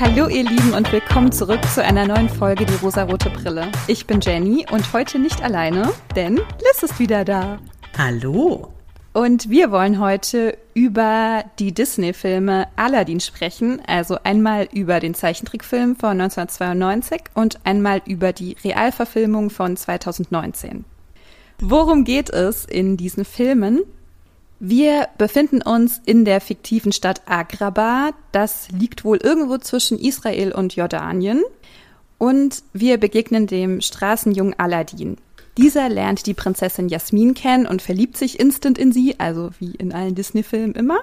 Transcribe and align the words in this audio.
Hallo 0.00 0.28
ihr 0.28 0.44
Lieben 0.44 0.74
und 0.74 0.92
willkommen 0.92 1.32
zurück 1.32 1.58
zu 1.74 1.82
einer 1.82 2.06
neuen 2.06 2.28
Folge 2.28 2.64
Die 2.64 2.74
rosarote 2.74 3.30
Brille. 3.30 3.72
Ich 3.88 4.06
bin 4.06 4.20
Jenny 4.20 4.64
und 4.70 4.92
heute 4.92 5.18
nicht 5.18 5.42
alleine, 5.42 5.92
denn 6.14 6.36
Liz 6.36 6.84
ist 6.84 7.00
wieder 7.00 7.24
da. 7.24 7.58
Hallo. 7.96 8.72
Und 9.12 9.50
wir 9.50 9.72
wollen 9.72 9.98
heute 9.98 10.56
über 10.72 11.44
die 11.58 11.74
Disney-Filme 11.74 12.68
Aladdin 12.76 13.18
sprechen, 13.18 13.82
also 13.88 14.18
einmal 14.22 14.68
über 14.72 15.00
den 15.00 15.14
Zeichentrickfilm 15.14 15.96
von 15.96 16.20
1992 16.20 17.22
und 17.34 17.58
einmal 17.64 18.00
über 18.06 18.32
die 18.32 18.56
Realverfilmung 18.62 19.50
von 19.50 19.76
2019. 19.76 20.84
Worum 21.58 22.04
geht 22.04 22.30
es 22.30 22.64
in 22.64 22.96
diesen 22.96 23.24
Filmen? 23.24 23.80
Wir 24.60 25.08
befinden 25.18 25.62
uns 25.62 26.00
in 26.04 26.24
der 26.24 26.40
fiktiven 26.40 26.90
Stadt 26.90 27.22
Agrabah. 27.26 28.10
Das 28.32 28.68
liegt 28.70 29.04
wohl 29.04 29.18
irgendwo 29.18 29.58
zwischen 29.58 29.98
Israel 29.98 30.52
und 30.52 30.74
Jordanien. 30.74 31.42
Und 32.18 32.64
wir 32.72 32.98
begegnen 32.98 33.46
dem 33.46 33.80
Straßenjungen 33.80 34.58
Aladdin. 34.58 35.16
Dieser 35.56 35.88
lernt 35.88 36.26
die 36.26 36.34
Prinzessin 36.34 36.88
Jasmin 36.88 37.34
kennen 37.34 37.66
und 37.66 37.82
verliebt 37.82 38.16
sich 38.16 38.40
instant 38.40 38.78
in 38.78 38.92
sie, 38.92 39.14
also 39.18 39.50
wie 39.60 39.72
in 39.76 39.92
allen 39.92 40.16
Disney-Filmen 40.16 40.74
immer. 40.74 40.98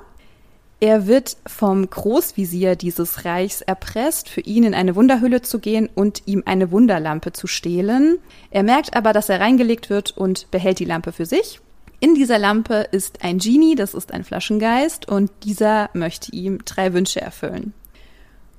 Er 0.82 1.08
wird 1.08 1.38
vom 1.48 1.90
Großvisier 1.90 2.76
dieses 2.76 3.24
Reichs 3.24 3.62
erpresst, 3.62 4.27
für 4.27 4.41
ihn 4.41 4.66
in 4.66 4.74
eine 4.74 4.96
Wunderhülle 4.98 5.41
zu 5.41 5.60
gehen 5.60 5.90
und 5.96 6.24
ihm 6.26 6.44
eine 6.46 6.72
Wunderlampe 6.72 7.32
zu 7.32 7.48
stehlen. 7.48 8.20
Er 8.52 8.63
merkt 8.63 8.96
aber, 8.98 9.13
dass 9.13 9.30
er 9.30 9.40
reingelegt 9.40 9.90
wird 9.90 10.16
und 10.18 10.52
behält 10.52 10.80
die 10.80 10.85
Lampe 10.85 11.13
für 11.13 11.26
sich. 11.26 11.62
In 11.99 12.15
dieser 12.15 12.38
Lampe 12.38 12.88
ist 12.91 13.24
ein 13.24 13.40
Genie, 13.40 13.76
das 13.76 13.93
ist 13.93 14.13
ein 14.13 14.24
Flaschengeist, 14.24 15.07
und 15.07 15.32
dieser 15.43 15.90
möchte 15.93 16.32
ihm 16.32 16.60
drei 16.65 16.93
Wünsche 16.93 17.21
erfüllen. 17.21 17.74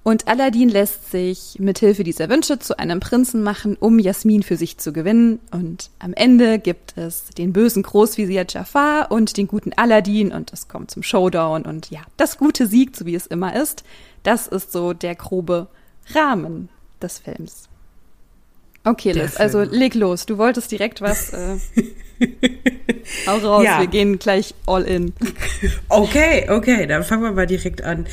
Und 0.06 0.29
Aladdin 0.29 0.69
lässt 0.69 1.11
sich 1.11 1.57
mit 1.59 1.81
Hilfe 1.81 2.05
dieser 2.05 2.29
Wünsche 2.29 2.61
zu 2.61 2.79
einem 2.79 3.01
Prinzen 3.01 3.42
machen, 3.42 3.77
um 3.77 3.98
Jasmin 3.98 4.45
für 4.45 4.57
sich 4.57 4.79
zu 4.79 4.92
gewinnen. 4.92 5.41
Und 5.51 5.91
am 5.98 6.14
Ende 6.14 6.61
gibt 6.61 6.97
es 6.97 7.31
den 7.37 7.53
bösen 7.53 7.83
Großvisier 7.83 8.47
Jafar 8.48 9.11
und 9.11 9.37
den 9.37 9.48
guten 9.48 9.73
Aladdin 9.73 10.31
und 10.31 10.53
es 10.53 10.69
kommt 10.69 10.92
zum 10.92 11.03
Showdown 11.03 11.62
und 11.67 11.91
ja, 11.91 12.03
das 12.19 12.39
Gute 12.39 12.69
siegt, 12.69 12.95
so 12.95 13.05
wie 13.05 13.17
es 13.17 13.27
immer 13.27 13.61
ist. 13.61 13.83
Das 14.23 14.47
ist 14.47 14.70
so 14.70 14.92
der 14.92 15.17
grobe 15.17 15.67
Rahmen 16.14 16.69
des 17.03 17.19
Films. 17.19 17.69
Okay, 18.87 19.11
Liz, 19.11 19.37
also 19.37 19.62
leg 19.62 19.95
los. 19.95 20.27
Du 20.27 20.39
wolltest 20.39 20.70
direkt 20.70 21.01
was. 21.01 21.33
Äh, 21.33 21.56
hau 23.27 23.37
raus, 23.39 23.65
ja. 23.65 23.81
wir 23.81 23.89
gehen 23.89 24.20
gleich 24.20 24.55
all 24.65 24.84
in. 24.84 25.12
Okay, 25.89 26.48
okay, 26.48 26.87
dann 26.87 27.03
fangen 27.03 27.25
wir 27.25 27.33
mal 27.33 27.48
direkt 27.48 27.83
an. 27.83 28.07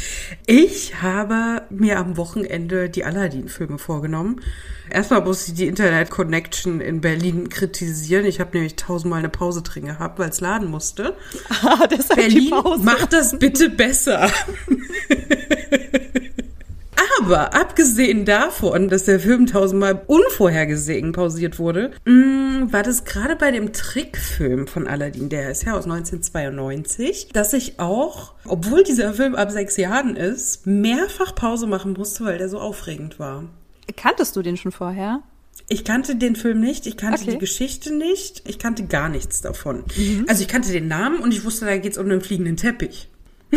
Ich 0.47 0.99
habe 0.99 1.61
mir 1.69 1.99
am 1.99 2.17
Wochenende 2.17 2.89
die 2.89 3.05
Aladdin-Filme 3.05 3.77
vorgenommen. 3.77 4.41
Erstmal 4.89 5.21
muss 5.21 5.47
ich 5.47 5.53
die 5.53 5.67
Internet 5.67 6.09
Connection 6.09 6.81
in 6.81 7.01
Berlin 7.01 7.49
kritisieren. 7.49 8.25
Ich 8.25 8.39
habe 8.39 8.49
nämlich 8.53 8.75
tausendmal 8.75 9.19
eine 9.19 9.29
Pause 9.29 9.61
drin 9.61 9.85
gehabt, 9.85 10.17
weil 10.17 10.29
es 10.29 10.41
laden 10.41 10.71
musste. 10.71 11.15
Ah, 11.63 11.85
deshalb 11.91 12.19
Berlin, 12.19 12.45
die 12.45 12.49
Pause. 12.49 12.83
mach 12.83 13.05
das 13.05 13.37
bitte 13.37 13.69
besser. 13.69 14.27
Aber 17.25 17.53
abgesehen 17.53 18.25
davon, 18.25 18.89
dass 18.89 19.05
der 19.05 19.17
Film 19.17 19.45
tausendmal 19.45 20.03
unvorhergesehen 20.07 21.13
pausiert 21.13 21.57
wurde, 21.57 21.91
mm, 22.03 22.73
war 22.73 22.83
das 22.83 23.05
gerade 23.05 23.37
bei 23.37 23.49
dem 23.51 23.71
Trickfilm 23.71 24.67
von 24.67 24.87
Aladdin, 24.87 25.29
der 25.29 25.49
ist 25.49 25.63
ja 25.63 25.71
aus 25.71 25.85
1992, 25.85 27.29
dass 27.31 27.53
ich 27.53 27.79
auch, 27.79 28.33
obwohl 28.43 28.83
dieser 28.83 29.13
Film 29.13 29.35
ab 29.35 29.51
sechs 29.51 29.77
Jahren 29.77 30.17
ist, 30.17 30.67
mehrfach 30.67 31.33
Pause 31.33 31.65
machen 31.65 31.93
musste, 31.93 32.25
weil 32.25 32.39
der 32.39 32.49
so 32.49 32.59
aufregend 32.59 33.19
war. 33.19 33.45
Kanntest 33.95 34.35
du 34.35 34.41
den 34.41 34.57
schon 34.57 34.73
vorher? 34.73 35.21
Ich 35.69 35.85
kannte 35.85 36.17
den 36.17 36.35
Film 36.35 36.59
nicht, 36.59 36.87
ich 36.87 36.97
kannte 36.97 37.21
okay. 37.21 37.31
die 37.31 37.37
Geschichte 37.37 37.95
nicht, 37.95 38.43
ich 38.49 38.59
kannte 38.59 38.83
gar 38.83 39.07
nichts 39.07 39.39
davon. 39.39 39.85
Mhm. 39.95 40.25
Also 40.27 40.41
ich 40.41 40.49
kannte 40.49 40.73
den 40.73 40.89
Namen 40.89 41.19
und 41.19 41.33
ich 41.33 41.45
wusste, 41.45 41.63
da 41.65 41.77
geht 41.77 41.93
es 41.93 41.97
um 41.97 42.09
einen 42.09 42.19
fliegenden 42.19 42.57
Teppich. 42.57 43.07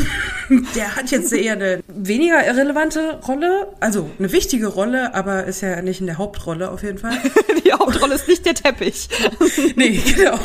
Der 0.74 0.96
hat 0.96 1.10
jetzt 1.10 1.32
eher 1.32 1.54
eine 1.54 1.82
weniger 1.88 2.46
irrelevante 2.46 3.20
Rolle, 3.26 3.68
also 3.80 4.10
eine 4.18 4.32
wichtige 4.32 4.68
Rolle, 4.68 5.14
aber 5.14 5.44
ist 5.44 5.60
ja 5.60 5.80
nicht 5.82 6.00
in 6.00 6.06
der 6.06 6.18
Hauptrolle 6.18 6.70
auf 6.70 6.82
jeden 6.82 6.98
Fall. 6.98 7.16
Die 7.64 7.72
Hauptrolle 7.72 8.14
ist 8.14 8.28
nicht 8.28 8.44
der 8.46 8.54
Teppich. 8.54 9.08
nee, 9.76 10.00
genau. 10.14 10.38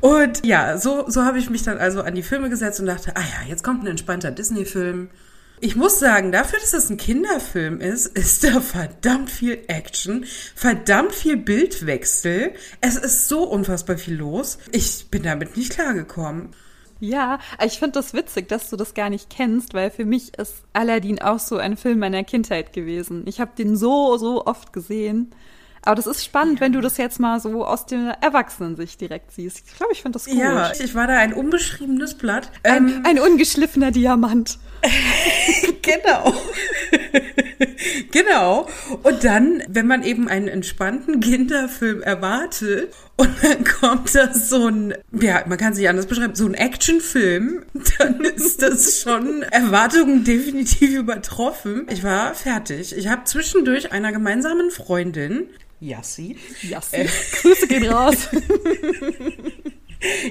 Und 0.00 0.44
ja, 0.44 0.78
so, 0.78 1.04
so 1.08 1.24
habe 1.24 1.38
ich 1.38 1.50
mich 1.50 1.62
dann 1.62 1.78
also 1.78 2.02
an 2.02 2.14
die 2.14 2.22
Filme 2.22 2.50
gesetzt 2.50 2.80
und 2.80 2.86
dachte, 2.86 3.12
ah 3.16 3.20
ja, 3.20 3.48
jetzt 3.48 3.62
kommt 3.62 3.84
ein 3.84 3.88
entspannter 3.88 4.30
Disney-Film. 4.30 5.10
Ich 5.60 5.74
muss 5.74 5.98
sagen, 5.98 6.30
dafür, 6.30 6.60
dass 6.60 6.72
es 6.72 6.88
ein 6.88 6.98
Kinderfilm 6.98 7.80
ist, 7.80 8.06
ist 8.06 8.44
da 8.44 8.60
verdammt 8.60 9.28
viel 9.28 9.58
Action, 9.66 10.24
verdammt 10.54 11.12
viel 11.12 11.36
Bildwechsel. 11.36 12.52
Es 12.80 12.96
ist 12.96 13.28
so 13.28 13.42
unfassbar 13.42 13.98
viel 13.98 14.14
los. 14.14 14.58
Ich 14.70 15.08
bin 15.10 15.24
damit 15.24 15.56
nicht 15.56 15.72
klargekommen. 15.72 16.50
Ja, 17.00 17.38
ich 17.64 17.78
finde 17.78 17.92
das 17.92 18.12
witzig, 18.14 18.48
dass 18.48 18.70
du 18.70 18.76
das 18.76 18.94
gar 18.94 19.10
nicht 19.10 19.30
kennst, 19.30 19.74
weil 19.74 19.90
für 19.90 20.04
mich 20.04 20.36
ist 20.36 20.64
Aladdin 20.72 21.20
auch 21.20 21.38
so 21.38 21.56
ein 21.56 21.76
Film 21.76 22.00
meiner 22.00 22.24
Kindheit 22.24 22.72
gewesen. 22.72 23.24
Ich 23.26 23.40
habe 23.40 23.52
den 23.56 23.76
so, 23.76 24.16
so 24.16 24.46
oft 24.46 24.72
gesehen. 24.72 25.32
Aber 25.82 25.94
das 25.94 26.06
ist 26.06 26.24
spannend, 26.24 26.56
ja. 26.56 26.60
wenn 26.62 26.72
du 26.72 26.80
das 26.80 26.96
jetzt 26.96 27.20
mal 27.20 27.40
so 27.40 27.64
aus 27.64 27.86
der 27.86 28.18
Erwachsenensicht 28.20 29.00
direkt 29.00 29.32
siehst. 29.32 29.62
Ich 29.66 29.76
glaube, 29.76 29.92
ich 29.92 30.02
finde 30.02 30.18
das 30.18 30.26
cool. 30.26 30.36
Ja, 30.36 30.72
ich 30.72 30.94
war 30.94 31.06
da 31.06 31.16
ein 31.16 31.32
unbeschriebenes 31.32 32.14
Blatt. 32.14 32.50
Ein, 32.64 32.88
ähm, 32.88 33.02
ein 33.06 33.18
ungeschliffener 33.20 33.90
Diamant. 33.90 34.58
genau. 35.82 36.34
genau. 38.10 38.68
Und 39.02 39.24
dann, 39.24 39.62
wenn 39.68 39.86
man 39.86 40.02
eben 40.02 40.28
einen 40.28 40.48
entspannten 40.48 41.20
Kinderfilm 41.20 42.02
erwartet 42.02 42.92
und 43.16 43.30
dann 43.42 43.64
kommt 43.64 44.14
da 44.14 44.32
so 44.32 44.68
ein, 44.68 44.94
ja, 45.12 45.44
man 45.46 45.58
kann 45.58 45.74
sich 45.74 45.88
anders 45.88 46.06
beschreiben, 46.06 46.34
so 46.34 46.46
ein 46.46 46.54
Actionfilm, 46.54 47.64
dann 47.98 48.20
ist 48.20 48.62
das 48.62 49.00
schon 49.00 49.42
Erwartungen 49.42 50.24
definitiv 50.24 50.94
übertroffen. 50.94 51.86
Ich 51.90 52.04
war 52.04 52.34
fertig. 52.34 52.96
Ich 52.96 53.08
habe 53.08 53.24
zwischendurch 53.24 53.92
einer 53.92 54.12
gemeinsamen 54.12 54.70
Freundin, 54.70 55.48
Yassi. 55.80 56.36
Yassi. 56.62 56.96
Äh, 56.96 57.08
Grüße 57.40 57.68
gehen 57.68 57.86
raus. 57.88 58.28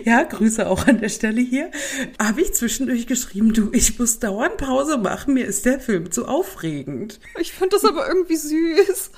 Ja, 0.05 0.23
Grüße 0.23 0.67
auch 0.67 0.87
an 0.87 0.99
der 0.99 1.09
Stelle 1.09 1.41
hier. 1.41 1.71
Habe 2.19 2.41
ich 2.41 2.53
zwischendurch 2.53 3.07
geschrieben, 3.07 3.53
du, 3.53 3.69
ich 3.73 3.99
muss 3.99 4.19
dauernd 4.19 4.57
Pause 4.57 4.97
machen, 4.97 5.33
mir 5.33 5.45
ist 5.45 5.65
der 5.65 5.79
Film 5.79 6.11
zu 6.11 6.25
aufregend. 6.25 7.19
Ich 7.39 7.51
fand 7.51 7.73
das 7.73 7.83
aber 7.83 8.07
irgendwie 8.07 8.37
süß. 8.37 9.11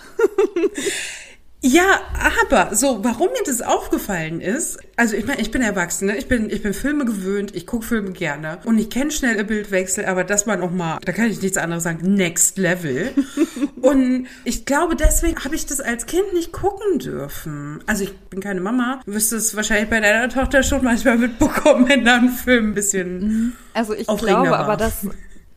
Ja, 1.62 2.00
aber 2.14 2.74
so, 2.74 3.03
warum 3.03 3.28
mir 3.28 3.44
das 3.46 3.62
aufgefallen 3.62 4.40
ist, 4.40 4.80
also 4.96 5.18
ich 5.18 5.28
meine, 5.28 5.42
ich 5.42 5.52
bin 5.52 5.62
Erwachsene, 5.62 6.16
ich 6.16 6.30
bin, 6.30 6.50
ich 6.50 6.64
bin 6.64 6.74
Filme 6.74 7.03
gewöhnt, 7.03 7.53
ich 7.53 7.68
gucke 7.68 7.86
Filme 7.86 8.14
gerne 8.14 8.59
und 8.64 8.78
ich 8.80 8.90
kenne 8.90 9.12
schnelle 9.12 9.44
Bildwechsel, 9.44 10.06
aber 10.06 10.24
das 10.24 10.48
war 10.48 10.56
noch 10.56 10.72
mal, 10.72 11.00
da 11.03 11.12
kann 11.12 11.30
ich 11.30 11.42
nichts 11.42 11.58
anderes 11.58 11.84
sagen, 11.84 12.14
next 12.14 12.58
level. 12.58 13.12
und 13.81 14.28
ich 14.46 14.66
glaube, 14.66 14.96
deswegen 14.96 15.44
habe 15.44 15.56
ich 15.56 15.66
das 15.66 15.81
als 15.81 16.06
Kind 16.06 16.34
nicht 16.34 16.53
gucken 16.53 17.00
dürfen. 17.00 17.84
Also 17.88 18.06
ich 18.06 18.18
bin 18.18 18.40
keine 18.40 18.62
Mama, 18.62 19.02
du 19.06 19.14
wirst 19.14 19.34
es 19.34 19.53
wahrscheinlich 19.53 19.90
bei 19.90 20.00
deiner 20.00 20.30
Tochter 20.30 20.64
schon 20.64 20.81
manchmal 20.81 21.18
mitbekommen, 21.18 21.90
wenn 21.90 22.06
da 22.06 22.16
ein 22.16 22.30
Film 22.30 22.69
ein 22.69 22.74
bisschen 22.74 23.19
mhm. 23.19 23.53
Also 23.74 23.94
ich 23.94 24.08
glaube 24.08 24.52
war. 24.52 24.59
aber, 24.59 24.78
dass 24.78 25.06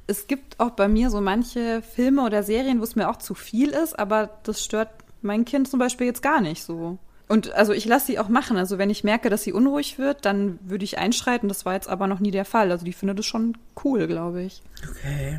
es 0.09 0.27
gibt 0.27 0.59
auch 0.59 0.71
bei 0.71 0.89
mir 0.89 1.11
so 1.11 1.21
manche 1.21 1.81
Filme 1.95 2.25
oder 2.25 2.43
Serien, 2.43 2.81
wo 2.81 2.85
es 2.85 2.97
mir 2.97 3.09
auch 3.09 3.17
zu 3.17 3.35
viel 3.35 3.71
ist, 3.71 3.97
aber 3.99 4.31
das 4.43 4.63
stört 4.63 4.91
mein 5.23 5.45
Kind 5.45 5.69
zum 5.69 5.79
Beispiel 5.79 6.07
jetzt 6.07 6.23
gar 6.23 6.41
nicht 6.41 6.63
so. 6.63 6.99
Und 7.29 7.53
also 7.55 7.73
ich 7.73 7.87
lasse 7.87 8.07
sie 8.07 8.19
auch 8.19 8.29
machen. 8.29 8.57
Also 8.57 8.79
wenn 8.79 8.91
ich 8.91 9.05
merke, 9.05 9.31
dass 9.31 9.43
sie 9.43 9.53
unruhig 9.53 9.99
wird, 9.99 10.25
dann 10.27 10.59
würde 10.63 10.85
ich 10.85 10.99
einschreiten. 10.99 11.49
Das 11.49 11.65
war 11.65 11.75
jetzt 11.75 11.89
aber 11.89 12.07
noch 12.07 12.21
nie 12.21 12.31
der 12.31 12.45
Fall. 12.45 12.71
Also 12.71 12.85
die 12.85 12.93
findet 12.93 13.21
es 13.21 13.27
schon 13.27 13.57
cool, 13.85 14.07
glaube 14.07 14.43
ich. 14.43 14.63
Okay. 14.91 15.39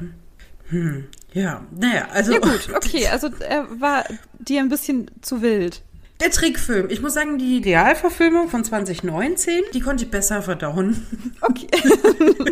Hm. 0.70 1.06
Ja, 1.34 1.62
naja, 1.72 2.08
also. 2.12 2.34
Ja 2.34 2.40
gut, 2.40 2.70
okay. 2.76 3.08
Also 3.08 3.30
er 3.48 3.68
war 3.80 4.06
dir 4.40 4.62
ein 4.62 4.70
bisschen 4.70 5.12
zu 5.22 5.42
wild. 5.42 5.84
Der 6.20 6.32
Trickfilm. 6.32 6.90
Ich 6.90 7.02
muss 7.02 7.14
sagen, 7.14 7.38
die 7.38 7.58
Realverfilmung 7.58 8.48
von 8.48 8.64
2019, 8.64 9.62
die 9.74 9.82
konnte 9.82 10.06
ich 10.06 10.12
besser 10.12 10.42
verdauen. 10.42 11.06
Okay. 11.42 11.68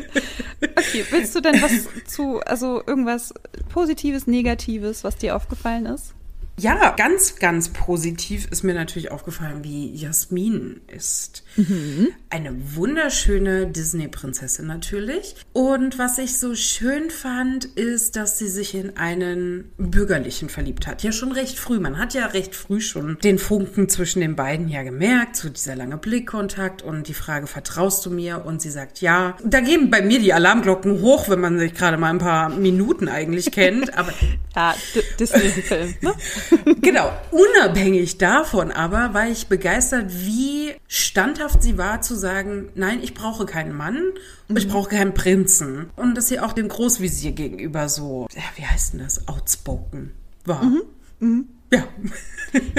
okay, 0.62 1.06
willst 1.10 1.34
du 1.36 1.42
denn 1.42 1.62
was 1.62 1.88
zu, 2.06 2.42
also 2.42 2.84
irgendwas 2.86 3.34
Positives, 3.70 4.28
Negatives, 4.28 5.04
was 5.04 5.16
dir 5.16 5.36
aufgefallen 5.36 5.86
ist? 5.86 6.14
Ja, 6.60 6.92
ganz, 6.92 7.38
ganz 7.38 7.70
positiv 7.70 8.48
ist 8.52 8.64
mir 8.64 8.76
natürlich 8.76 9.10
aufgefallen, 9.10 9.64
wie 9.64 9.96
Jasmin 9.96 10.82
ist. 10.88 11.44
Mhm. 11.56 12.10
Eine 12.30 12.56
wunderschöne 12.76 13.68
Disney-Prinzessin 13.68 14.68
natürlich. 14.68 15.36
Und 15.54 15.98
was 15.98 16.18
ich 16.18 16.38
so 16.38 16.54
schön 16.54 17.10
fand, 17.10 17.66
ist, 17.66 18.16
dass 18.16 18.38
sie 18.38 18.48
sich 18.48 18.76
in 18.76 18.96
einen 18.96 19.72
Bürgerlichen 19.78 20.50
verliebt 20.50 20.86
hat. 20.86 21.04
Ja, 21.04 21.12
schon 21.12 21.32
recht 21.32 21.58
früh. 21.58 21.80
Man 21.80 21.98
hat 21.98 22.14
ja 22.14 22.28
recht 22.28 22.54
früh 22.54 22.80
schon 22.80 23.18
den 23.24 23.40
Funken 23.40 23.90
zwischen 23.90 24.20
den 24.20 24.36
beiden 24.36 24.68
ja 24.68 24.84
gemerkt. 24.84 25.38
So 25.38 25.50
dieser 25.50 25.76
lange 25.76 25.98
Blickkontakt 25.98 26.84
und 26.84 27.08
die 27.08 27.16
Frage, 27.16 27.48
vertraust 27.48 28.06
du 28.06 28.12
mir? 28.12 28.46
Und 28.46 28.62
sie 28.62 28.72
sagt 28.72 29.02
ja. 29.02 29.36
Da 29.44 29.62
gehen 29.62 29.90
bei 29.90 30.02
mir 30.02 30.20
die 30.20 30.34
Alarmglocken 30.34 31.02
hoch, 31.02 31.28
wenn 31.28 31.40
man 31.40 31.58
sich 31.58 31.74
gerade 31.74 31.98
mal 31.98 32.12
ein 32.12 32.20
paar 32.20 32.50
Minuten 32.50 33.08
eigentlich 33.08 33.52
kennt. 33.52 33.98
Aber 33.98 34.14
ja, 34.56 34.76
Disney-Film, 35.20 35.96
ne? 36.02 36.14
genau. 36.82 37.12
Unabhängig 37.32 38.18
davon 38.18 38.72
aber 38.72 39.14
war 39.14 39.28
ich 39.28 39.48
begeistert, 39.48 40.06
wie 40.10 40.74
standhaft 40.88 41.62
sie 41.64 41.78
war 41.78 42.02
zu 42.02 42.16
sagen, 42.16 42.70
nein, 42.76 43.00
ich 43.02 43.14
brauche 43.14 43.46
keinen 43.46 43.76
Mann 43.76 43.98
und 44.48 44.58
ich 44.58 44.68
mhm. 44.68 44.72
brauche 44.72 44.90
keinen 44.90 45.14
Prinzen. 45.14 45.90
Und 45.96 46.16
dass 46.16 46.28
sie 46.28 46.40
auch 46.40 46.54
dem 46.54 46.68
Großvisier 46.68 47.32
gegenüber 47.32 47.90
so, 47.90 48.28
ja, 48.34 48.44
wie 48.56 48.66
heißt 48.66 48.94
denn 48.94 49.02
das, 49.02 49.28
outspoken 49.28 50.12
war. 50.46 50.64
Mhm. 50.64 50.82
Mhm. 51.20 51.46
Ja. 51.72 51.84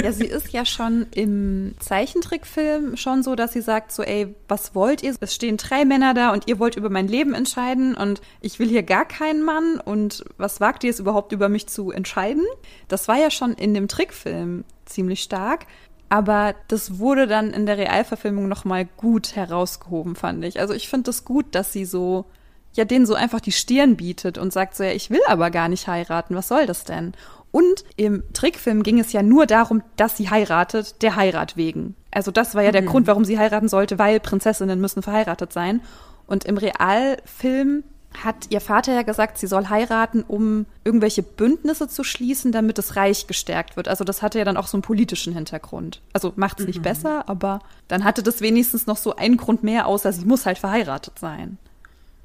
Ja, 0.03 0.13
sie 0.13 0.27
ist 0.27 0.53
ja 0.53 0.67
schon 0.67 1.07
im 1.15 1.75
Zeichentrickfilm 1.79 2.97
schon 2.97 3.23
so, 3.23 3.35
dass 3.35 3.55
sie 3.55 3.63
sagt 3.63 3.91
so, 3.93 4.03
ey, 4.03 4.35
was 4.47 4.75
wollt 4.75 5.03
ihr? 5.03 5.15
Es 5.19 5.35
stehen 5.35 5.57
drei 5.57 5.85
Männer 5.85 6.13
da 6.13 6.33
und 6.33 6.47
ihr 6.47 6.59
wollt 6.59 6.77
über 6.77 6.91
mein 6.91 7.09
Leben 7.09 7.33
entscheiden 7.33 7.95
und 7.95 8.21
ich 8.41 8.59
will 8.59 8.69
hier 8.69 8.83
gar 8.83 9.07
keinen 9.07 9.43
Mann 9.43 9.81
und 9.83 10.25
was 10.37 10.61
wagt 10.61 10.85
ihr 10.85 10.91
es 10.91 11.01
überhaupt 11.01 11.33
über 11.33 11.49
mich 11.49 11.69
zu 11.69 11.91
entscheiden? 11.91 12.45
Das 12.89 13.09
war 13.09 13.17
ja 13.17 13.31
schon 13.31 13.55
in 13.55 13.73
dem 13.73 13.89
Trickfilm 13.89 14.65
ziemlich 14.85 15.23
stark. 15.23 15.67
Aber 16.11 16.55
das 16.69 16.99
wurde 16.99 17.27
dann 17.27 17.55
in 17.55 17.65
der 17.65 17.79
Realverfilmung 17.79 18.47
nochmal 18.47 18.85
gut 18.99 19.35
herausgehoben, 19.35 20.15
fand 20.15 20.45
ich. 20.45 20.61
Also 20.61 20.75
ich 20.75 20.91
finde 20.91 21.09
es 21.09 21.17
das 21.17 21.25
gut, 21.25 21.47
dass 21.53 21.73
sie 21.73 21.87
so, 21.87 22.27
ja, 22.75 22.85
denen 22.85 23.07
so 23.07 23.15
einfach 23.15 23.41
die 23.41 23.53
Stirn 23.53 23.97
bietet 23.97 24.37
und 24.37 24.53
sagt 24.53 24.77
so, 24.77 24.85
ja, 24.85 24.91
ich 24.93 25.09
will 25.09 25.23
aber 25.27 25.51
gar 25.51 25.71
nicht 25.71 25.87
heiraten, 25.87 26.35
was 26.35 26.49
soll 26.49 26.67
das 26.67 26.85
denn? 26.85 27.15
Und 27.53 27.85
im 27.97 28.25
Trickfilm 28.33 28.83
ging 28.83 28.99
es 28.99 29.13
ja 29.13 29.23
nur 29.23 29.47
darum, 29.47 29.83
dass 29.97 30.17
sie 30.17 30.31
heiratet, 30.31 31.03
der 31.03 31.17
Heirat 31.17 31.57
wegen. 31.57 31.95
Also 32.11 32.31
das 32.31 32.55
war 32.55 32.63
ja 32.63 32.73
der 32.73 32.83
mhm. 32.83 32.87
Grund, 32.87 33.07
warum 33.07 33.25
sie 33.25 33.39
heiraten 33.39 33.69
sollte, 33.69 33.99
weil 33.99 34.19
Prinzessinnen 34.21 34.81
müssen 34.81 35.03
verheiratet 35.03 35.53
sein. 35.53 35.83
Und 36.27 36.45
im 36.45 36.57
Realfilm 36.57 37.85
hat 38.25 38.47
ihr 38.51 38.61
Vater 38.61 38.95
ja 38.95 39.03
gesagt, 39.03 39.39
sie 39.39 39.47
soll 39.47 39.69
heiraten, 39.69 40.23
um 40.27 40.67
irgendwelche 40.85 41.23
Bündnisse 41.23 41.89
zu 41.89 42.05
schließen, 42.05 42.53
damit 42.53 42.79
das 42.79 42.97
Reich 42.97 43.27
gestärkt 43.27 43.77
wird. 43.77 43.89
Also 43.89 44.05
das 44.05 44.23
hatte 44.23 44.39
ja 44.39 44.45
dann 44.45 44.57
auch 44.57 44.67
so 44.67 44.77
einen 44.77 44.83
politischen 44.83 45.35
Hintergrund. 45.35 46.01
Also 46.13 46.33
macht 46.37 46.61
es 46.61 46.67
nicht 46.67 46.79
mhm. 46.79 46.85
besser, 46.85 47.29
aber 47.29 47.61
dann 47.89 48.05
hatte 48.05 48.23
das 48.23 48.41
wenigstens 48.41 48.87
noch 48.87 48.97
so 48.97 49.17
einen 49.17 49.37
Grund 49.37 49.63
mehr, 49.63 49.87
außer 49.87 50.13
sie 50.13 50.25
muss 50.25 50.47
halt 50.47 50.59
verheiratet 50.59 51.19
sein. 51.19 51.59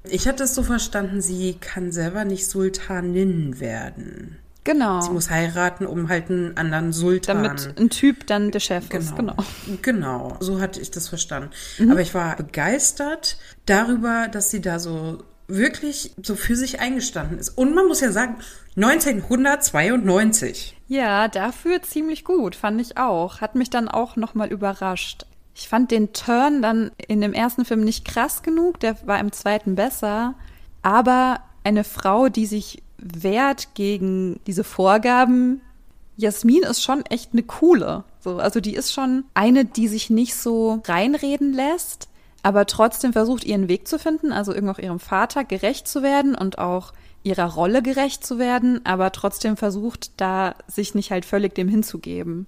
Ich 0.04 0.28
hatte 0.28 0.44
es 0.44 0.56
so 0.56 0.64
verstanden, 0.64 1.22
sie 1.22 1.56
kann 1.60 1.92
selber 1.92 2.24
nicht 2.24 2.48
Sultanin 2.50 3.60
werden. 3.60 4.38
Genau. 4.68 5.00
Sie 5.00 5.12
muss 5.12 5.30
heiraten, 5.30 5.86
um 5.86 6.10
halt 6.10 6.30
einen 6.30 6.58
anderen 6.58 6.92
Sultan. 6.92 7.42
Damit 7.42 7.80
ein 7.80 7.90
Typ 7.90 8.28
dann 8.28 8.52
der 8.52 8.60
Chef 8.60 8.90
genau. 8.90 9.02
ist. 9.02 9.16
Genau. 9.16 9.36
Genau. 9.81 10.36
So 10.42 10.60
hatte 10.60 10.81
ich 10.81 10.92
das 10.92 11.08
verstanden. 11.08 11.52
Mhm. 11.78 11.92
Aber 11.92 12.02
ich 12.02 12.14
war 12.14 12.36
begeistert 12.36 13.38
darüber, 13.66 14.28
dass 14.28 14.52
sie 14.52 14.60
da 14.60 14.80
so 14.80 15.24
wirklich 15.48 16.12
so 16.22 16.36
für 16.36 16.58
sich 16.58 16.81
eingestanden 16.81 17.40
ist. 17.40 17.58
Und 17.58 17.75
man 17.75 17.88
muss 17.88 18.02
ja 18.02 18.12
sagen, 18.12 18.40
1992. 18.75 20.75
Ja, 20.90 21.30
dafür 21.30 21.81
ziemlich 21.81 22.25
gut, 22.25 22.54
fand 22.54 22.81
ich 22.81 22.98
auch. 22.98 23.40
Hat 23.40 23.56
mich 23.56 23.69
dann 23.69 23.88
auch 23.88 24.18
nochmal 24.18 24.52
überrascht. 24.52 25.25
Ich 25.56 25.69
fand 25.69 25.92
den 25.92 26.12
Turn 26.12 26.62
dann 26.62 26.92
in 27.08 27.22
dem 27.22 27.31
ersten 27.31 27.64
Film 27.64 27.86
nicht 27.86 28.04
krass 28.04 28.44
genug, 28.44 28.81
der 28.81 28.98
war 29.08 29.22
im 29.22 29.31
zweiten 29.31 29.75
besser. 29.75 30.34
Aber 30.81 31.40
eine 31.64 31.86
Frau, 31.86 32.28
die 32.28 32.46
sich 32.46 32.84
wehrt 32.98 33.76
gegen 33.76 34.40
diese 34.48 34.64
Vorgaben. 34.64 35.62
Jasmin 36.16 36.64
ist 36.64 36.82
schon 36.84 37.06
echt 37.06 37.34
eine 37.34 37.44
coole. 37.44 38.04
So, 38.20 38.38
also 38.38 38.60
die 38.60 38.76
ist 38.76 38.92
schon 38.92 39.26
eine, 39.34 39.66
die 39.66 39.88
sich 39.88 40.10
nicht 40.10 40.36
so 40.36 40.82
reinreden 40.86 41.54
lässt, 41.54 42.10
aber 42.44 42.66
trotzdem 42.66 43.14
versucht, 43.14 43.44
ihren 43.44 43.68
Weg 43.68 43.88
zu 43.88 44.00
finden, 44.00 44.32
also 44.32 44.54
irgendwie 44.54 44.74
auch 44.74 44.80
ihrem 44.80 45.00
Vater 45.00 45.44
gerecht 45.44 45.88
zu 45.88 46.02
werden 46.02 46.36
und 46.36 46.58
auch 46.58 46.94
ihrer 47.24 47.54
Rolle 47.54 47.82
gerecht 47.82 48.26
zu 48.26 48.40
werden, 48.40 48.86
aber 48.86 49.12
trotzdem 49.12 49.58
versucht, 49.58 50.12
da 50.18 50.56
sich 50.68 50.96
nicht 50.96 51.12
halt 51.12 51.26
völlig 51.26 51.56
dem 51.56 51.68
hinzugeben. 51.68 52.48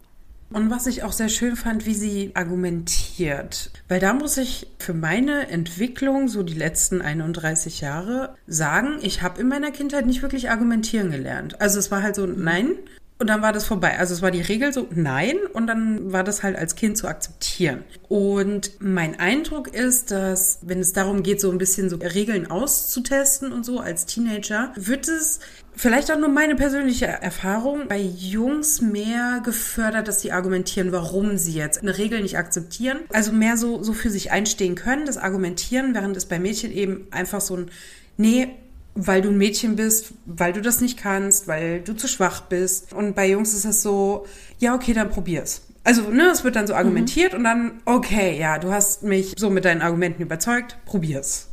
Und 0.52 0.72
was 0.72 0.88
ich 0.88 1.04
auch 1.04 1.12
sehr 1.12 1.30
schön 1.30 1.56
fand, 1.56 1.86
wie 1.86 1.94
sie 1.94 2.32
argumentiert. 2.34 3.72
Weil 3.88 4.00
da 4.00 4.14
muss 4.14 4.38
ich 4.38 4.68
für 4.80 4.94
meine 4.94 5.48
Entwicklung, 5.50 6.28
so 6.28 6.42
die 6.42 6.56
letzten 6.56 7.02
31 7.02 7.82
Jahre, 7.82 8.36
sagen, 8.48 8.98
ich 9.02 9.22
habe 9.22 9.42
in 9.42 9.48
meiner 9.48 9.72
Kindheit 9.72 10.06
nicht 10.08 10.22
wirklich 10.22 10.50
argumentieren 10.50 11.12
gelernt. 11.12 11.62
Also 11.62 11.78
es 11.78 11.92
war 11.92 12.02
halt 12.02 12.16
so, 12.16 12.26
nein, 12.26 12.76
und 13.20 13.28
dann 13.28 13.42
war 13.42 13.52
das 13.52 13.66
vorbei. 13.66 14.00
Also 14.00 14.14
es 14.14 14.22
war 14.22 14.32
die 14.32 14.42
Regel 14.42 14.72
so, 14.72 14.88
nein, 14.96 15.36
und 15.52 15.68
dann 15.68 16.14
war 16.14 16.24
das 16.24 16.42
halt 16.42 16.56
als 16.56 16.76
Kind 16.76 16.98
zu 16.98 17.06
akzeptieren. 17.06 17.84
Und 18.08 18.72
mein 18.80 19.20
Eindruck 19.20 19.68
ist, 19.68 20.10
dass 20.10 20.60
wenn 20.62 20.80
es 20.80 20.94
darum 20.94 21.22
geht, 21.22 21.42
so 21.42 21.52
ein 21.52 21.58
bisschen 21.58 21.90
so 21.90 21.98
Regeln 21.98 22.50
auszutesten 22.50 23.52
und 23.52 23.66
so 23.66 23.80
als 23.80 24.06
Teenager, 24.06 24.72
wird 24.78 25.10
es 25.10 25.42
vielleicht 25.80 26.12
auch 26.12 26.20
nur 26.20 26.28
meine 26.28 26.56
persönliche 26.56 27.06
Erfahrung 27.06 27.88
bei 27.88 28.00
Jungs 28.00 28.82
mehr 28.82 29.40
gefördert, 29.46 30.10
dass 30.10 30.20
sie 30.20 30.34
argumentieren, 30.34 30.92
warum 30.92 31.38
sie 31.38 31.54
jetzt 31.54 31.82
eine 31.82 31.98
Regel 31.98 32.22
nicht 32.22 32.38
akzeptieren. 32.38 33.00
Also 33.14 33.32
mehr 33.32 33.56
so, 33.56 33.82
so 33.82 33.94
für 33.94 34.10
sich 34.10 34.30
einstehen 34.30 34.76
können, 34.76 35.06
das 35.06 35.16
Argumentieren, 35.16 35.94
während 35.96 36.18
es 36.18 36.26
bei 36.26 36.38
Mädchen 36.38 36.74
eben 36.74 37.08
einfach 37.12 37.40
so 37.40 37.56
ein, 37.56 37.72
nee, 38.18 38.50
weil 38.94 39.22
du 39.22 39.30
ein 39.30 39.38
Mädchen 39.38 39.78
bist, 39.78 40.12
weil 40.26 40.52
du 40.52 40.62
das 40.62 40.82
nicht 40.82 40.98
kannst, 40.98 41.48
weil 41.48 41.80
du 41.80 41.94
zu 41.94 42.10
schwach 42.10 42.42
bist. 42.42 42.92
Und 42.92 43.16
bei 43.16 43.30
Jungs 43.30 43.54
ist 43.54 43.64
das 43.64 43.82
so, 43.82 44.26
ja, 44.58 44.76
okay, 44.76 44.92
dann 44.92 45.10
probier's. 45.10 45.62
Also, 45.86 46.10
ne, 46.10 46.24
es 46.30 46.44
wird 46.44 46.58
dann 46.58 46.68
so 46.68 46.74
argumentiert 46.74 47.32
mhm. 47.32 47.38
und 47.38 47.44
dann, 47.46 47.72
okay, 47.86 48.38
ja, 48.38 48.60
du 48.60 48.74
hast 48.74 49.04
mich 49.04 49.34
so 49.38 49.50
mit 49.50 49.64
deinen 49.64 49.82
Argumenten 49.82 50.24
überzeugt, 50.24 50.78
probier's. 50.84 51.48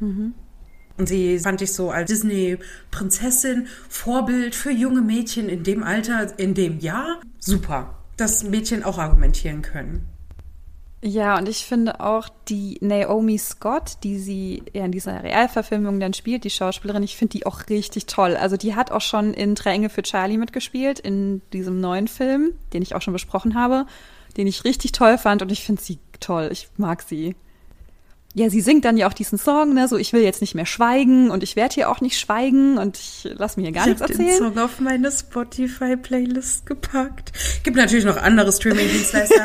Mhm. 0.00 0.34
Und 0.98 1.08
sie 1.08 1.38
fand 1.38 1.62
ich 1.62 1.72
so 1.72 1.90
als 1.90 2.10
Disney-Prinzessin, 2.10 3.68
Vorbild 3.88 4.54
für 4.54 4.70
junge 4.70 5.00
Mädchen 5.00 5.48
in 5.48 5.62
dem 5.62 5.82
Alter, 5.82 6.38
in 6.38 6.54
dem 6.54 6.78
Jahr. 6.78 7.20
Super, 7.38 7.94
dass 8.16 8.44
Mädchen 8.44 8.82
auch 8.82 8.98
argumentieren 8.98 9.62
können. 9.62 10.06
Ja, 11.02 11.38
und 11.38 11.48
ich 11.48 11.64
finde 11.64 12.00
auch 12.00 12.28
die 12.48 12.76
Naomi 12.82 13.38
Scott, 13.38 13.96
die 14.04 14.18
sie 14.18 14.62
ja 14.74 14.84
in 14.84 14.92
dieser 14.92 15.22
Realverfilmung 15.22 15.98
dann 15.98 16.12
spielt, 16.12 16.44
die 16.44 16.50
Schauspielerin, 16.50 17.02
ich 17.02 17.16
finde 17.16 17.38
die 17.38 17.46
auch 17.46 17.70
richtig 17.70 18.04
toll. 18.04 18.36
Also 18.36 18.58
die 18.58 18.74
hat 18.74 18.90
auch 18.90 19.00
schon 19.00 19.32
in 19.32 19.56
Engel 19.56 19.88
für 19.88 20.02
Charlie 20.02 20.36
mitgespielt, 20.36 20.98
in 20.98 21.40
diesem 21.54 21.80
neuen 21.80 22.06
Film, 22.06 22.52
den 22.74 22.82
ich 22.82 22.94
auch 22.94 23.00
schon 23.00 23.14
besprochen 23.14 23.54
habe, 23.54 23.86
den 24.36 24.46
ich 24.46 24.64
richtig 24.64 24.92
toll 24.92 25.16
fand 25.16 25.40
und 25.40 25.50
ich 25.50 25.64
finde 25.64 25.80
sie 25.80 25.98
toll. 26.20 26.50
Ich 26.52 26.68
mag 26.76 27.00
sie 27.00 27.34
ja, 28.34 28.48
sie 28.48 28.60
singt 28.60 28.84
dann 28.84 28.96
ja 28.96 29.08
auch 29.08 29.12
diesen 29.12 29.38
Song, 29.38 29.74
ne, 29.74 29.88
so 29.88 29.96
ich 29.96 30.12
will 30.12 30.22
jetzt 30.22 30.40
nicht 30.40 30.54
mehr 30.54 30.66
schweigen 30.66 31.30
und 31.30 31.42
ich 31.42 31.56
werde 31.56 31.74
hier 31.74 31.90
auch 31.90 32.00
nicht 32.00 32.18
schweigen 32.18 32.78
und 32.78 32.96
ich 32.96 33.28
lass 33.36 33.56
mir 33.56 33.64
hier 33.64 33.72
gar 33.72 33.82
ich 33.82 33.88
nichts 33.88 34.02
erzählen. 34.02 34.28
Ich 34.28 34.34
habe 34.36 34.44
den 34.44 34.54
Song 34.54 34.64
auf 34.64 34.78
meine 34.80 35.10
Spotify 35.10 35.96
Playlist 35.96 36.64
gepackt. 36.66 37.32
Gibt 37.64 37.76
natürlich 37.76 38.04
noch 38.04 38.16
andere 38.16 38.52
Streaming 38.52 38.88
Dienstleister. 38.88 39.44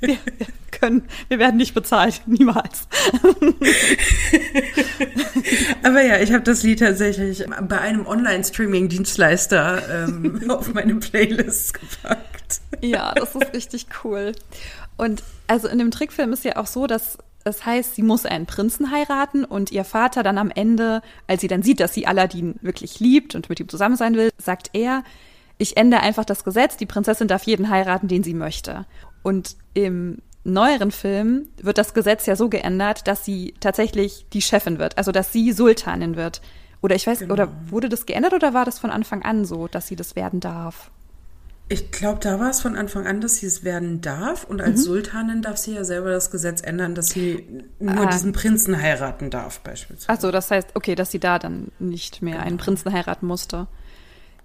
wir, 0.00 0.18
wir 0.38 0.46
können, 0.82 1.04
wir 1.28 1.38
werden 1.38 1.56
nicht 1.56 1.74
bezahlt, 1.74 2.22
niemals. 2.26 2.88
Aber 5.84 6.02
ja, 6.02 6.18
ich 6.18 6.32
habe 6.32 6.42
das 6.42 6.64
Lied 6.64 6.80
tatsächlich 6.80 7.44
bei 7.68 7.80
einem 7.80 8.06
Online 8.06 8.44
Streaming 8.44 8.88
Dienstleister 8.88 10.06
ähm, 10.08 10.42
auf 10.50 10.74
meine 10.74 10.96
Playlist 10.96 11.74
gepackt. 11.74 12.60
Ja, 12.80 13.14
das 13.14 13.34
ist 13.36 13.54
richtig 13.54 13.86
cool. 14.02 14.32
Und 14.96 15.22
also 15.46 15.68
in 15.68 15.78
dem 15.78 15.90
Trickfilm 15.90 16.32
ist 16.32 16.44
ja 16.44 16.56
auch 16.56 16.66
so, 16.66 16.86
dass 16.86 17.18
es 17.44 17.66
heißt, 17.66 17.94
sie 17.94 18.02
muss 18.02 18.26
einen 18.26 18.46
Prinzen 18.46 18.90
heiraten 18.90 19.44
und 19.44 19.72
ihr 19.72 19.84
Vater 19.84 20.22
dann 20.22 20.38
am 20.38 20.50
Ende, 20.50 21.02
als 21.26 21.40
sie 21.40 21.48
dann 21.48 21.62
sieht, 21.62 21.80
dass 21.80 21.94
sie 21.94 22.06
Aladdin 22.06 22.54
wirklich 22.60 23.00
liebt 23.00 23.34
und 23.34 23.48
mit 23.48 23.58
ihm 23.58 23.68
zusammen 23.68 23.96
sein 23.96 24.14
will, 24.14 24.30
sagt 24.38 24.70
er, 24.74 25.02
ich 25.58 25.76
ändere 25.76 26.00
einfach 26.02 26.24
das 26.24 26.44
Gesetz, 26.44 26.76
die 26.76 26.86
Prinzessin 26.86 27.28
darf 27.28 27.44
jeden 27.44 27.68
heiraten, 27.68 28.08
den 28.08 28.22
sie 28.22 28.34
möchte. 28.34 28.86
Und 29.22 29.56
im 29.74 30.18
neueren 30.44 30.90
Film 30.90 31.48
wird 31.60 31.78
das 31.78 31.94
Gesetz 31.94 32.26
ja 32.26 32.36
so 32.36 32.48
geändert, 32.48 33.06
dass 33.06 33.24
sie 33.24 33.54
tatsächlich 33.60 34.26
die 34.32 34.42
Chefin 34.42 34.78
wird, 34.78 34.98
also 34.98 35.12
dass 35.12 35.32
sie 35.32 35.52
Sultanin 35.52 36.16
wird. 36.16 36.42
Oder 36.80 36.96
ich 36.96 37.06
weiß, 37.06 37.20
genau. 37.20 37.34
oder 37.34 37.48
wurde 37.68 37.88
das 37.88 38.06
geändert 38.06 38.32
oder 38.34 38.54
war 38.54 38.64
das 38.64 38.80
von 38.80 38.90
Anfang 38.90 39.22
an 39.22 39.44
so, 39.44 39.68
dass 39.68 39.86
sie 39.86 39.94
das 39.94 40.16
werden 40.16 40.40
darf? 40.40 40.90
Ich 41.72 41.90
glaube, 41.90 42.20
da 42.20 42.38
war 42.38 42.50
es 42.50 42.60
von 42.60 42.76
Anfang 42.76 43.06
an, 43.06 43.22
dass 43.22 43.36
sie 43.36 43.46
es 43.46 43.64
werden 43.64 44.02
darf. 44.02 44.44
Und 44.44 44.60
als 44.60 44.80
mhm. 44.80 44.84
Sultanin 44.84 45.40
darf 45.40 45.56
sie 45.56 45.72
ja 45.72 45.84
selber 45.84 46.10
das 46.10 46.30
Gesetz 46.30 46.60
ändern, 46.60 46.94
dass 46.94 47.08
sie 47.08 47.64
nur 47.78 48.02
ah. 48.02 48.10
diesen 48.10 48.32
Prinzen 48.32 48.78
heiraten 48.78 49.30
darf, 49.30 49.60
beispielsweise. 49.60 50.10
Achso, 50.10 50.30
das 50.30 50.50
heißt, 50.50 50.72
okay, 50.74 50.94
dass 50.94 51.10
sie 51.10 51.18
da 51.18 51.38
dann 51.38 51.72
nicht 51.78 52.20
mehr 52.20 52.34
genau. 52.34 52.46
einen 52.46 52.58
Prinzen 52.58 52.92
heiraten 52.92 53.26
musste. 53.26 53.68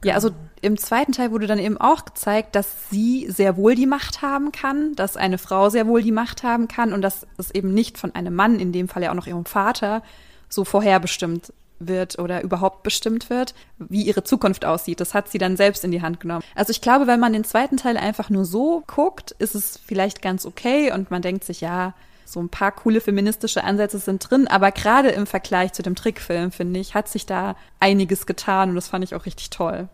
Ja, 0.05 0.13
also 0.13 0.29
im 0.61 0.77
zweiten 0.77 1.11
Teil 1.11 1.31
wurde 1.31 1.47
dann 1.47 1.59
eben 1.59 1.77
auch 1.77 2.05
gezeigt, 2.05 2.55
dass 2.55 2.89
sie 2.89 3.27
sehr 3.29 3.57
wohl 3.57 3.75
die 3.75 3.87
Macht 3.87 4.21
haben 4.21 4.53
kann, 4.53 4.95
dass 4.95 5.17
eine 5.17 5.37
Frau 5.37 5.69
sehr 5.69 5.85
wohl 5.85 6.01
die 6.01 6.13
Macht 6.13 6.43
haben 6.43 6.69
kann 6.69 6.93
und 6.93 7.01
dass 7.01 7.27
es 7.37 7.51
eben 7.51 7.73
nicht 7.73 7.97
von 7.97 8.15
einem 8.15 8.35
Mann, 8.35 8.57
in 8.57 8.71
dem 8.71 8.87
Fall 8.87 9.03
ja 9.03 9.11
auch 9.11 9.15
noch 9.15 9.27
ihrem 9.27 9.43
Vater, 9.43 10.01
so 10.47 10.63
vorherbestimmt 10.63 11.51
wird 11.79 12.19
oder 12.19 12.41
überhaupt 12.43 12.83
bestimmt 12.83 13.29
wird, 13.29 13.53
wie 13.77 14.03
ihre 14.03 14.23
Zukunft 14.23 14.65
aussieht. 14.65 14.99
Das 14.99 15.13
hat 15.13 15.29
sie 15.29 15.37
dann 15.37 15.57
selbst 15.57 15.83
in 15.83 15.91
die 15.91 16.01
Hand 16.01 16.19
genommen. 16.19 16.43
Also 16.55 16.71
ich 16.71 16.81
glaube, 16.81 17.07
wenn 17.07 17.19
man 17.19 17.33
den 17.33 17.43
zweiten 17.43 17.77
Teil 17.77 17.97
einfach 17.97 18.29
nur 18.29 18.45
so 18.45 18.83
guckt, 18.87 19.31
ist 19.39 19.55
es 19.55 19.79
vielleicht 19.83 20.21
ganz 20.21 20.45
okay 20.45 20.91
und 20.91 21.11
man 21.11 21.21
denkt 21.21 21.43
sich, 21.43 21.61
ja, 21.61 21.93
so 22.25 22.41
ein 22.41 22.49
paar 22.49 22.73
coole 22.73 22.99
feministische 22.99 23.63
Ansätze 23.63 23.99
sind 23.99 24.29
drin, 24.29 24.47
aber 24.47 24.71
gerade 24.71 25.09
im 25.09 25.25
Vergleich 25.25 25.73
zu 25.73 25.81
dem 25.81 25.95
Trickfilm, 25.95 26.51
finde 26.51 26.79
ich, 26.79 26.93
hat 26.93 27.07
sich 27.07 27.25
da 27.25 27.55
einiges 27.79 28.25
getan 28.25 28.69
und 28.69 28.75
das 28.75 28.89
fand 28.89 29.03
ich 29.03 29.15
auch 29.15 29.25
richtig 29.25 29.49
toll. 29.49 29.87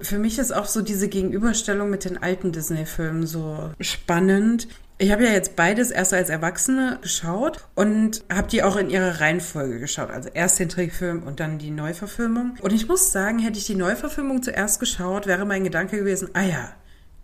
Für 0.00 0.18
mich 0.18 0.38
ist 0.38 0.52
auch 0.52 0.64
so 0.64 0.80
diese 0.80 1.08
Gegenüberstellung 1.08 1.90
mit 1.90 2.04
den 2.04 2.22
alten 2.22 2.52
Disney-Filmen 2.52 3.26
so 3.26 3.70
spannend. 3.80 4.68
Ich 5.02 5.10
habe 5.10 5.24
ja 5.24 5.30
jetzt 5.30 5.56
beides 5.56 5.90
erst 5.90 6.12
als 6.12 6.28
Erwachsene 6.28 6.98
geschaut 7.00 7.66
und 7.74 8.22
habe 8.30 8.48
die 8.48 8.62
auch 8.62 8.76
in 8.76 8.90
ihrer 8.90 9.18
Reihenfolge 9.18 9.80
geschaut. 9.80 10.10
Also 10.10 10.28
erst 10.34 10.58
den 10.58 10.68
Trickfilm 10.68 11.22
und 11.22 11.40
dann 11.40 11.56
die 11.56 11.70
Neuverfilmung. 11.70 12.58
Und 12.60 12.74
ich 12.74 12.86
muss 12.86 13.10
sagen, 13.10 13.38
hätte 13.38 13.58
ich 13.58 13.64
die 13.64 13.76
Neuverfilmung 13.76 14.42
zuerst 14.42 14.78
geschaut, 14.78 15.26
wäre 15.26 15.46
mein 15.46 15.64
Gedanke 15.64 15.96
gewesen, 15.96 16.28
ah 16.34 16.42
ja, 16.42 16.74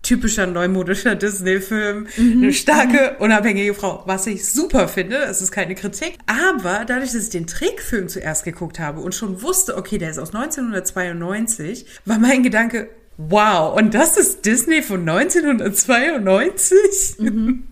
typischer 0.01 0.47
neumodischer 0.47 1.17
Disney-Film, 1.17 2.07
mhm. 2.17 2.45
eine 2.45 2.55
starke, 2.55 3.17
unabhängige 3.19 3.75
Frau, 3.75 4.05
was 4.07 4.27
ich 4.27 4.49
super 4.49 4.89
finde, 4.89 5.19
es 5.19 5.43
ist 5.43 5.53
keine 5.53 5.75
Kritik. 5.75 6.17
Aber 6.25 6.87
dadurch, 6.87 7.13
dass 7.13 7.25
ich 7.25 7.31
den 7.31 7.47
Trickfilm 7.47 8.09
zuerst 8.09 8.45
geguckt 8.45 8.79
habe 8.79 9.01
und 9.03 9.15
schon 9.15 9.43
wusste, 9.43 9.77
okay, 9.77 9.99
der 9.99 10.13
ist 10.13 10.19
aus 10.19 10.35
1992, 10.35 11.85
war 12.07 12.19
mein 12.19 12.43
Gedanke, 12.43 12.89
Wow, 13.19 13.77
und 13.77 13.95
das 13.95 14.17
ist 14.17 14.45
Disney 14.45 14.83
von 14.83 15.09
1992? 15.09 17.19
Mhm. 17.19 17.69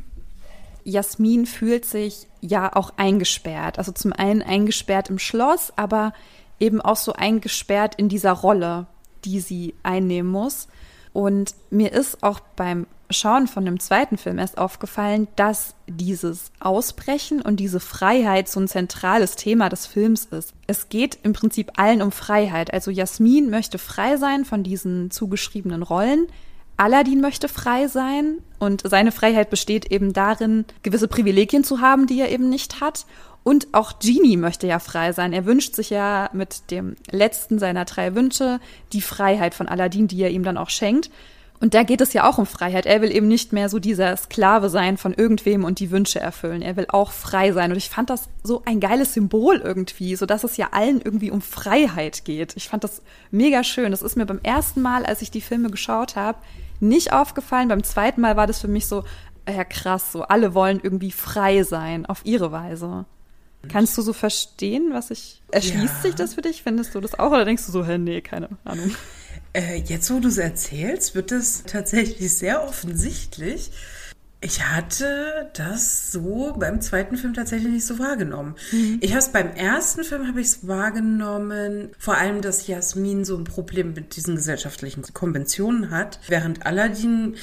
Jasmin 0.84 1.46
fühlt 1.46 1.84
sich 1.84 2.28
ja 2.40 2.74
auch 2.74 2.92
eingesperrt. 2.96 3.78
Also 3.78 3.92
zum 3.92 4.12
einen 4.12 4.42
eingesperrt 4.42 5.10
im 5.10 5.18
Schloss, 5.18 5.72
aber 5.76 6.12
eben 6.60 6.80
auch 6.80 6.96
so 6.96 7.12
eingesperrt 7.12 7.94
in 7.96 8.08
dieser 8.08 8.32
Rolle, 8.32 8.86
die 9.24 9.40
sie 9.40 9.74
einnehmen 9.82 10.30
muss. 10.30 10.68
Und 11.12 11.54
mir 11.70 11.92
ist 11.92 12.22
auch 12.22 12.40
beim 12.40 12.86
Schauen 13.10 13.46
von 13.46 13.64
dem 13.64 13.78
zweiten 13.80 14.16
Film 14.16 14.38
erst 14.38 14.58
aufgefallen, 14.58 15.28
dass 15.36 15.74
dieses 15.86 16.50
Ausbrechen 16.60 17.42
und 17.42 17.60
diese 17.60 17.80
Freiheit 17.80 18.48
so 18.48 18.60
ein 18.60 18.68
zentrales 18.68 19.36
Thema 19.36 19.68
des 19.68 19.86
Films 19.86 20.26
ist. 20.26 20.54
Es 20.66 20.88
geht 20.88 21.18
im 21.22 21.32
Prinzip 21.32 21.72
allen 21.76 22.02
um 22.02 22.12
Freiheit. 22.12 22.72
Also 22.72 22.90
Jasmin 22.90 23.50
möchte 23.50 23.78
frei 23.78 24.16
sein 24.16 24.44
von 24.44 24.62
diesen 24.62 25.10
zugeschriebenen 25.10 25.82
Rollen. 25.82 26.26
Aladdin 26.76 27.20
möchte 27.20 27.48
frei 27.48 27.86
sein 27.86 28.38
und 28.58 28.82
seine 28.84 29.12
Freiheit 29.12 29.50
besteht 29.50 29.92
eben 29.92 30.12
darin, 30.12 30.64
gewisse 30.82 31.06
Privilegien 31.06 31.62
zu 31.62 31.80
haben, 31.80 32.06
die 32.06 32.20
er 32.20 32.30
eben 32.30 32.48
nicht 32.48 32.80
hat. 32.80 33.06
Und 33.44 33.68
auch 33.72 33.98
Genie 33.98 34.38
möchte 34.38 34.66
ja 34.66 34.78
frei 34.78 35.12
sein. 35.12 35.34
Er 35.34 35.44
wünscht 35.44 35.76
sich 35.76 35.90
ja 35.90 36.30
mit 36.32 36.70
dem 36.70 36.96
letzten 37.10 37.58
seiner 37.58 37.84
drei 37.84 38.14
Wünsche 38.14 38.58
die 38.92 39.02
Freiheit 39.02 39.54
von 39.54 39.68
Aladdin, 39.68 40.08
die 40.08 40.22
er 40.22 40.30
ihm 40.30 40.42
dann 40.42 40.56
auch 40.56 40.70
schenkt. 40.70 41.10
Und 41.60 41.72
da 41.72 41.82
geht 41.82 42.00
es 42.00 42.12
ja 42.12 42.28
auch 42.28 42.38
um 42.38 42.46
Freiheit. 42.46 42.84
Er 42.84 43.00
will 43.00 43.10
eben 43.10 43.28
nicht 43.28 43.52
mehr 43.52 43.68
so 43.68 43.78
dieser 43.78 44.16
Sklave 44.16 44.68
sein 44.68 44.98
von 44.98 45.14
irgendwem 45.14 45.64
und 45.64 45.80
die 45.80 45.90
Wünsche 45.90 46.20
erfüllen. 46.20 46.62
Er 46.62 46.76
will 46.76 46.86
auch 46.88 47.12
frei 47.12 47.52
sein. 47.52 47.70
Und 47.70 47.78
ich 47.78 47.88
fand 47.88 48.10
das 48.10 48.28
so 48.42 48.62
ein 48.66 48.80
geiles 48.80 49.14
Symbol 49.14 49.56
irgendwie, 49.56 50.16
so 50.16 50.26
dass 50.26 50.44
es 50.44 50.56
ja 50.56 50.68
allen 50.72 51.00
irgendwie 51.00 51.30
um 51.30 51.40
Freiheit 51.40 52.24
geht. 52.24 52.54
Ich 52.56 52.68
fand 52.68 52.84
das 52.84 53.02
mega 53.30 53.64
schön. 53.64 53.92
Das 53.92 54.02
ist 54.02 54.16
mir 54.16 54.26
beim 54.26 54.40
ersten 54.42 54.82
Mal, 54.82 55.06
als 55.06 55.22
ich 55.22 55.30
die 55.30 55.40
Filme 55.40 55.70
geschaut 55.70 56.16
habe, 56.16 56.38
nicht 56.80 57.12
aufgefallen. 57.12 57.68
Beim 57.68 57.84
zweiten 57.84 58.20
Mal 58.20 58.36
war 58.36 58.46
das 58.46 58.60
für 58.60 58.68
mich 58.68 58.86
so, 58.86 59.04
ja 59.48 59.64
krass, 59.64 60.12
so 60.12 60.22
alle 60.22 60.54
wollen 60.54 60.80
irgendwie 60.82 61.12
frei 61.12 61.62
sein 61.62 62.04
auf 62.04 62.20
ihre 62.24 62.52
Weise. 62.52 63.06
Kannst 63.68 63.96
du 63.96 64.02
so 64.02 64.12
verstehen, 64.12 64.90
was 64.92 65.10
ich. 65.10 65.40
Erschließt 65.50 65.96
ja. 65.96 66.02
sich 66.02 66.14
das 66.14 66.34
für 66.34 66.42
dich? 66.42 66.62
Findest 66.62 66.94
du 66.94 67.00
das 67.00 67.18
auch? 67.18 67.30
Oder 67.30 67.44
denkst 67.44 67.64
du 67.64 67.72
so, 67.72 67.84
hä, 67.86 67.96
nee, 67.96 68.20
keine 68.20 68.50
Ahnung. 68.64 68.94
Äh, 69.54 69.76
jetzt, 69.86 70.10
wo 70.10 70.18
du 70.18 70.28
es 70.28 70.38
erzählst, 70.38 71.14
wird 71.14 71.32
es 71.32 71.62
tatsächlich 71.62 72.34
sehr 72.34 72.64
offensichtlich. 72.64 73.70
Ich 74.40 74.62
hatte 74.62 75.50
das 75.54 76.12
so 76.12 76.54
beim 76.58 76.82
zweiten 76.82 77.16
Film 77.16 77.32
tatsächlich 77.32 77.72
nicht 77.72 77.86
so 77.86 77.98
wahrgenommen. 77.98 78.56
Mhm. 78.72 78.98
Ich 79.00 79.12
habe 79.12 79.20
es 79.20 79.28
beim 79.28 79.52
ersten 79.52 80.04
Film 80.04 80.28
habe 80.28 80.40
ich 80.40 80.48
es 80.48 80.68
wahrgenommen, 80.68 81.90
vor 81.98 82.18
allem, 82.18 82.42
dass 82.42 82.66
Jasmin 82.66 83.24
so 83.24 83.38
ein 83.38 83.44
Problem 83.44 83.94
mit 83.94 84.16
diesen 84.16 84.34
gesellschaftlichen 84.34 85.02
Konventionen 85.14 85.90
hat, 85.90 86.20
während 86.28 86.66
Aladdin 86.66 87.36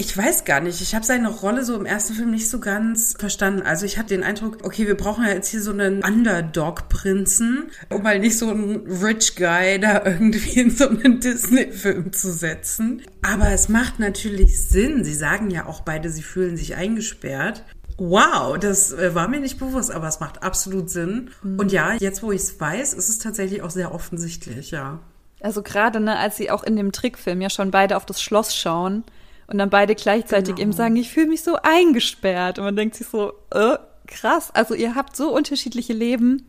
ich 0.00 0.16
weiß 0.16 0.46
gar 0.46 0.62
nicht. 0.62 0.80
Ich 0.80 0.94
habe 0.94 1.04
seine 1.04 1.28
Rolle 1.28 1.62
so 1.62 1.76
im 1.76 1.84
ersten 1.84 2.14
Film 2.14 2.30
nicht 2.30 2.48
so 2.48 2.58
ganz 2.58 3.14
verstanden. 3.18 3.60
Also 3.60 3.84
ich 3.84 3.98
hatte 3.98 4.14
den 4.14 4.22
Eindruck, 4.22 4.64
okay, 4.64 4.86
wir 4.86 4.96
brauchen 4.96 5.26
ja 5.26 5.34
jetzt 5.34 5.48
hier 5.48 5.60
so 5.60 5.72
einen 5.72 6.02
Underdog-Prinzen, 6.02 7.70
um 7.90 8.02
mal 8.02 8.18
nicht 8.18 8.38
so 8.38 8.48
einen 8.48 8.76
Rich 8.86 9.36
Guy 9.36 9.78
da 9.78 10.02
irgendwie 10.02 10.58
in 10.60 10.70
so 10.70 10.88
einen 10.88 11.20
Disney-Film 11.20 12.14
zu 12.14 12.32
setzen. 12.32 13.02
Aber 13.20 13.50
es 13.50 13.68
macht 13.68 13.98
natürlich 13.98 14.66
Sinn. 14.66 15.04
Sie 15.04 15.12
sagen 15.12 15.50
ja 15.50 15.66
auch 15.66 15.82
beide, 15.82 16.08
sie 16.08 16.22
fühlen 16.22 16.56
sich 16.56 16.76
eingesperrt. 16.76 17.62
Wow, 17.98 18.56
das 18.58 18.92
äh, 18.92 19.14
war 19.14 19.28
mir 19.28 19.40
nicht 19.40 19.58
bewusst, 19.58 19.90
aber 19.90 20.08
es 20.08 20.18
macht 20.18 20.42
absolut 20.42 20.88
Sinn. 20.88 21.28
Mhm. 21.42 21.58
Und 21.58 21.72
ja, 21.72 21.92
jetzt 21.98 22.22
wo 22.22 22.32
ich 22.32 22.40
es 22.40 22.58
weiß, 22.58 22.94
ist 22.94 23.10
es 23.10 23.18
tatsächlich 23.18 23.60
auch 23.60 23.70
sehr 23.70 23.94
offensichtlich, 23.94 24.70
ja. 24.70 25.00
Also 25.42 25.62
gerade, 25.62 26.00
ne, 26.00 26.18
als 26.18 26.38
sie 26.38 26.50
auch 26.50 26.62
in 26.62 26.76
dem 26.76 26.90
Trickfilm 26.90 27.42
ja 27.42 27.50
schon 27.50 27.70
beide 27.70 27.98
auf 27.98 28.06
das 28.06 28.22
Schloss 28.22 28.56
schauen 28.56 29.04
und 29.50 29.58
dann 29.58 29.70
beide 29.70 29.94
gleichzeitig 29.94 30.54
genau. 30.54 30.62
eben 30.62 30.72
sagen, 30.72 30.96
ich 30.96 31.10
fühle 31.10 31.26
mich 31.26 31.42
so 31.42 31.56
eingesperrt. 31.62 32.58
Und 32.58 32.64
man 32.64 32.76
denkt 32.76 32.94
sich 32.94 33.08
so, 33.08 33.32
äh, 33.50 33.76
krass, 34.06 34.50
also 34.54 34.74
ihr 34.74 34.94
habt 34.94 35.16
so 35.16 35.34
unterschiedliche 35.34 35.92
Leben 35.92 36.48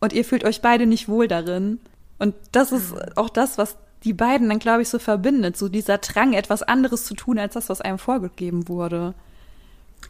und 0.00 0.12
ihr 0.12 0.24
fühlt 0.24 0.44
euch 0.44 0.60
beide 0.60 0.86
nicht 0.86 1.08
wohl 1.08 1.28
darin. 1.28 1.80
Und 2.18 2.34
das 2.52 2.72
ist 2.72 2.94
auch 3.16 3.30
das, 3.30 3.56
was 3.56 3.76
die 4.04 4.12
beiden 4.12 4.48
dann, 4.48 4.58
glaube 4.58 4.82
ich, 4.82 4.88
so 4.88 4.98
verbindet. 4.98 5.56
So 5.56 5.68
dieser 5.68 5.98
Drang, 5.98 6.32
etwas 6.32 6.62
anderes 6.62 7.04
zu 7.04 7.14
tun, 7.14 7.38
als 7.38 7.54
das, 7.54 7.68
was 7.68 7.80
einem 7.80 7.98
vorgegeben 7.98 8.68
wurde. 8.68 9.14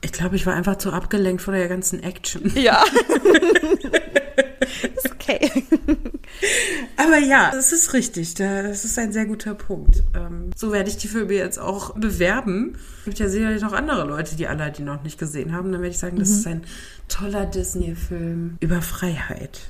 Ich 0.00 0.12
glaube, 0.12 0.37
ich 0.37 0.47
war 0.47 0.54
einfach 0.54 0.76
zu 0.76 0.92
abgelenkt 0.92 1.42
von 1.42 1.52
der 1.52 1.68
ganzen 1.68 2.02
Action. 2.02 2.52
Ja. 2.54 2.82
ist 4.97 5.11
okay. 5.12 5.50
Aber 6.97 7.18
ja, 7.18 7.50
das 7.50 7.73
ist 7.73 7.92
richtig. 7.92 8.35
Das 8.35 8.85
ist 8.85 8.99
ein 8.99 9.12
sehr 9.12 9.26
guter 9.26 9.54
Punkt. 9.54 10.02
Ähm, 10.14 10.50
so 10.56 10.73
werde 10.73 10.90
ich 10.90 10.97
die 10.97 11.09
Filme 11.09 11.35
jetzt 11.35 11.59
auch 11.59 11.94
bewerben. 11.94 12.76
Es 12.99 13.04
gibt 13.04 13.18
ja 13.18 13.28
sicherlich 13.28 13.62
noch 13.62 13.73
andere 13.73 14.06
Leute, 14.06 14.37
die 14.37 14.47
alle 14.47 14.70
die 14.70 14.82
noch 14.82 15.02
nicht 15.02 15.18
gesehen 15.18 15.52
haben. 15.52 15.73
Dann 15.73 15.80
werde 15.80 15.94
ich 15.94 15.99
sagen, 15.99 16.18
das 16.18 16.30
mhm. 16.30 16.35
ist 16.37 16.47
ein 16.47 16.62
toller 17.09 17.47
Disney-Film 17.47 18.59
über 18.61 18.82
Freiheit. 18.82 19.61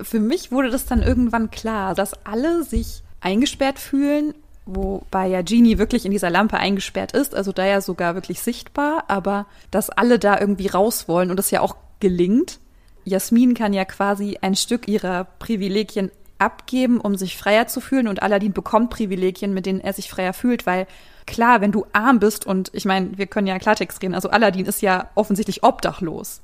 Für 0.00 0.20
mich 0.20 0.52
wurde 0.52 0.70
das 0.70 0.86
dann 0.86 1.02
irgendwann 1.02 1.50
klar, 1.50 1.94
dass 1.94 2.12
alle 2.24 2.62
sich 2.62 3.02
eingesperrt 3.20 3.78
fühlen 3.78 4.34
wobei 4.68 5.28
ja 5.28 5.42
Genie 5.42 5.78
wirklich 5.78 6.04
in 6.04 6.12
dieser 6.12 6.30
Lampe 6.30 6.58
eingesperrt 6.58 7.12
ist, 7.12 7.34
also 7.34 7.52
da 7.52 7.66
ja 7.66 7.80
sogar 7.80 8.14
wirklich 8.14 8.40
sichtbar, 8.40 9.04
aber 9.08 9.46
dass 9.70 9.90
alle 9.90 10.18
da 10.18 10.38
irgendwie 10.38 10.68
raus 10.68 11.08
wollen 11.08 11.30
und 11.30 11.40
es 11.40 11.50
ja 11.50 11.60
auch 11.62 11.76
gelingt. 12.00 12.60
Jasmin 13.08 13.54
kann 13.54 13.72
ja 13.72 13.84
quasi 13.84 14.38
ein 14.40 14.54
Stück 14.54 14.88
ihrer 14.88 15.24
Privilegien 15.38 16.10
abgeben, 16.38 17.00
um 17.00 17.16
sich 17.16 17.36
freier 17.36 17.66
zu 17.66 17.80
fühlen 17.80 18.08
und 18.08 18.22
Aladdin 18.22 18.52
bekommt 18.52 18.90
Privilegien, 18.90 19.52
mit 19.52 19.66
denen 19.66 19.80
er 19.80 19.92
sich 19.92 20.08
freier 20.08 20.32
fühlt, 20.32 20.66
weil 20.66 20.86
klar, 21.26 21.60
wenn 21.60 21.72
du 21.72 21.84
arm 21.92 22.20
bist 22.20 22.46
und 22.46 22.70
ich 22.72 22.84
meine, 22.84 23.18
wir 23.18 23.26
können 23.26 23.46
ja 23.46 23.58
Klartext 23.58 24.00
reden, 24.02 24.14
also 24.14 24.30
Aladdin 24.30 24.66
ist 24.66 24.80
ja 24.80 25.10
offensichtlich 25.14 25.64
obdachlos 25.64 26.40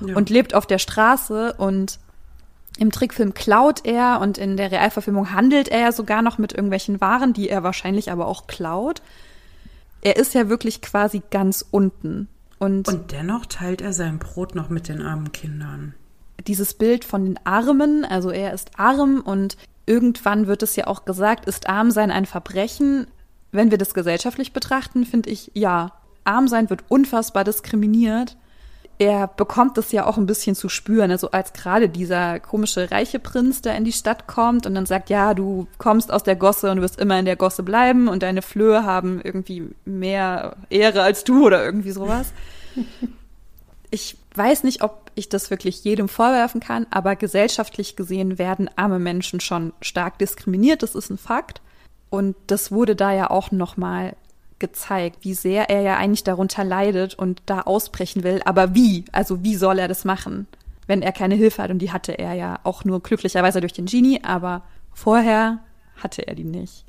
ja. 0.00 0.16
und 0.16 0.30
lebt 0.30 0.54
auf 0.54 0.66
der 0.66 0.78
Straße 0.78 1.54
und 1.58 1.98
im 2.78 2.90
Trickfilm 2.90 3.34
klaut 3.34 3.84
er 3.84 4.20
und 4.20 4.38
in 4.38 4.56
der 4.56 4.72
Realverfilmung 4.72 5.32
handelt 5.32 5.68
er 5.68 5.92
sogar 5.92 6.22
noch 6.22 6.38
mit 6.38 6.52
irgendwelchen 6.52 7.00
Waren, 7.00 7.32
die 7.32 7.48
er 7.48 7.62
wahrscheinlich 7.62 8.10
aber 8.10 8.26
auch 8.26 8.46
klaut. 8.46 9.02
Er 10.00 10.16
ist 10.16 10.34
ja 10.34 10.48
wirklich 10.48 10.82
quasi 10.82 11.22
ganz 11.30 11.64
unten. 11.70 12.28
Und, 12.58 12.88
und 12.88 13.12
dennoch 13.12 13.46
teilt 13.46 13.80
er 13.80 13.92
sein 13.92 14.18
Brot 14.18 14.54
noch 14.54 14.70
mit 14.70 14.88
den 14.88 15.02
armen 15.02 15.32
Kindern. 15.32 15.94
Dieses 16.46 16.74
Bild 16.74 17.04
von 17.04 17.24
den 17.24 17.38
Armen, 17.44 18.04
also 18.04 18.30
er 18.30 18.52
ist 18.52 18.78
arm 18.78 19.20
und 19.20 19.56
irgendwann 19.86 20.46
wird 20.46 20.62
es 20.62 20.76
ja 20.76 20.86
auch 20.86 21.04
gesagt, 21.04 21.46
ist 21.46 21.68
arm 21.68 21.90
sein 21.90 22.10
ein 22.10 22.26
Verbrechen? 22.26 23.06
Wenn 23.52 23.70
wir 23.70 23.78
das 23.78 23.94
gesellschaftlich 23.94 24.52
betrachten, 24.52 25.06
finde 25.06 25.30
ich, 25.30 25.50
ja, 25.54 25.92
arm 26.24 26.48
sein 26.48 26.70
wird 26.70 26.84
unfassbar 26.88 27.44
diskriminiert 27.44 28.36
er 28.98 29.26
bekommt 29.26 29.76
das 29.76 29.90
ja 29.92 30.06
auch 30.06 30.18
ein 30.18 30.26
bisschen 30.26 30.54
zu 30.54 30.68
spüren. 30.68 31.10
Also 31.10 31.30
als 31.30 31.52
gerade 31.52 31.88
dieser 31.88 32.38
komische 32.40 32.90
reiche 32.90 33.18
Prinz, 33.18 33.60
der 33.60 33.76
in 33.76 33.84
die 33.84 33.92
Stadt 33.92 34.26
kommt 34.26 34.66
und 34.66 34.74
dann 34.74 34.86
sagt, 34.86 35.10
ja, 35.10 35.34
du 35.34 35.66
kommst 35.78 36.12
aus 36.12 36.22
der 36.22 36.36
Gosse 36.36 36.70
und 36.70 36.76
du 36.76 36.82
wirst 36.82 37.00
immer 37.00 37.18
in 37.18 37.24
der 37.24 37.36
Gosse 37.36 37.62
bleiben 37.62 38.08
und 38.08 38.22
deine 38.22 38.42
Flöhe 38.42 38.84
haben 38.84 39.20
irgendwie 39.22 39.68
mehr 39.84 40.56
Ehre 40.70 41.02
als 41.02 41.24
du 41.24 41.46
oder 41.46 41.64
irgendwie 41.64 41.90
sowas. 41.90 42.32
ich 43.90 44.16
weiß 44.36 44.62
nicht, 44.62 44.82
ob 44.82 45.03
ich 45.14 45.28
das 45.28 45.50
wirklich 45.50 45.84
jedem 45.84 46.08
vorwerfen 46.08 46.60
kann, 46.60 46.86
aber 46.90 47.16
gesellschaftlich 47.16 47.96
gesehen 47.96 48.38
werden 48.38 48.70
arme 48.76 48.98
Menschen 48.98 49.40
schon 49.40 49.72
stark 49.80 50.18
diskriminiert. 50.18 50.82
Das 50.82 50.94
ist 50.94 51.10
ein 51.10 51.18
Fakt. 51.18 51.60
Und 52.10 52.36
das 52.46 52.70
wurde 52.70 52.94
da 52.94 53.12
ja 53.12 53.30
auch 53.30 53.50
nochmal 53.50 54.14
gezeigt, 54.58 55.18
wie 55.22 55.34
sehr 55.34 55.68
er 55.68 55.80
ja 55.82 55.96
eigentlich 55.96 56.24
darunter 56.24 56.64
leidet 56.64 57.14
und 57.14 57.42
da 57.46 57.62
ausbrechen 57.62 58.22
will. 58.22 58.40
Aber 58.44 58.74
wie? 58.74 59.04
Also 59.12 59.42
wie 59.42 59.56
soll 59.56 59.78
er 59.78 59.88
das 59.88 60.04
machen, 60.04 60.46
wenn 60.86 61.02
er 61.02 61.12
keine 61.12 61.34
Hilfe 61.34 61.62
hat? 61.62 61.70
Und 61.70 61.80
die 61.80 61.92
hatte 61.92 62.12
er 62.12 62.34
ja 62.34 62.60
auch 62.62 62.84
nur 62.84 63.02
glücklicherweise 63.02 63.60
durch 63.60 63.72
den 63.72 63.86
Genie, 63.86 64.20
aber 64.22 64.62
vorher 64.92 65.58
hatte 65.96 66.26
er 66.26 66.34
die 66.34 66.44
nicht. 66.44 66.84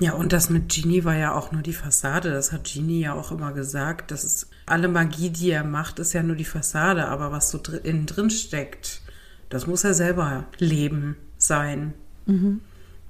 Ja, 0.00 0.12
und 0.14 0.32
das 0.32 0.50
mit 0.50 0.72
Genie 0.72 1.04
war 1.04 1.16
ja 1.16 1.34
auch 1.34 1.52
nur 1.52 1.62
die 1.62 1.72
Fassade. 1.72 2.30
Das 2.30 2.52
hat 2.52 2.64
Genie 2.72 3.00
ja 3.00 3.14
auch 3.14 3.30
immer 3.32 3.52
gesagt. 3.52 4.10
Das 4.10 4.24
ist 4.24 4.48
alle 4.66 4.88
Magie, 4.88 5.30
die 5.30 5.50
er 5.50 5.64
macht, 5.64 5.98
ist 5.98 6.12
ja 6.12 6.22
nur 6.22 6.36
die 6.36 6.44
Fassade. 6.44 7.08
Aber 7.08 7.32
was 7.32 7.50
so 7.50 7.58
dr 7.58 7.84
innen 7.84 8.06
drin 8.06 8.30
steckt, 8.30 9.02
das 9.48 9.66
muss 9.66 9.84
er 9.84 9.94
selber 9.94 10.46
leben, 10.58 11.16
sein, 11.36 11.94
mhm. 12.26 12.60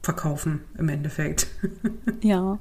verkaufen 0.03 0.61
im 0.77 0.89
Endeffekt. 0.89 1.47
Ja. 2.23 2.59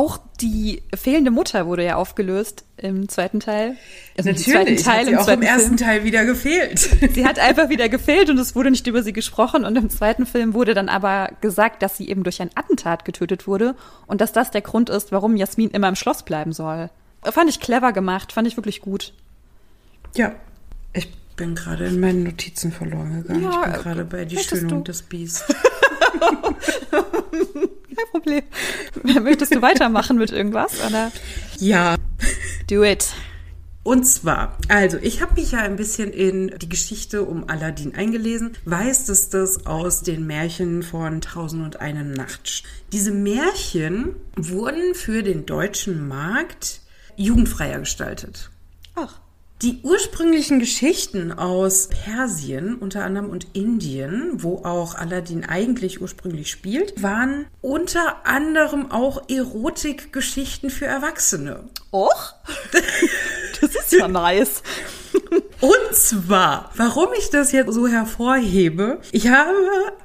Auch 0.00 0.18
die 0.40 0.82
fehlende 0.96 1.30
Mutter 1.30 1.66
wurde 1.66 1.84
ja 1.84 1.96
aufgelöst 1.96 2.64
im 2.78 3.10
zweiten 3.10 3.38
Teil. 3.38 3.76
Also 4.16 4.30
Natürlich, 4.30 4.46
im 4.46 4.54
zweiten 4.54 4.76
Teil, 4.82 4.98
hat 5.00 5.04
sie 5.04 5.12
im 5.12 5.18
auch 5.18 5.28
im 5.28 5.42
ersten 5.42 5.76
Film. 5.76 5.76
Teil 5.76 6.04
wieder 6.04 6.24
gefehlt. 6.24 6.78
Sie 7.12 7.26
hat 7.26 7.38
einfach 7.38 7.68
wieder 7.68 7.90
gefehlt 7.90 8.30
und 8.30 8.38
es 8.38 8.54
wurde 8.54 8.70
nicht 8.70 8.86
über 8.86 9.02
sie 9.02 9.12
gesprochen. 9.12 9.66
Und 9.66 9.76
im 9.76 9.90
zweiten 9.90 10.24
Film 10.24 10.54
wurde 10.54 10.72
dann 10.72 10.88
aber 10.88 11.28
gesagt, 11.42 11.82
dass 11.82 11.98
sie 11.98 12.08
eben 12.08 12.22
durch 12.22 12.40
ein 12.40 12.48
Attentat 12.54 13.04
getötet 13.04 13.46
wurde 13.46 13.76
und 14.06 14.22
dass 14.22 14.32
das 14.32 14.50
der 14.50 14.62
Grund 14.62 14.88
ist, 14.88 15.12
warum 15.12 15.36
Jasmin 15.36 15.68
immer 15.68 15.90
im 15.90 15.96
Schloss 15.96 16.22
bleiben 16.22 16.54
soll. 16.54 16.88
Fand 17.22 17.50
ich 17.50 17.60
clever 17.60 17.92
gemacht, 17.92 18.32
fand 18.32 18.48
ich 18.48 18.56
wirklich 18.56 18.80
gut. 18.80 19.12
Ja, 20.16 20.32
ich 20.94 21.12
bin 21.36 21.54
gerade 21.54 21.84
in 21.84 22.00
meinen 22.00 22.22
Notizen 22.22 22.72
verloren 22.72 23.20
gegangen. 23.20 23.42
Ja, 23.42 23.50
ich 23.50 23.72
bin 23.72 23.82
gerade 23.82 24.04
bei 24.06 24.24
die 24.24 24.38
Schönung 24.38 24.82
des 24.82 25.02
Bies. 25.02 25.44
Kein 26.90 28.10
Problem. 28.10 28.42
Möchtest 29.22 29.54
du 29.54 29.62
weitermachen 29.62 30.18
mit 30.18 30.32
irgendwas? 30.32 30.72
Oder? 30.86 31.12
Ja. 31.58 31.96
Do 32.68 32.84
it. 32.84 33.08
Und 33.82 34.04
zwar, 34.04 34.58
also 34.68 34.98
ich 34.98 35.22
habe 35.22 35.40
mich 35.40 35.52
ja 35.52 35.60
ein 35.60 35.76
bisschen 35.76 36.12
in 36.12 36.52
die 36.58 36.68
Geschichte 36.68 37.24
um 37.24 37.48
Aladdin 37.48 37.94
eingelesen, 37.94 38.52
weiß, 38.66 39.06
dass 39.06 39.30
das 39.30 39.64
aus 39.66 40.02
den 40.02 40.26
Märchen 40.26 40.82
von 40.82 41.22
Tausend 41.22 41.64
und 41.64 41.80
eine 41.80 42.04
Nacht. 42.04 42.62
Diese 42.92 43.10
Märchen 43.10 44.16
wurden 44.36 44.94
für 44.94 45.22
den 45.22 45.46
deutschen 45.46 46.08
Markt 46.08 46.82
jugendfreier 47.16 47.78
gestaltet. 47.78 48.50
Ach. 48.96 49.18
Die 49.62 49.80
ursprünglichen 49.82 50.58
Geschichten 50.58 51.32
aus 51.32 51.88
Persien 51.88 52.76
unter 52.76 53.04
anderem 53.04 53.28
und 53.28 53.48
Indien, 53.52 54.42
wo 54.42 54.64
auch 54.64 54.94
Aladdin 54.94 55.44
eigentlich 55.44 56.00
ursprünglich 56.00 56.50
spielt, 56.50 57.02
waren 57.02 57.44
unter 57.60 58.26
anderem 58.26 58.90
auch 58.90 59.28
Erotikgeschichten 59.28 60.70
für 60.70 60.86
Erwachsene. 60.86 61.64
Och? 61.92 62.34
Das 63.60 63.74
ist 63.74 63.92
ja 63.92 64.08
nice. 64.08 64.62
Und 65.60 65.94
zwar, 65.94 66.70
warum 66.76 67.08
ich 67.18 67.28
das 67.28 67.52
jetzt 67.52 67.74
so 67.74 67.86
hervorhebe, 67.86 69.00
ich 69.12 69.28
habe 69.28 69.52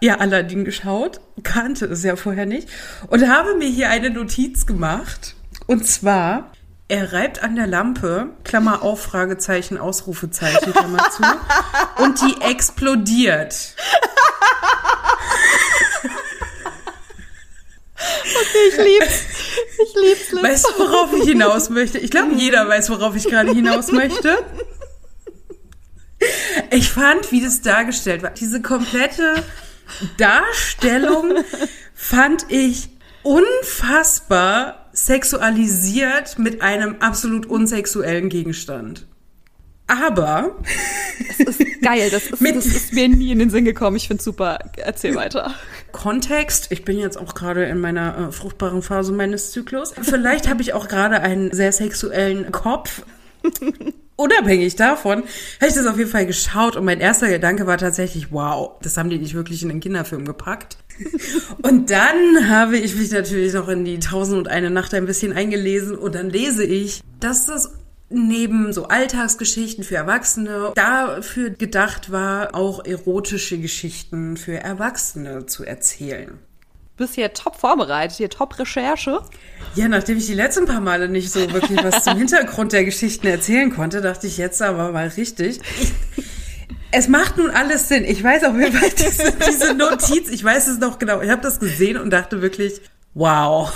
ja 0.02 0.18
Aladdin 0.18 0.66
geschaut, 0.66 1.22
kannte 1.44 1.86
es 1.86 2.04
ja 2.04 2.18
vorher 2.18 2.46
nicht 2.46 2.68
und 3.08 3.30
habe 3.30 3.56
mir 3.56 3.70
hier 3.70 3.90
eine 3.90 4.10
Notiz 4.10 4.66
gemacht. 4.66 5.36
Und 5.68 5.88
zwar 5.88 6.52
er 6.88 7.14
reibt 7.14 7.42
an 7.42 7.56
der 7.56 7.66
Lampe, 7.66 8.30
Klammer 8.44 8.84
auf, 8.84 9.02
Fragezeichen, 9.02 9.78
Ausrufezeichen, 9.78 10.72
Klammer 10.72 11.10
zu, 11.10 11.24
und 12.04 12.22
die 12.22 12.42
explodiert. 12.42 13.76
Okay, 17.96 18.70
ich 18.70 18.78
lieb's. 18.78 19.22
Ich 19.84 19.96
lieb's. 19.96 20.32
Liz. 20.32 20.44
Weißt 20.44 20.68
du, 20.68 20.80
worauf 20.80 21.14
ich 21.14 21.24
hinaus 21.24 21.70
möchte? 21.70 21.98
Ich 21.98 22.12
glaube, 22.12 22.36
jeder 22.36 22.68
weiß, 22.68 22.90
worauf 22.92 23.16
ich 23.16 23.24
gerade 23.24 23.52
hinaus 23.52 23.92
möchte. 23.92 24.38
Ich 26.72 26.92
fand, 26.92 27.32
wie 27.32 27.42
das 27.42 27.62
dargestellt 27.62 28.22
war, 28.24 28.32
diese 28.32 28.62
komplette 28.62 29.44
Darstellung 30.18 31.34
fand 31.94 32.46
ich 32.50 32.90
unfassbar 33.24 34.85
sexualisiert 34.96 36.40
mit 36.40 36.62
einem 36.62 36.96
absolut 37.00 37.46
unsexuellen 37.46 38.30
Gegenstand. 38.30 39.06
Aber. 39.88 40.56
Das 41.38 41.40
ist 41.40 41.82
geil. 41.82 42.10
Das 42.10 42.26
ist, 42.26 42.42
das 42.42 42.66
ist 42.66 42.94
mir 42.94 43.08
nie 43.08 43.32
in 43.32 43.40
den 43.40 43.50
Sinn 43.50 43.66
gekommen. 43.66 43.98
Ich 43.98 44.08
finde 44.08 44.24
super. 44.24 44.60
Erzähl 44.78 45.16
weiter. 45.16 45.54
Kontext. 45.92 46.72
Ich 46.72 46.84
bin 46.84 46.98
jetzt 46.98 47.18
auch 47.18 47.36
gerade 47.36 47.66
in 47.66 47.80
meiner 47.80 48.30
äh, 48.30 48.32
fruchtbaren 48.32 48.82
Phase 48.82 49.12
meines 49.12 49.52
Zyklus. 49.52 49.94
Vielleicht 50.02 50.50
habe 50.50 50.62
ich 50.62 50.74
auch 50.74 50.88
gerade 50.88 51.22
einen 51.22 51.52
sehr 51.52 51.72
sexuellen 51.72 52.52
Kopf. 52.52 53.04
Unabhängig 54.16 54.76
davon 54.76 55.24
habe 55.60 55.68
ich 55.68 55.74
das 55.74 55.86
auf 55.86 55.98
jeden 55.98 56.10
Fall 56.10 56.26
geschaut 56.26 56.78
und 56.78 56.86
mein 56.86 57.02
erster 57.02 57.28
Gedanke 57.28 57.68
war 57.68 57.78
tatsächlich, 57.78 58.32
wow, 58.32 58.72
das 58.82 58.98
haben 58.98 59.10
die 59.10 59.20
nicht 59.20 59.34
wirklich 59.34 59.62
in 59.62 59.70
den 59.70 59.82
Kinderfilm 59.82 60.26
gepackt. 60.26 60.78
Und 61.62 61.90
dann 61.90 62.50
habe 62.50 62.78
ich 62.78 62.96
mich 62.96 63.12
natürlich 63.12 63.54
noch 63.54 63.68
in 63.68 63.86
die 63.86 64.00
Tausend 64.00 64.40
und 64.40 64.48
eine 64.48 64.70
Nacht 64.70 64.94
ein 64.94 65.06
bisschen 65.06 65.34
eingelesen 65.34 65.98
und 65.98 66.16
dann 66.16 66.30
lese 66.30 66.64
ich, 66.64 67.02
dass 67.20 67.46
das 67.46 67.72
neben 68.10 68.72
so 68.72 68.88
Alltagsgeschichten 68.88 69.84
für 69.84 69.96
Erwachsene 69.96 70.72
dafür 70.76 71.50
gedacht 71.50 72.12
war, 72.12 72.56
auch 72.56 72.86
erotische 72.86 73.58
Geschichten 73.58 74.38
für 74.38 74.60
Erwachsene 74.60 75.46
zu 75.46 75.64
erzählen. 75.64 76.40
Bist 76.98 77.16
hier 77.16 77.34
top 77.34 77.58
vorbereitet, 77.58 78.18
hier 78.18 78.30
top 78.30 78.58
Recherche. 78.58 79.20
Ja, 79.76 79.90
nachdem 79.90 80.18
ich 80.18 80.28
die 80.28 80.34
letzten 80.34 80.66
paar 80.66 80.80
Male 80.80 81.10
nicht 81.10 81.30
so 81.30 81.52
wirklich 81.52 81.84
was 81.84 82.06
zum 82.06 82.18
Hintergrund 82.18 82.72
der 82.72 82.86
Geschichten 82.86 83.28
erzählen 83.28 83.70
konnte, 83.70 84.00
dachte 84.00 84.28
ich 84.28 84.38
jetzt 84.38 84.62
aber 84.62 84.94
mal 84.94 85.10
richtig. 85.10 85.60
Es 86.92 87.08
macht 87.08 87.38
nun 87.38 87.50
alles 87.52 87.90
Sinn. 87.90 88.06
Ich 88.06 88.24
weiß 88.24 88.44
auf 88.46 88.58
jeden 88.58 88.74
Fall 88.74 88.90
diese, 88.98 89.34
diese 89.34 89.74
Notiz, 89.74 90.30
ich 90.30 90.44
weiß 90.44 90.68
es 90.68 90.80
noch 90.80 91.00
genau. 91.00 91.22
Ich 91.22 91.30
habe 91.30 91.42
das 91.42 91.60
gesehen 91.60 91.98
und 91.98 92.12
dachte 92.12 92.42
wirklich, 92.42 92.82
wow, 93.14 93.74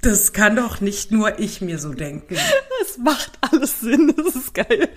das 0.00 0.32
kann 0.32 0.56
doch 0.56 0.80
nicht 0.80 1.10
nur 1.10 1.38
ich 1.38 1.60
mir 1.60 1.78
so 1.78 1.92
denken. 1.92 2.36
Es 2.82 2.98
macht 2.98 3.38
alles 3.40 3.80
Sinn, 3.80 4.14
das 4.16 4.34
ist 4.34 4.54
geil. 4.54 4.88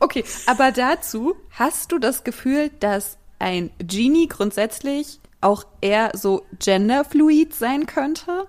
Okay, 0.00 0.24
aber 0.46 0.72
dazu 0.72 1.36
hast 1.50 1.92
du 1.92 1.98
das 1.98 2.24
Gefühl, 2.24 2.70
dass 2.80 3.16
ein 3.38 3.70
Genie 3.78 4.28
grundsätzlich 4.28 5.20
auch 5.40 5.64
eher 5.80 6.10
so 6.14 6.46
genderfluid 6.58 7.54
sein 7.54 7.86
könnte? 7.86 8.46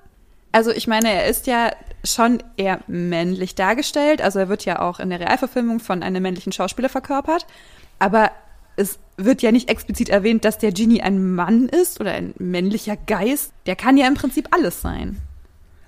Also 0.55 0.71
ich 0.71 0.87
meine, 0.87 1.11
er 1.11 1.27
ist 1.27 1.47
ja 1.47 1.73
schon 2.05 2.41
eher 2.55 2.79
männlich 2.87 3.55
dargestellt. 3.55 4.21
Also 4.21 4.39
er 4.39 4.47
wird 4.47 4.63
ja 4.63 4.79
auch 4.79 5.01
in 5.01 5.09
der 5.09 5.19
Realverfilmung 5.19 5.81
von 5.81 6.01
einem 6.01 6.23
männlichen 6.23 6.53
Schauspieler 6.53 6.87
verkörpert. 6.87 7.45
Aber 7.99 8.31
es 8.77 8.97
wird 9.17 9.41
ja 9.41 9.51
nicht 9.51 9.67
explizit 9.67 10.07
erwähnt, 10.07 10.45
dass 10.45 10.57
der 10.57 10.71
Genie 10.71 11.01
ein 11.01 11.35
Mann 11.35 11.67
ist 11.67 11.99
oder 11.99 12.13
ein 12.13 12.33
männlicher 12.37 12.95
Geist. 12.95 13.51
Der 13.65 13.75
kann 13.75 13.97
ja 13.97 14.07
im 14.07 14.13
Prinzip 14.13 14.47
alles 14.51 14.79
sein. 14.79 15.17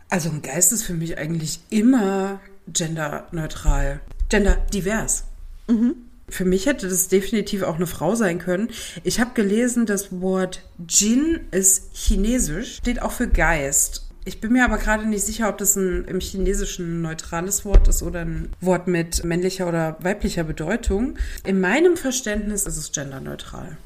Also 0.10 0.30
ein 0.32 0.41
Geist 0.41 0.73
ist 0.73 0.84
für 0.84 0.95
mich 0.95 1.17
eigentlich 1.17 1.62
immer 1.69 2.41
genderneutral, 2.67 4.01
genderdivers. 4.27 5.23
Mhm. 5.69 5.95
Für 6.27 6.43
mich 6.43 6.65
hätte 6.65 6.89
das 6.89 7.08
definitiv 7.08 7.63
auch 7.63 7.75
eine 7.75 7.88
Frau 7.88 8.15
sein 8.15 8.38
können. 8.38 8.67
Ich 9.06 9.21
habe 9.21 9.32
gelesen, 9.34 9.86
das 9.86 10.19
Wort 10.19 10.65
Jin 10.89 11.39
ist 11.51 11.95
chinesisch, 11.95 12.75
steht 12.75 13.01
auch 13.01 13.13
für 13.13 13.30
Geist. 13.30 14.07
Ich 14.28 14.42
bin 14.42 14.52
mir 14.52 14.66
aber 14.66 14.78
gerade 14.78 15.08
nicht 15.08 15.26
sicher, 15.26 15.48
ob 15.48 15.58
das 15.58 15.78
ein 15.78 16.04
im 16.04 16.20
Chinesischen 16.20 17.02
neutrales 17.02 17.63
Wort 17.63 17.88
ist 17.88 18.04
oder 18.04 18.26
ein 18.26 18.50
Wort 18.60 18.86
mit 18.86 19.24
männlicher 19.24 19.70
oder 19.70 19.96
weiblicher 20.02 20.44
Bedeutung. 20.44 21.18
In 21.46 21.62
meinem 21.62 21.96
Verständnis 21.96 22.66
ist 22.66 22.76
es 22.76 22.92
genderneutral. 22.92 23.78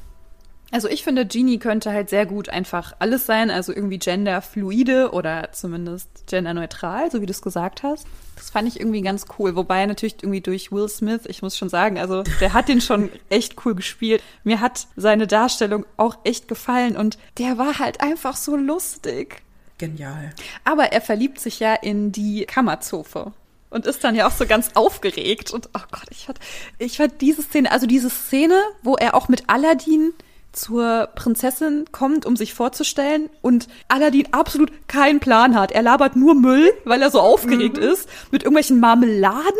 Also 0.72 0.88
ich 0.88 1.04
finde, 1.04 1.26
Genie 1.26 1.60
könnte 1.60 1.92
halt 1.92 2.10
sehr 2.10 2.26
gut 2.26 2.48
einfach 2.48 2.92
alles 2.98 3.24
sein, 3.24 3.52
also 3.52 3.72
irgendwie 3.72 4.00
genderfluide 4.00 5.12
oder 5.12 5.50
zumindest 5.52 6.26
genderneutral, 6.26 7.08
so 7.12 7.20
wie 7.20 7.26
du 7.26 7.30
es 7.30 7.42
gesagt 7.42 7.84
hast. 7.84 8.08
Das 8.34 8.50
fand 8.50 8.66
ich 8.66 8.80
irgendwie 8.80 9.02
ganz 9.02 9.26
cool. 9.38 9.54
Wobei 9.54 9.86
natürlich 9.86 10.16
irgendwie 10.24 10.40
durch 10.40 10.72
Will 10.72 10.88
Smith, 10.88 11.20
ich 11.26 11.42
muss 11.42 11.56
schon 11.56 11.68
sagen, 11.68 11.98
also 11.98 12.24
der 12.40 12.52
hat 12.52 12.66
den 12.66 12.80
schon 12.80 13.10
echt 13.28 13.64
cool 13.64 13.76
gespielt. 13.76 14.20
Mir 14.42 14.60
hat 14.60 14.88
seine 14.96 15.28
Darstellung 15.28 15.86
auch 15.96 16.18
echt 16.24 16.48
gefallen 16.48 16.96
und 16.96 17.16
der 17.38 17.58
war 17.58 17.78
halt 17.78 18.00
einfach 18.00 18.34
so 18.34 18.56
lustig 18.56 19.42
genial. 19.78 20.32
Aber 20.64 20.92
er 20.92 21.00
verliebt 21.00 21.40
sich 21.40 21.60
ja 21.60 21.74
in 21.74 22.12
die 22.12 22.44
Kammerzofe 22.44 23.32
und 23.70 23.86
ist 23.86 24.04
dann 24.04 24.14
ja 24.14 24.26
auch 24.26 24.32
so 24.32 24.46
ganz 24.46 24.70
aufgeregt 24.74 25.50
und 25.50 25.68
oh 25.74 25.82
Gott, 25.90 26.06
ich 26.10 26.26
fand, 26.26 26.38
ich 26.78 26.96
fand 26.98 27.20
diese 27.20 27.42
Szene, 27.42 27.72
also 27.72 27.86
diese 27.86 28.10
Szene, 28.10 28.60
wo 28.82 28.96
er 28.96 29.14
auch 29.14 29.28
mit 29.28 29.44
Aladdin 29.48 30.12
zur 30.52 31.08
Prinzessin 31.14 31.86
kommt, 31.92 32.26
um 32.26 32.36
sich 32.36 32.52
vorzustellen 32.52 33.30
und 33.40 33.68
Aladdin 33.88 34.28
absolut 34.32 34.70
keinen 34.86 35.18
Plan 35.18 35.58
hat. 35.58 35.72
Er 35.72 35.82
labert 35.82 36.14
nur 36.14 36.34
Müll, 36.34 36.70
weil 36.84 37.00
er 37.00 37.10
so 37.10 37.20
aufgeregt 37.20 37.78
mhm. 37.78 37.84
ist, 37.84 38.08
mit 38.30 38.42
irgendwelchen 38.42 38.78
Marmeladen 38.78 39.58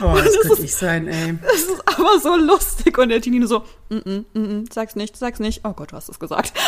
Oh, 0.00 0.14
das, 0.14 0.24
das 0.24 0.40
könnte 0.40 0.52
ist, 0.54 0.64
ich 0.64 0.74
sein, 0.74 1.08
ey. 1.08 1.38
Das 1.42 1.60
ist 1.60 1.82
aber 1.86 2.18
so 2.20 2.36
lustig. 2.36 2.96
Und 2.98 3.10
der 3.10 3.20
Tini 3.20 3.38
nur 3.38 3.48
so, 3.48 3.60
mm 3.90 3.96
-mm, 3.96 4.24
mm 4.32 4.38
-mm, 4.38 4.72
sag's 4.72 4.96
nicht, 4.96 5.16
sag's 5.16 5.38
nicht. 5.38 5.62
Oh 5.64 5.72
Gott, 5.72 5.92
du 5.92 5.96
hast 5.96 6.08
es 6.08 6.18
gesagt. 6.18 6.52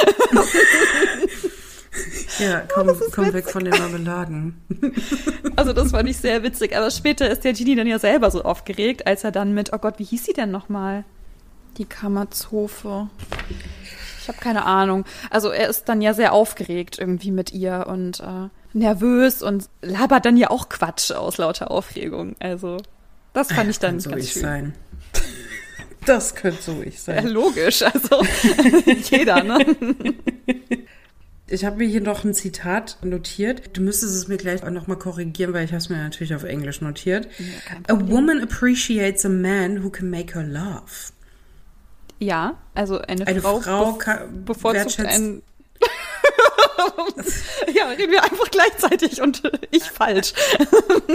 Ja, 2.39 2.63
komm, 2.73 2.89
oh, 3.01 3.05
komm 3.13 3.33
weg 3.33 3.49
von 3.49 3.65
den 3.65 3.79
Marmeladen. 3.79 4.63
Also 5.57 5.73
das 5.73 5.91
fand 5.91 6.09
ich 6.09 6.19
sehr 6.19 6.45
witzig. 6.45 6.77
Aber 6.77 6.89
später 6.93 7.29
ist 7.29 7.43
der 7.43 7.53
Genie 7.53 7.75
dann 7.75 7.89
ja 7.89 7.99
selber 7.99 8.31
so 8.31 8.43
aufgeregt, 8.45 9.09
als 9.09 9.25
er 9.25 9.33
dann 9.33 9.55
mit, 9.55 9.73
oh 9.73 9.79
Gott, 9.79 9.99
wie 9.99 10.05
hieß 10.05 10.25
sie 10.25 10.33
denn 10.33 10.53
nochmal? 10.53 11.05
Die 11.79 11.85
Kammerzofe. 11.85 13.09
Ich 14.23 14.29
habe 14.29 14.39
keine 14.39 14.67
Ahnung. 14.67 15.05
Also 15.31 15.51
er 15.51 15.69
ist 15.69 15.89
dann 15.89 16.01
ja 16.01 16.15
sehr 16.15 16.33
aufgeregt 16.33 16.99
irgendwie 17.01 17.33
mit 17.33 17.53
ihr 17.53 17.87
und 17.89 18.21
äh, 18.21 18.51
nervös 18.73 19.43
und 19.43 19.69
labert 19.83 20.27
dann 20.27 20.37
ja 20.37 20.51
auch 20.51 20.69
Quatsch 20.69 21.11
aus 21.11 21.39
lauter 21.39 21.73
Aufregung. 21.73 22.37
Also 22.39 22.77
das 23.33 23.53
fand 23.53 23.71
ich 23.71 23.81
dann 23.81 23.99
so 23.99 24.11
ganz 24.11 24.25
ich 24.25 24.33
schön. 24.33 24.43
Sein. 24.43 24.75
Das 26.09 26.35
könnte 26.35 26.63
so 26.63 26.83
ich 26.83 27.03
sein. 27.03 27.25
Ja, 27.25 27.31
logisch. 27.31 27.83
Also 27.83 28.25
jeder, 29.11 29.43
ne? 29.43 29.59
Ich 31.51 31.65
habe 31.65 31.77
mir 31.77 31.87
hier 31.87 32.03
noch 32.03 32.25
ein 32.25 32.35
Zitat 32.35 32.99
notiert. 33.03 33.77
Du 33.77 33.81
müsstest 33.81 34.15
es 34.15 34.29
mir 34.29 34.37
gleich 34.37 34.63
auch 34.63 34.71
nochmal 34.71 34.99
korrigieren, 34.99 35.55
weil 35.55 35.65
ich 35.65 35.71
habe 35.71 35.79
es 35.79 35.89
mir 35.89 35.97
natürlich 35.97 36.35
auf 36.35 36.45
Englisch 36.45 36.83
notiert. 36.83 37.27
Ja, 37.39 37.95
a 37.95 38.09
woman 38.09 38.43
appreciates 38.43 39.25
a 39.25 39.31
man 39.31 39.83
who 39.83 39.89
can 39.89 40.11
make 40.11 40.35
her 40.35 40.45
laugh. 40.45 41.13
Ja, 42.19 42.59
also 42.75 42.99
eine, 42.99 43.27
eine 43.27 43.41
Frau, 43.41 43.61
Frau 43.61 43.93
be 43.93 44.29
bevorzugt 44.45 45.01
einen. 45.01 45.43
ja, 47.75 47.87
reden 47.87 48.13
wir 48.13 48.25
einfach 48.25 48.51
gleichzeitig 48.51 49.23
und 49.23 49.43
ich 49.71 49.85
falsch. 49.85 50.35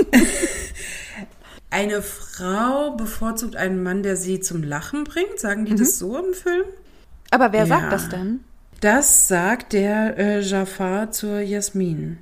eine 1.69 2.01
Frau 2.01 2.91
bevorzugt 2.91 3.55
einen 3.55 3.83
Mann, 3.83 4.01
der 4.01 4.15
sie 4.15 4.39
zum 4.39 4.63
Lachen 4.63 5.03
bringt. 5.03 5.39
Sagen 5.39 5.65
die 5.65 5.73
mhm. 5.73 5.77
das 5.77 5.99
so 5.99 6.17
im 6.17 6.33
Film? 6.33 6.65
Aber 7.29 7.51
wer 7.51 7.61
ja. 7.61 7.67
sagt 7.67 7.91
das 7.91 8.09
denn? 8.09 8.39
Das 8.83 9.29
sagt 9.29 9.71
der 9.71 10.17
äh, 10.17 10.41
Jafar 10.41 11.09
zur 11.09 11.39
Jasmin. 11.39 12.17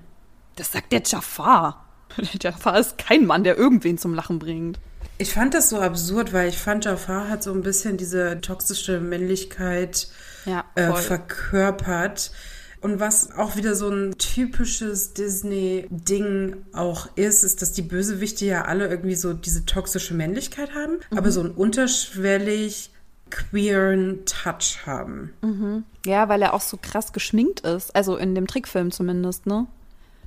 Das 0.57 0.71
sagt 0.71 0.91
der 0.91 1.01
Jafar. 1.03 1.87
Der 2.19 2.27
Jafar 2.51 2.79
ist 2.79 2.99
kein 2.99 3.25
Mann, 3.25 3.43
der 3.43 3.57
irgendwen 3.57 3.97
zum 3.97 4.13
Lachen 4.13 4.37
bringt. 4.37 4.79
Ich 5.17 5.33
fand 5.33 5.55
das 5.55 5.69
so 5.69 5.79
absurd, 5.79 6.33
weil 6.33 6.49
ich 6.49 6.59
fand, 6.59 6.85
Jafar 6.85 7.29
hat 7.29 7.41
so 7.41 7.51
ein 7.51 7.63
bisschen 7.63 7.97
diese 7.97 8.41
toxische 8.41 8.99
Männlichkeit 8.99 10.07
ja, 10.45 10.63
äh, 10.75 10.93
verkörpert. 10.93 12.31
Und 12.79 12.99
was 12.99 13.31
auch 13.31 13.55
wieder 13.55 13.73
so 13.73 13.89
ein 13.89 14.19
typisches 14.19 15.13
Disney-Ding 15.13 16.57
auch 16.73 17.07
ist, 17.15 17.43
ist, 17.43 17.63
dass 17.63 17.73
die 17.73 17.81
Bösewichte 17.81 18.45
ja 18.45 18.65
alle 18.65 18.87
irgendwie 18.87 19.15
so 19.15 19.33
diese 19.33 19.65
toxische 19.65 20.13
Männlichkeit 20.13 20.75
haben, 20.75 20.99
mhm. 21.09 21.17
aber 21.17 21.31
so 21.31 21.41
ein 21.41 21.49
unterschwellig 21.49 22.90
queeren 23.31 24.25
Touch 24.25 24.85
haben. 24.85 25.33
Mhm. 25.41 25.83
Ja, 26.05 26.29
weil 26.29 26.41
er 26.41 26.53
auch 26.53 26.61
so 26.61 26.77
krass 26.81 27.13
geschminkt 27.13 27.61
ist. 27.61 27.95
Also 27.95 28.17
in 28.17 28.35
dem 28.35 28.47
Trickfilm 28.47 28.91
zumindest, 28.91 29.47
ne? 29.47 29.67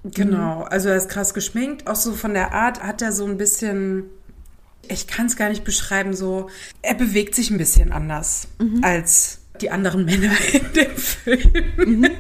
Genau, 0.04 0.60
mhm. 0.60 0.68
also 0.70 0.88
er 0.88 0.96
ist 0.96 1.08
krass 1.08 1.34
geschminkt. 1.34 1.86
Auch 1.86 1.96
so 1.96 2.12
von 2.12 2.34
der 2.34 2.52
Art 2.52 2.82
hat 2.82 3.00
er 3.02 3.12
so 3.12 3.24
ein 3.24 3.38
bisschen, 3.38 4.04
ich 4.88 5.06
kann 5.06 5.26
es 5.26 5.36
gar 5.36 5.48
nicht 5.48 5.64
beschreiben, 5.64 6.14
so, 6.14 6.50
er 6.82 6.94
bewegt 6.94 7.34
sich 7.34 7.50
ein 7.50 7.58
bisschen 7.58 7.92
anders 7.92 8.48
mhm. 8.58 8.82
als 8.82 9.38
die 9.60 9.70
anderen 9.70 10.04
Männer 10.04 10.32
in 10.52 10.72
dem 10.72 10.96
Film. 10.96 11.50
Mhm. 11.76 12.10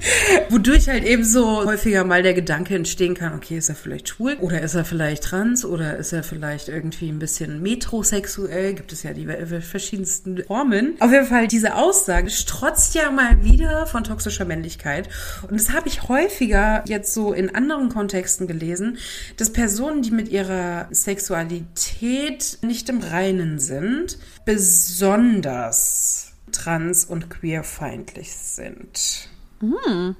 Wodurch 0.50 0.88
halt 0.88 1.04
eben 1.04 1.24
so 1.24 1.64
häufiger 1.64 2.04
mal 2.04 2.22
der 2.22 2.34
Gedanke 2.34 2.76
entstehen 2.76 3.14
kann, 3.14 3.34
okay, 3.34 3.58
ist 3.58 3.68
er 3.68 3.74
vielleicht 3.74 4.08
schwul 4.08 4.34
oder 4.40 4.60
ist 4.60 4.74
er 4.74 4.84
vielleicht 4.84 5.24
trans 5.24 5.64
oder 5.64 5.96
ist 5.96 6.12
er 6.12 6.22
vielleicht 6.22 6.68
irgendwie 6.68 7.08
ein 7.08 7.18
bisschen 7.18 7.60
metrosexuell? 7.62 8.74
Gibt 8.74 8.92
es 8.92 9.02
ja 9.02 9.12
die 9.12 9.26
verschiedensten 9.60 10.44
Formen. 10.44 10.94
Auf 11.00 11.10
jeden 11.10 11.26
Fall, 11.26 11.48
diese 11.48 11.74
Aussage 11.74 12.30
strotzt 12.30 12.94
ja 12.94 13.10
mal 13.10 13.42
wieder 13.42 13.86
von 13.86 14.04
toxischer 14.04 14.44
Männlichkeit. 14.44 15.08
Und 15.42 15.58
das 15.58 15.72
habe 15.72 15.88
ich 15.88 16.08
häufiger 16.08 16.84
jetzt 16.86 17.12
so 17.14 17.32
in 17.32 17.54
anderen 17.54 17.88
Kontexten 17.88 18.46
gelesen, 18.46 18.98
dass 19.36 19.50
Personen, 19.50 20.02
die 20.02 20.10
mit 20.10 20.28
ihrer 20.28 20.86
Sexualität 20.90 22.58
nicht 22.62 22.88
im 22.88 23.00
Reinen 23.00 23.58
sind, 23.58 24.18
besonders 24.44 26.33
trans- 26.54 27.04
und 27.04 27.30
queerfeindlich 27.30 28.34
sind. 28.34 29.28
Mhm. 29.60 30.16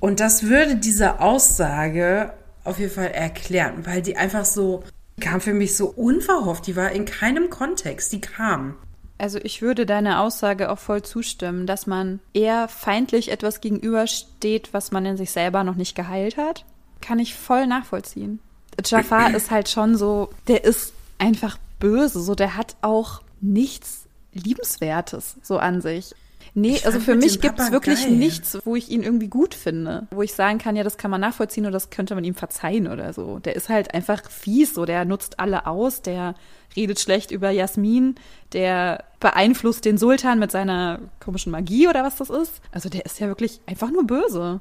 Und 0.00 0.20
das 0.20 0.44
würde 0.44 0.76
diese 0.76 1.20
Aussage 1.20 2.32
auf 2.64 2.78
jeden 2.78 2.92
Fall 2.92 3.10
erklären, 3.10 3.86
weil 3.86 4.02
die 4.02 4.16
einfach 4.16 4.44
so 4.44 4.84
kam 5.20 5.40
für 5.40 5.54
mich 5.54 5.76
so 5.76 5.86
unverhofft. 5.86 6.66
Die 6.66 6.76
war 6.76 6.90
in 6.90 7.04
keinem 7.04 7.50
Kontext, 7.50 8.12
die 8.12 8.20
kam. 8.20 8.74
Also 9.16 9.38
ich 9.38 9.62
würde 9.62 9.86
deiner 9.86 10.20
Aussage 10.20 10.70
auch 10.70 10.78
voll 10.78 11.02
zustimmen, 11.02 11.66
dass 11.66 11.86
man 11.86 12.20
eher 12.32 12.68
feindlich 12.68 13.30
etwas 13.30 13.60
gegenübersteht, 13.60 14.70
was 14.72 14.90
man 14.90 15.06
in 15.06 15.16
sich 15.16 15.30
selber 15.30 15.62
noch 15.62 15.76
nicht 15.76 15.94
geheilt 15.94 16.36
hat. 16.36 16.64
Kann 17.00 17.18
ich 17.18 17.34
voll 17.34 17.66
nachvollziehen. 17.66 18.40
Jafar 18.84 19.34
ist 19.34 19.50
halt 19.50 19.68
schon 19.68 19.96
so, 19.96 20.30
der 20.48 20.64
ist 20.64 20.92
einfach 21.18 21.58
böse, 21.78 22.20
so 22.20 22.34
der 22.34 22.56
hat 22.56 22.76
auch 22.82 23.22
nichts 23.40 24.03
Liebenswertes 24.34 25.36
so 25.42 25.58
an 25.58 25.80
sich. 25.80 26.14
Nee, 26.56 26.80
also 26.84 27.00
für 27.00 27.16
mich 27.16 27.40
gibt 27.40 27.58
es 27.58 27.72
wirklich 27.72 28.02
geil. 28.02 28.12
nichts, 28.12 28.58
wo 28.64 28.76
ich 28.76 28.88
ihn 28.88 29.02
irgendwie 29.02 29.26
gut 29.26 29.54
finde. 29.54 30.06
Wo 30.12 30.22
ich 30.22 30.34
sagen 30.34 30.58
kann, 30.58 30.76
ja, 30.76 30.84
das 30.84 30.96
kann 30.96 31.10
man 31.10 31.20
nachvollziehen 31.20 31.64
oder 31.64 31.72
das 31.72 31.90
könnte 31.90 32.14
man 32.14 32.22
ihm 32.22 32.36
verzeihen 32.36 32.86
oder 32.86 33.12
so. 33.12 33.40
Der 33.40 33.56
ist 33.56 33.68
halt 33.68 33.92
einfach 33.92 34.30
fies, 34.30 34.72
so 34.72 34.84
der 34.84 35.04
nutzt 35.04 35.40
alle 35.40 35.66
aus, 35.66 36.02
der 36.02 36.36
redet 36.76 37.00
schlecht 37.00 37.32
über 37.32 37.50
Jasmin, 37.50 38.14
der 38.52 39.04
beeinflusst 39.18 39.84
den 39.84 39.98
Sultan 39.98 40.38
mit 40.38 40.52
seiner 40.52 41.00
komischen 41.18 41.50
Magie 41.50 41.88
oder 41.88 42.04
was 42.04 42.16
das 42.16 42.30
ist. 42.30 42.60
Also 42.70 42.88
der 42.88 43.04
ist 43.04 43.18
ja 43.18 43.26
wirklich 43.26 43.60
einfach 43.66 43.90
nur 43.90 44.06
böse. 44.06 44.60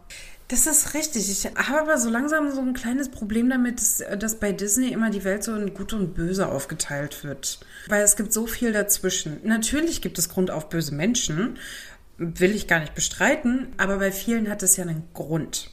Das 0.49 0.67
ist 0.67 0.93
richtig. 0.93 1.29
Ich 1.29 1.45
habe 1.45 1.81
aber 1.81 1.97
so 1.97 2.09
langsam 2.09 2.51
so 2.51 2.61
ein 2.61 2.73
kleines 2.73 3.09
Problem 3.09 3.49
damit, 3.49 3.79
dass, 3.79 4.03
dass, 4.19 4.39
bei 4.39 4.51
Disney 4.51 4.89
immer 4.89 5.09
die 5.09 5.23
Welt 5.23 5.43
so 5.43 5.55
in 5.55 5.73
Gut 5.73 5.93
und 5.93 6.13
Böse 6.13 6.47
aufgeteilt 6.47 7.23
wird. 7.23 7.59
Weil 7.87 8.03
es 8.03 8.15
gibt 8.15 8.33
so 8.33 8.45
viel 8.45 8.73
dazwischen. 8.73 9.39
Natürlich 9.43 10.01
gibt 10.01 10.19
es 10.19 10.29
Grund 10.29 10.51
auf 10.51 10.69
böse 10.69 10.93
Menschen, 10.93 11.57
will 12.17 12.51
ich 12.51 12.67
gar 12.67 12.79
nicht 12.79 12.93
bestreiten, 12.93 13.73
aber 13.77 13.97
bei 13.97 14.11
vielen 14.11 14.49
hat 14.49 14.63
es 14.63 14.77
ja 14.77 14.83
einen 14.83 15.07
Grund. 15.13 15.71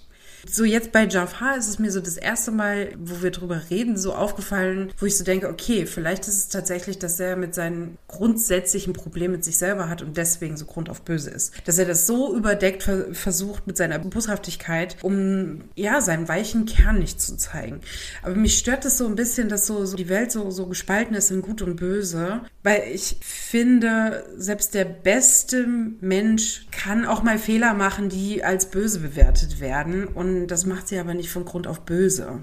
So 0.48 0.64
jetzt 0.64 0.92
bei 0.92 1.07
Jafar 1.07 1.57
ist 1.57 1.68
es 1.68 1.79
mir 1.79 1.90
so 1.90 2.00
das 2.00 2.16
erste 2.16 2.50
Mal, 2.50 2.92
wo 2.98 3.22
wir 3.22 3.31
drüber 3.31 3.62
reden, 3.70 3.96
so 3.96 4.14
aufgefallen, 4.14 4.92
wo 4.98 5.07
ich 5.07 5.16
so 5.16 5.24
denke, 5.24 5.48
okay, 5.48 5.87
vielleicht 5.87 6.26
ist 6.29 6.37
es 6.37 6.48
tatsächlich, 6.48 6.98
dass 6.98 7.20
er 7.20 7.37
mit 7.37 7.55
seinen 7.55 7.98
grundsätzlichen 8.09 8.92
Problemen 8.92 9.35
mit 9.35 9.44
sich 9.44 9.59
selber 9.59 9.88
hat 9.88 10.03
und 10.03 10.16
deswegen 10.16 10.57
so 10.57 10.64
Grund 10.64 10.88
auf 10.88 11.03
böse 11.03 11.31
ist. 11.31 11.53
Dass 11.66 11.79
er 11.79 11.85
das 11.85 12.07
so 12.07 12.35
überdeckt 12.35 12.83
ver 12.83 13.14
versucht 13.14 13.66
mit 13.66 13.76
seiner 13.76 13.98
Boshaftigkeit, 13.98 14.96
um 15.03 15.62
ja 15.74 16.00
seinen 16.00 16.29
weichen 16.29 16.66
Kern 16.66 16.98
nicht 16.98 17.20
zu 17.20 17.37
zeigen. 17.37 17.81
Aber 18.22 18.35
mich 18.35 18.59
stört 18.59 18.85
es 18.85 18.98
so 18.98 19.07
ein 19.07 19.16
bisschen, 19.16 19.48
dass 19.48 19.66
so, 19.66 19.85
so 19.85 19.96
die 19.96 20.09
Welt 20.09 20.33
so, 20.33 20.50
so 20.50 20.66
gespalten 20.66 21.14
ist 21.14 21.31
in 21.31 21.42
Gut 21.42 21.62
und 21.62 21.76
Böse, 21.76 22.40
weil 22.62 22.83
ich 22.92 23.16
finde, 23.20 24.24
selbst 24.37 24.74
der 24.74 24.85
beste 24.85 25.66
Mensch 26.00 26.66
kann 26.70 27.05
auch 27.05 27.22
mal 27.22 27.38
Fehler 27.38 27.74
machen, 27.74 28.09
die 28.09 28.44
als 28.44 28.70
böse 28.70 29.00
bewertet 29.00 29.61
werden 29.61 30.07
und 30.07 30.29
und 30.36 30.46
das 30.48 30.66
macht 30.66 30.88
sie 30.88 30.98
aber 30.98 31.14
nicht 31.14 31.30
von 31.30 31.44
Grund 31.44 31.66
auf 31.66 31.80
böse. 31.80 32.40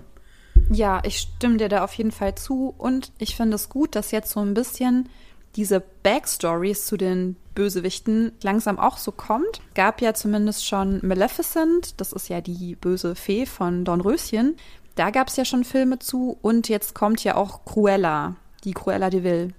Ja, 0.69 1.01
ich 1.05 1.17
stimme 1.19 1.57
dir 1.57 1.69
da 1.69 1.83
auf 1.83 1.93
jeden 1.93 2.11
Fall 2.11 2.35
zu. 2.35 2.73
Und 2.77 3.11
ich 3.17 3.35
finde 3.35 3.55
es 3.55 3.69
gut, 3.69 3.95
dass 3.95 4.11
jetzt 4.11 4.31
so 4.31 4.39
ein 4.39 4.53
bisschen 4.53 5.09
diese 5.55 5.81
Backstories 6.03 6.85
zu 6.85 6.97
den 6.97 7.35
Bösewichten 7.55 8.31
langsam 8.43 8.77
auch 8.77 8.97
so 8.97 9.11
kommt. 9.11 9.61
Gab 9.75 10.01
ja 10.01 10.13
zumindest 10.13 10.65
schon 10.65 10.99
Maleficent, 11.03 11.99
das 11.99 12.13
ist 12.13 12.29
ja 12.29 12.41
die 12.41 12.75
böse 12.75 13.15
Fee 13.15 13.45
von 13.45 13.85
Dornröschen. 13.85 14.55
Da 14.95 15.09
gab 15.09 15.29
es 15.29 15.37
ja 15.37 15.45
schon 15.45 15.63
Filme 15.63 15.99
zu. 15.99 16.37
Und 16.41 16.69
jetzt 16.69 16.93
kommt 16.93 17.23
ja 17.23 17.35
auch 17.35 17.65
Cruella, 17.65 18.35
die 18.63 18.73
Cruella 18.73 19.09
de 19.09 19.23
Vil 19.23 19.53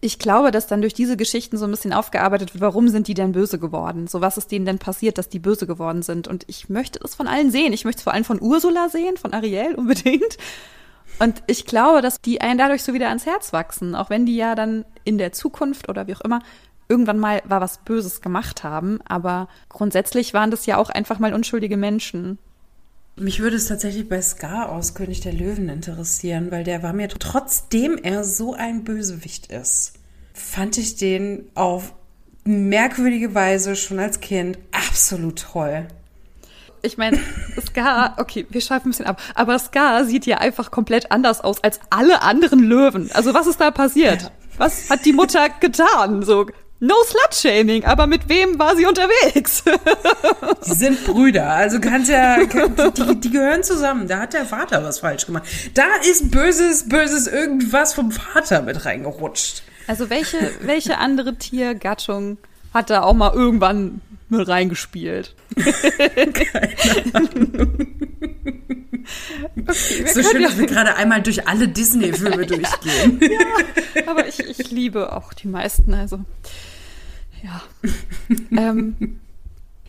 ich 0.00 0.18
glaube, 0.18 0.50
dass 0.50 0.66
dann 0.66 0.80
durch 0.80 0.94
diese 0.94 1.16
Geschichten 1.16 1.56
so 1.56 1.64
ein 1.66 1.70
bisschen 1.70 1.92
aufgearbeitet 1.92 2.54
wird, 2.54 2.62
warum 2.62 2.88
sind 2.88 3.08
die 3.08 3.14
denn 3.14 3.32
böse 3.32 3.58
geworden? 3.58 4.06
So, 4.06 4.20
was 4.20 4.38
ist 4.38 4.50
denen 4.50 4.64
denn 4.64 4.78
passiert, 4.78 5.18
dass 5.18 5.28
die 5.28 5.38
böse 5.38 5.66
geworden 5.66 6.02
sind? 6.02 6.26
Und 6.26 6.44
ich 6.48 6.68
möchte 6.68 7.00
es 7.04 7.14
von 7.14 7.26
allen 7.26 7.50
sehen. 7.50 7.72
Ich 7.72 7.84
möchte 7.84 8.00
es 8.00 8.04
vor 8.04 8.14
allem 8.14 8.24
von 8.24 8.40
Ursula 8.40 8.88
sehen, 8.88 9.16
von 9.16 9.32
Ariel 9.32 9.74
unbedingt. 9.74 10.38
Und 11.18 11.42
ich 11.46 11.66
glaube, 11.66 12.00
dass 12.00 12.20
die 12.20 12.40
einen 12.40 12.58
dadurch 12.58 12.82
so 12.82 12.94
wieder 12.94 13.08
ans 13.08 13.26
Herz 13.26 13.52
wachsen, 13.52 13.94
auch 13.94 14.08
wenn 14.08 14.24
die 14.24 14.36
ja 14.36 14.54
dann 14.54 14.86
in 15.04 15.18
der 15.18 15.32
Zukunft 15.32 15.88
oder 15.88 16.06
wie 16.06 16.14
auch 16.14 16.22
immer 16.22 16.40
irgendwann 16.88 17.18
mal 17.18 17.42
war 17.44 17.60
was 17.60 17.78
Böses 17.84 18.22
gemacht 18.22 18.64
haben. 18.64 19.00
Aber 19.06 19.48
grundsätzlich 19.68 20.32
waren 20.34 20.50
das 20.50 20.66
ja 20.66 20.78
auch 20.78 20.88
einfach 20.88 21.18
mal 21.18 21.34
unschuldige 21.34 21.76
Menschen. 21.76 22.38
Mich 23.20 23.40
würde 23.40 23.56
es 23.56 23.66
tatsächlich 23.66 24.08
bei 24.08 24.22
Scar 24.22 24.72
aus 24.72 24.94
König 24.94 25.20
der 25.20 25.34
Löwen 25.34 25.68
interessieren, 25.68 26.50
weil 26.50 26.64
der 26.64 26.82
war 26.82 26.94
mir, 26.94 27.08
trotzdem 27.10 27.98
er 27.98 28.24
so 28.24 28.54
ein 28.54 28.82
Bösewicht 28.82 29.52
ist, 29.52 29.92
fand 30.32 30.78
ich 30.78 30.96
den 30.96 31.44
auf 31.54 31.92
merkwürdige 32.44 33.34
Weise 33.34 33.76
schon 33.76 33.98
als 33.98 34.20
Kind 34.20 34.56
absolut 34.72 35.40
toll. 35.52 35.86
ich 36.80 36.96
meine, 36.96 37.18
Scar, 37.60 38.14
okay, 38.16 38.46
wir 38.48 38.62
schreiben 38.62 38.86
ein 38.86 38.90
bisschen 38.92 39.04
ab, 39.04 39.20
aber 39.34 39.58
Scar 39.58 40.06
sieht 40.06 40.24
ja 40.24 40.38
einfach 40.38 40.70
komplett 40.70 41.12
anders 41.12 41.42
aus 41.42 41.62
als 41.62 41.78
alle 41.90 42.22
anderen 42.22 42.60
Löwen. 42.60 43.10
Also 43.12 43.34
was 43.34 43.46
ist 43.46 43.60
da 43.60 43.70
passiert? 43.70 44.22
Ja. 44.22 44.30
Was 44.56 44.88
hat 44.88 45.04
die 45.04 45.12
Mutter 45.12 45.50
getan? 45.60 46.22
So, 46.22 46.46
No 46.82 46.94
Slut-Shaming, 47.04 47.84
aber 47.84 48.06
mit 48.06 48.30
wem 48.30 48.58
war 48.58 48.74
sie 48.74 48.86
unterwegs? 48.86 49.62
Die 50.66 50.72
sind 50.72 51.04
Brüder, 51.04 51.50
also 51.50 51.78
kannst 51.78 52.10
ja, 52.10 52.38
die, 52.42 53.20
die 53.20 53.30
gehören 53.30 53.62
zusammen. 53.62 54.08
Da 54.08 54.18
hat 54.20 54.32
der 54.32 54.46
Vater 54.46 54.82
was 54.82 55.00
falsch 55.00 55.26
gemacht. 55.26 55.44
Da 55.74 55.84
ist 56.10 56.30
böses, 56.30 56.88
böses 56.88 57.26
irgendwas 57.26 57.92
vom 57.92 58.10
Vater 58.10 58.62
mit 58.62 58.86
reingerutscht. 58.86 59.62
Also 59.86 60.08
welche, 60.08 60.38
welche 60.62 60.96
andere 60.98 61.36
Tiergattung 61.36 62.38
hat 62.72 62.88
da 62.88 63.02
auch 63.02 63.14
mal 63.14 63.34
irgendwann 63.34 64.00
mit 64.30 64.48
reingespielt? 64.48 65.34
Keine 65.56 67.14
Ahnung. 67.14 67.86
Okay, 69.56 70.06
so 70.06 70.22
schön, 70.22 70.42
dass 70.42 70.56
wir 70.58 70.66
gerade 70.66 70.94
einmal 70.96 71.22
durch 71.22 71.46
alle 71.48 71.68
Disney-Filme 71.68 72.46
durchgehen. 72.46 73.20
ja, 73.20 74.06
aber 74.06 74.26
ich, 74.26 74.40
ich 74.40 74.70
liebe 74.70 75.12
auch 75.12 75.32
die 75.32 75.48
meisten, 75.48 75.94
also. 75.94 76.20
Ja. 77.42 77.62
ähm, 78.50 79.20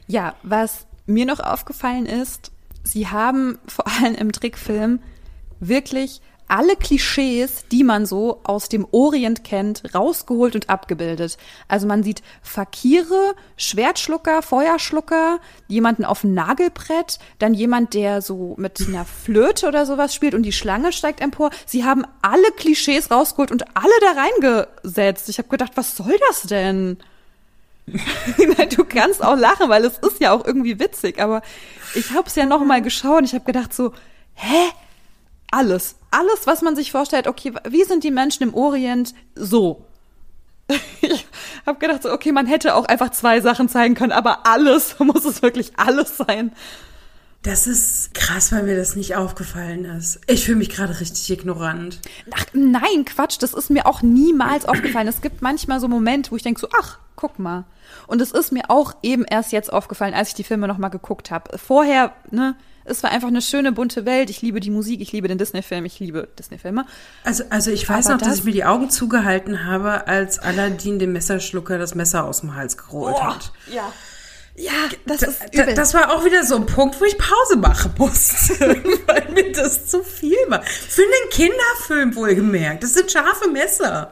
ja, 0.08 0.36
was 0.44 0.86
mir 1.06 1.26
noch 1.26 1.40
aufgefallen 1.40 2.06
ist, 2.06 2.52
sie 2.84 3.08
haben 3.08 3.60
vor 3.68 3.88
allem 3.88 4.16
im 4.16 4.32
Trickfilm 4.32 5.00
wirklich 5.60 6.22
alle 6.52 6.76
Klischees, 6.76 7.64
die 7.72 7.86
man 7.86 8.06
so 8.06 8.42
aus 8.44 8.68
dem 8.68 8.86
Orient 8.92 9.46
kennt, 9.46 9.96
rausgeholt 9.96 10.54
und 10.54 10.70
abgebildet. 10.70 11.38
Also 11.70 11.88
man 11.88 12.04
sieht 12.04 12.22
Fakire, 12.42 13.36
Schwertschlucker, 13.56 14.42
Feuerschlucker, 14.42 15.40
jemanden 15.70 16.04
auf 16.04 16.22
dem 16.22 16.34
Nagelbrett, 16.34 17.20
dann 17.40 17.54
jemand, 17.54 17.94
der 17.94 18.22
so 18.22 18.56
mit 18.58 18.86
einer 18.86 19.06
Flöte 19.06 19.66
oder 19.66 19.86
sowas 19.86 20.14
spielt 20.14 20.36
und 20.36 20.44
die 20.44 20.52
Schlange 20.52 20.92
steigt 20.92 21.22
empor. 21.22 21.52
Sie 21.66 21.86
haben 21.86 22.04
alle 22.22 22.52
Klischees 22.58 23.12
rausgeholt 23.12 23.52
und 23.54 23.64
alle 23.74 23.94
da 24.02 24.22
reingesetzt. 24.22 25.30
Ich 25.30 25.38
habe 25.38 25.48
gedacht, 25.48 25.72
was 25.76 25.96
soll 25.96 26.18
das 26.28 26.42
denn? 26.42 26.98
du 28.76 28.86
kannst 28.86 29.24
auch 29.24 29.36
lachen, 29.36 29.70
weil 29.70 29.84
es 29.86 29.98
ist 29.98 30.20
ja 30.20 30.32
auch 30.32 30.46
irgendwie 30.46 30.80
witzig, 30.80 31.22
aber 31.22 31.41
ich 31.96 32.12
habe 32.12 32.28
es 32.28 32.36
ja 32.36 32.46
noch 32.46 32.63
mal 32.63 32.82
geschaut 32.82 33.24
ich 33.24 33.34
habe 33.34 33.46
gedacht 33.46 33.74
so, 33.74 33.94
hä? 34.34 34.72
Alles, 35.52 35.96
alles, 36.12 36.46
was 36.48 36.62
man 36.62 36.78
sich 36.78 36.91
vorstellt, 36.91 37.28
okay, 37.28 37.54
wie 37.67 37.84
sind 37.84 38.06
die 38.06 38.12
Menschen 38.12 38.44
im 38.44 38.54
Orient 38.54 39.13
so? 39.36 39.86
Ich 41.02 41.28
habe 41.65 41.80
gedacht 41.80 42.04
so, 42.04 42.12
okay, 42.12 42.32
man 42.32 42.48
hätte 42.48 42.76
auch 42.76 42.86
einfach 42.86 43.12
zwei 43.12 43.41
Sachen 43.41 43.67
zeigen 43.67 43.96
können, 43.96 44.12
aber 44.13 44.48
alles, 44.48 44.96
muss 45.00 45.26
es 45.26 45.41
wirklich 45.41 45.74
alles 45.78 46.17
sein? 46.17 46.54
Das 47.43 47.65
ist 47.65 48.13
krass, 48.13 48.51
weil 48.51 48.63
mir 48.63 48.77
das 48.77 48.95
nicht 48.95 49.15
aufgefallen 49.15 49.86
ist. 49.86 50.19
Ich 50.27 50.45
fühle 50.45 50.58
mich 50.58 50.69
gerade 50.69 50.99
richtig 50.99 51.27
ignorant. 51.32 51.99
Ach, 52.36 52.45
nein, 52.54 53.04
Quatsch, 53.06 53.38
das 53.39 53.56
ist 53.56 53.71
mir 53.71 53.88
auch 53.88 54.04
niemals 54.04 54.65
aufgefallen. 54.65 55.08
Es 55.08 55.21
gibt 55.21 55.41
manchmal 55.41 55.80
so 55.80 55.88
Momente, 55.88 56.32
wo 56.32 56.36
ich 56.36 56.43
denke 56.43 56.62
so, 56.62 56.67
ach, 56.80 56.99
guck 57.15 57.39
mal. 57.39 57.65
Und 58.06 58.21
es 58.21 58.32
ist 58.32 58.51
mir 58.51 58.69
auch 58.69 58.93
eben 59.01 59.25
erst 59.25 59.51
jetzt 59.54 59.73
aufgefallen, 59.73 60.13
als 60.13 60.30
ich 60.30 60.34
die 60.36 60.43
Filme 60.43 60.67
nochmal 60.67 60.91
geguckt 60.91 61.32
habe. 61.32 61.58
Vorher, 61.58 62.13
ne, 62.30 62.56
es 62.84 63.01
war 63.01 63.12
einfach 63.12 63.30
eine 63.30 63.41
schöne, 63.41 63.71
bunte 63.71 64.06
Welt. 64.06 64.30
Ich 64.30 64.43
liebe 64.43 64.60
die 64.60 64.69
Musik, 64.69 65.01
ich 65.01 65.12
liebe 65.12 65.27
den 65.27 65.38
Disney-Film, 65.38 65.86
ich 65.86 65.99
liebe 65.99 66.27
Disney-Filme. 66.38 66.86
Also, 67.23 67.43
also 67.49 67.71
ich 67.71 67.88
weiß 67.88 68.08
Aber 68.08 68.15
noch, 68.15 68.21
dass 68.21 68.39
ich 68.39 68.43
mir 68.43 68.51
die 68.51 68.65
Augen 68.65 68.89
zugehalten 68.91 69.65
habe, 69.65 70.08
als 70.08 70.38
Aladdin 70.39 70.99
dem 70.99 71.13
Messerschlucker 71.13 71.77
das 71.77 71.95
Messer 71.95 72.25
aus 72.25 72.41
dem 72.41 72.56
Hals 72.56 72.77
gerollt 72.77 73.15
oh, 73.17 73.23
hat. 73.23 73.51
Ja. 73.71 73.91
Ja, 74.56 74.72
das 75.06 75.22
ist 75.24 75.54
übel. 75.54 75.74
Das 75.74 75.94
war 75.94 76.14
auch 76.14 76.26
wieder 76.26 76.44
so 76.44 76.56
ein 76.56 76.66
Punkt, 76.66 77.00
wo 77.00 77.06
ich 77.06 77.18
Pause 77.18 77.58
machen 77.58 77.94
musste, 77.98 78.60
weil 79.08 79.32
mir 79.34 79.52
das 79.52 79.88
zu 79.88 80.04
viel 80.04 80.38
war. 80.48 80.64
Für 80.64 81.02
einen 81.02 81.30
Kinderfilm 81.32 82.16
wohlgemerkt. 82.16 82.84
Das 82.84 82.94
sind 82.94 83.12
scharfe 83.12 83.50
Messer. 83.50 84.12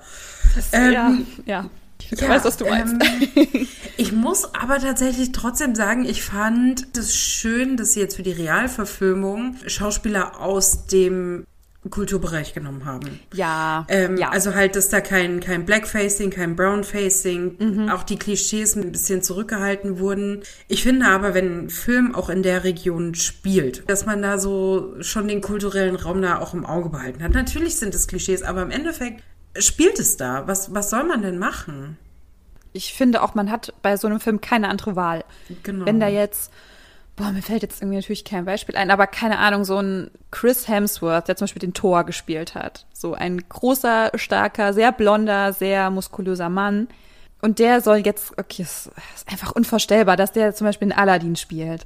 Das, 0.56 0.68
ähm, 0.72 0.92
ja, 0.92 1.18
ja. 1.46 1.70
Ich 2.12 2.22
ja, 2.22 2.30
weiß, 2.30 2.44
was 2.44 2.58
du 2.58 2.66
meinst. 2.66 2.96
Ähm, 3.36 3.68
ich 3.98 4.12
muss 4.12 4.56
aber 4.56 4.80
tatsächlich 4.80 5.32
trotzdem 5.32 5.76
sagen, 5.76 6.06
ich 6.06 6.24
fand 6.24 6.98
es 6.98 7.16
schön, 7.16 7.78
dass 7.78 7.94
sie 7.94 8.00
jetzt 8.00 8.16
für 8.16 8.24
die 8.24 8.32
Realverfilmung 8.32 9.58
Schauspieler 9.68 10.40
aus 10.40 10.88
dem 10.88 11.46
Kulturbereich 11.90 12.54
genommen 12.54 12.84
haben. 12.84 13.22
Ja, 13.34 13.86
ähm, 13.88 14.18
ja. 14.18 14.30
Also 14.30 14.54
halt, 14.54 14.76
dass 14.76 14.90
da 14.90 15.00
kein, 15.00 15.40
kein 15.40 15.66
Blackfacing, 15.66 16.30
kein 16.30 16.58
Brownfacing, 16.58 17.56
mhm. 17.58 17.90
auch 17.90 18.04
die 18.04 18.20
Klischees 18.20 18.76
ein 18.76 18.92
bisschen 18.92 19.24
zurückgehalten 19.24 19.98
wurden. 19.98 20.44
Ich 20.68 20.84
finde 20.84 21.08
aber, 21.08 21.34
wenn 21.34 21.66
ein 21.66 21.70
Film 21.70 22.14
auch 22.14 22.30
in 22.30 22.44
der 22.44 22.66
Region 22.66 23.16
spielt, 23.16 23.90
dass 23.90 24.06
man 24.06 24.22
da 24.22 24.40
so 24.40 24.94
schon 25.00 25.30
den 25.30 25.40
kulturellen 25.40 25.96
Raum 25.96 26.22
da 26.22 26.40
auch 26.40 26.54
im 26.54 26.66
Auge 26.66 26.90
behalten 26.90 27.24
hat. 27.24 27.32
Natürlich 27.32 27.78
sind 27.78 27.96
es 27.96 28.08
Klischees, 28.08 28.44
aber 28.44 28.62
im 28.62 28.72
Endeffekt 28.72 29.24
spielt 29.58 30.00
es 30.00 30.18
da. 30.18 30.48
Was, 30.48 30.74
was 30.74 30.90
soll 30.90 31.06
man 31.06 31.22
denn 31.22 31.40
machen? 31.40 31.98
Ich 32.74 32.94
finde 32.94 33.24
auch, 33.24 33.36
man 33.36 33.50
hat 33.50 33.74
bei 33.82 33.96
so 33.96 34.08
einem 34.08 34.20
Film 34.20 34.42
keine 34.42 34.68
andere 34.68 34.98
Wahl. 34.98 35.24
Genau. 35.64 35.86
Wenn 35.86 36.00
da 36.00 36.08
jetzt 36.08 36.52
boah, 37.20 37.32
mir 37.34 37.42
fällt 37.42 37.64
jetzt 37.64 37.82
irgendwie 37.82 37.98
natürlich 37.98 38.24
kein 38.24 38.46
Beispiel 38.46 38.78
ein, 38.78 38.92
aber 38.92 39.06
keine 39.06 39.40
Ahnung, 39.40 39.66
so 39.66 39.78
ein 39.78 40.10
Chris 40.32 40.70
Hemsworth, 40.70 41.28
der 41.28 41.36
zum 41.36 41.46
Beispiel 41.46 41.60
den 41.60 41.74
Thor 41.74 42.06
gespielt 42.06 42.56
hat. 42.56 42.86
So 42.94 43.14
ein 43.14 43.44
großer, 43.50 44.12
starker, 44.16 44.74
sehr 44.74 44.94
blonder, 44.94 45.52
sehr 45.52 45.90
muskulöser 45.90 46.48
Mann. 46.48 46.88
Und 47.42 47.60
der 47.60 47.82
soll 47.82 47.98
jetzt, 47.98 48.38
okay, 48.40 48.62
es 48.62 48.90
ist 49.16 49.30
einfach 49.30 49.52
unvorstellbar, 49.52 50.16
dass 50.16 50.32
der 50.32 50.56
zum 50.56 50.66
Beispiel 50.66 50.88
in 50.88 50.94
Aladdin 50.94 51.36
spielt. 51.36 51.86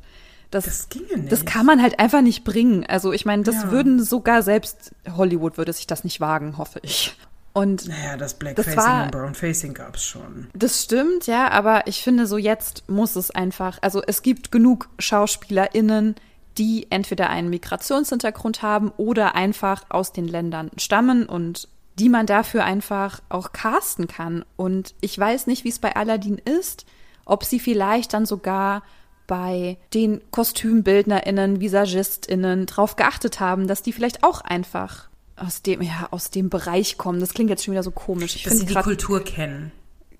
Das, 0.51 0.65
das 0.65 0.89
ginge 0.89 1.17
nicht. 1.17 1.31
Das 1.31 1.45
kann 1.45 1.65
man 1.65 1.81
halt 1.81 1.99
einfach 1.99 2.21
nicht 2.21 2.43
bringen. 2.43 2.85
Also 2.87 3.11
ich 3.11 3.25
meine, 3.25 3.41
das 3.41 3.55
ja. 3.55 3.71
würden 3.71 4.03
sogar 4.03 4.43
selbst 4.43 4.93
Hollywood 5.17 5.57
würde 5.57 5.73
sich 5.73 5.87
das 5.87 6.03
nicht 6.03 6.21
wagen, 6.21 6.59
hoffe 6.59 6.79
ich. 6.83 7.15
Und 7.53 7.87
naja, 7.87 8.17
das 8.17 8.33
Blackfacing 8.33 8.75
das 8.75 8.85
war, 8.85 9.03
und 9.03 9.11
Brownfacing 9.11 9.73
gab 9.75 9.95
es 9.95 10.03
schon. 10.03 10.47
Das 10.53 10.83
stimmt, 10.83 11.27
ja, 11.27 11.51
aber 11.51 11.85
ich 11.85 12.01
finde 12.01 12.25
so 12.25 12.37
jetzt 12.37 12.89
muss 12.89 13.15
es 13.15 13.29
einfach, 13.29 13.77
also 13.81 14.01
es 14.05 14.23
gibt 14.23 14.51
genug 14.51 14.89
SchauspielerInnen, 14.97 16.15
die 16.57 16.87
entweder 16.89 17.29
einen 17.29 17.49
Migrationshintergrund 17.49 18.61
haben 18.63 18.91
oder 18.97 19.35
einfach 19.35 19.85
aus 19.89 20.13
den 20.13 20.27
Ländern 20.27 20.71
stammen 20.77 21.27
und 21.27 21.67
die 21.99 22.09
man 22.09 22.25
dafür 22.25 22.63
einfach 22.63 23.21
auch 23.29 23.51
casten 23.53 24.07
kann. 24.07 24.43
Und 24.55 24.95
ich 25.01 25.17
weiß 25.17 25.47
nicht, 25.47 25.63
wie 25.63 25.69
es 25.69 25.79
bei 25.79 25.95
Aladdin 25.95 26.39
ist, 26.39 26.85
ob 27.25 27.43
sie 27.43 27.59
vielleicht 27.59 28.13
dann 28.13 28.25
sogar 28.25 28.83
bei 29.27 29.77
den 29.93 30.21
KostümbildnerInnen, 30.31 31.61
VisagistInnen 31.61 32.65
drauf 32.65 32.95
geachtet 32.95 33.39
haben, 33.39 33.67
dass 33.67 33.83
die 33.83 33.93
vielleicht 33.93 34.23
auch 34.23 34.41
einfach 34.41 35.09
aus 35.35 35.61
dem, 35.61 35.81
ja, 35.81 36.07
aus 36.11 36.29
dem 36.29 36.49
Bereich 36.49 36.97
kommen. 36.97 37.19
Das 37.19 37.33
klingt 37.33 37.49
jetzt 37.49 37.63
schon 37.63 37.73
wieder 37.73 37.83
so 37.83 37.91
komisch. 37.91 38.35
Ich 38.35 38.43
dass 38.43 38.59
sie 38.59 38.65
die 38.65 38.73
Kultur 38.73 39.23
kennen. 39.23 39.71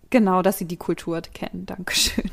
Genau, 0.09 0.43
dass 0.43 0.59
sie 0.59 0.65
die 0.65 0.77
Kultur 0.77 1.21
kennen. 1.21 1.65
Dankeschön. 1.65 2.29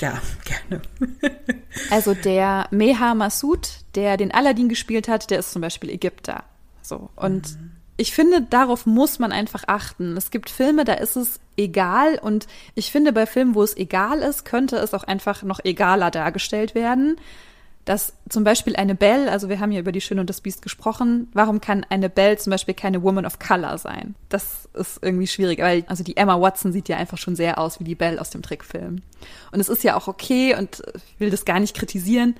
Ja, 0.00 0.20
gerne. 0.44 0.82
also 1.90 2.12
der 2.12 2.66
Meha 2.70 3.14
Massoud, 3.14 3.70
der 3.94 4.18
den 4.18 4.32
Aladdin 4.32 4.68
gespielt 4.68 5.08
hat, 5.08 5.30
der 5.30 5.38
ist 5.38 5.52
zum 5.52 5.62
Beispiel 5.62 5.88
Ägypter. 5.88 6.44
So. 6.82 7.08
Und 7.16 7.58
mhm. 7.58 7.70
ich 7.96 8.12
finde, 8.12 8.42
darauf 8.42 8.84
muss 8.84 9.18
man 9.18 9.32
einfach 9.32 9.64
achten. 9.66 10.14
Es 10.16 10.30
gibt 10.30 10.50
Filme, 10.50 10.84
da 10.84 10.92
ist 10.92 11.16
es 11.16 11.40
egal. 11.56 12.18
Und 12.18 12.46
ich 12.74 12.92
finde, 12.92 13.14
bei 13.14 13.24
Filmen, 13.24 13.54
wo 13.54 13.62
es 13.62 13.76
egal 13.78 14.18
ist, 14.18 14.44
könnte 14.44 14.76
es 14.76 14.92
auch 14.92 15.04
einfach 15.04 15.42
noch 15.42 15.60
egaler 15.64 16.10
dargestellt 16.10 16.74
werden 16.74 17.16
dass 17.84 18.12
zum 18.28 18.44
Beispiel 18.44 18.76
eine 18.76 18.94
Belle, 18.94 19.30
also 19.30 19.48
wir 19.48 19.58
haben 19.58 19.72
ja 19.72 19.80
über 19.80 19.90
die 19.90 20.00
Schöne 20.00 20.20
und 20.20 20.30
das 20.30 20.40
Biest 20.40 20.62
gesprochen, 20.62 21.28
warum 21.32 21.60
kann 21.60 21.84
eine 21.88 22.08
Belle 22.08 22.36
zum 22.36 22.52
Beispiel 22.52 22.74
keine 22.74 23.02
Woman 23.02 23.26
of 23.26 23.38
Color 23.38 23.76
sein? 23.78 24.14
Das 24.28 24.68
ist 24.74 25.00
irgendwie 25.02 25.26
schwierig, 25.26 25.58
weil 25.58 25.84
also 25.88 26.04
die 26.04 26.16
Emma 26.16 26.40
Watson 26.40 26.72
sieht 26.72 26.88
ja 26.88 26.96
einfach 26.96 27.18
schon 27.18 27.34
sehr 27.34 27.58
aus 27.58 27.80
wie 27.80 27.84
die 27.84 27.96
Belle 27.96 28.20
aus 28.20 28.30
dem 28.30 28.42
Trickfilm. 28.42 29.02
Und 29.50 29.60
es 29.60 29.68
ist 29.68 29.82
ja 29.82 29.96
auch 29.96 30.06
okay 30.06 30.54
und 30.56 30.82
ich 30.94 31.20
will 31.20 31.30
das 31.30 31.44
gar 31.44 31.58
nicht 31.58 31.74
kritisieren, 31.74 32.36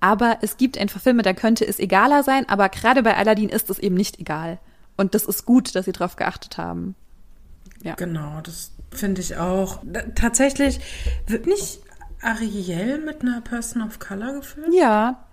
aber 0.00 0.38
es 0.42 0.58
gibt 0.58 0.76
einfach 0.76 1.00
Filme, 1.00 1.22
da 1.22 1.32
könnte 1.32 1.66
es 1.66 1.78
egaler 1.78 2.22
sein, 2.22 2.46
aber 2.46 2.68
gerade 2.68 3.02
bei 3.02 3.16
Aladdin 3.16 3.48
ist 3.48 3.70
es 3.70 3.78
eben 3.78 3.94
nicht 3.94 4.20
egal. 4.20 4.58
Und 4.98 5.14
das 5.14 5.24
ist 5.24 5.46
gut, 5.46 5.74
dass 5.74 5.86
sie 5.86 5.92
darauf 5.92 6.16
geachtet 6.16 6.58
haben. 6.58 6.94
Ja. 7.82 7.94
Genau, 7.94 8.40
das 8.42 8.72
finde 8.90 9.22
ich 9.22 9.38
auch. 9.38 9.80
Tatsächlich 10.14 10.80
wird 11.26 11.46
nicht 11.46 11.80
Ariel 12.24 12.98
mit 12.98 13.22
einer 13.22 13.40
Person 13.40 13.82
of 13.82 13.98
Color 13.98 14.34
gefilmt? 14.34 14.74
Ja. 14.74 15.24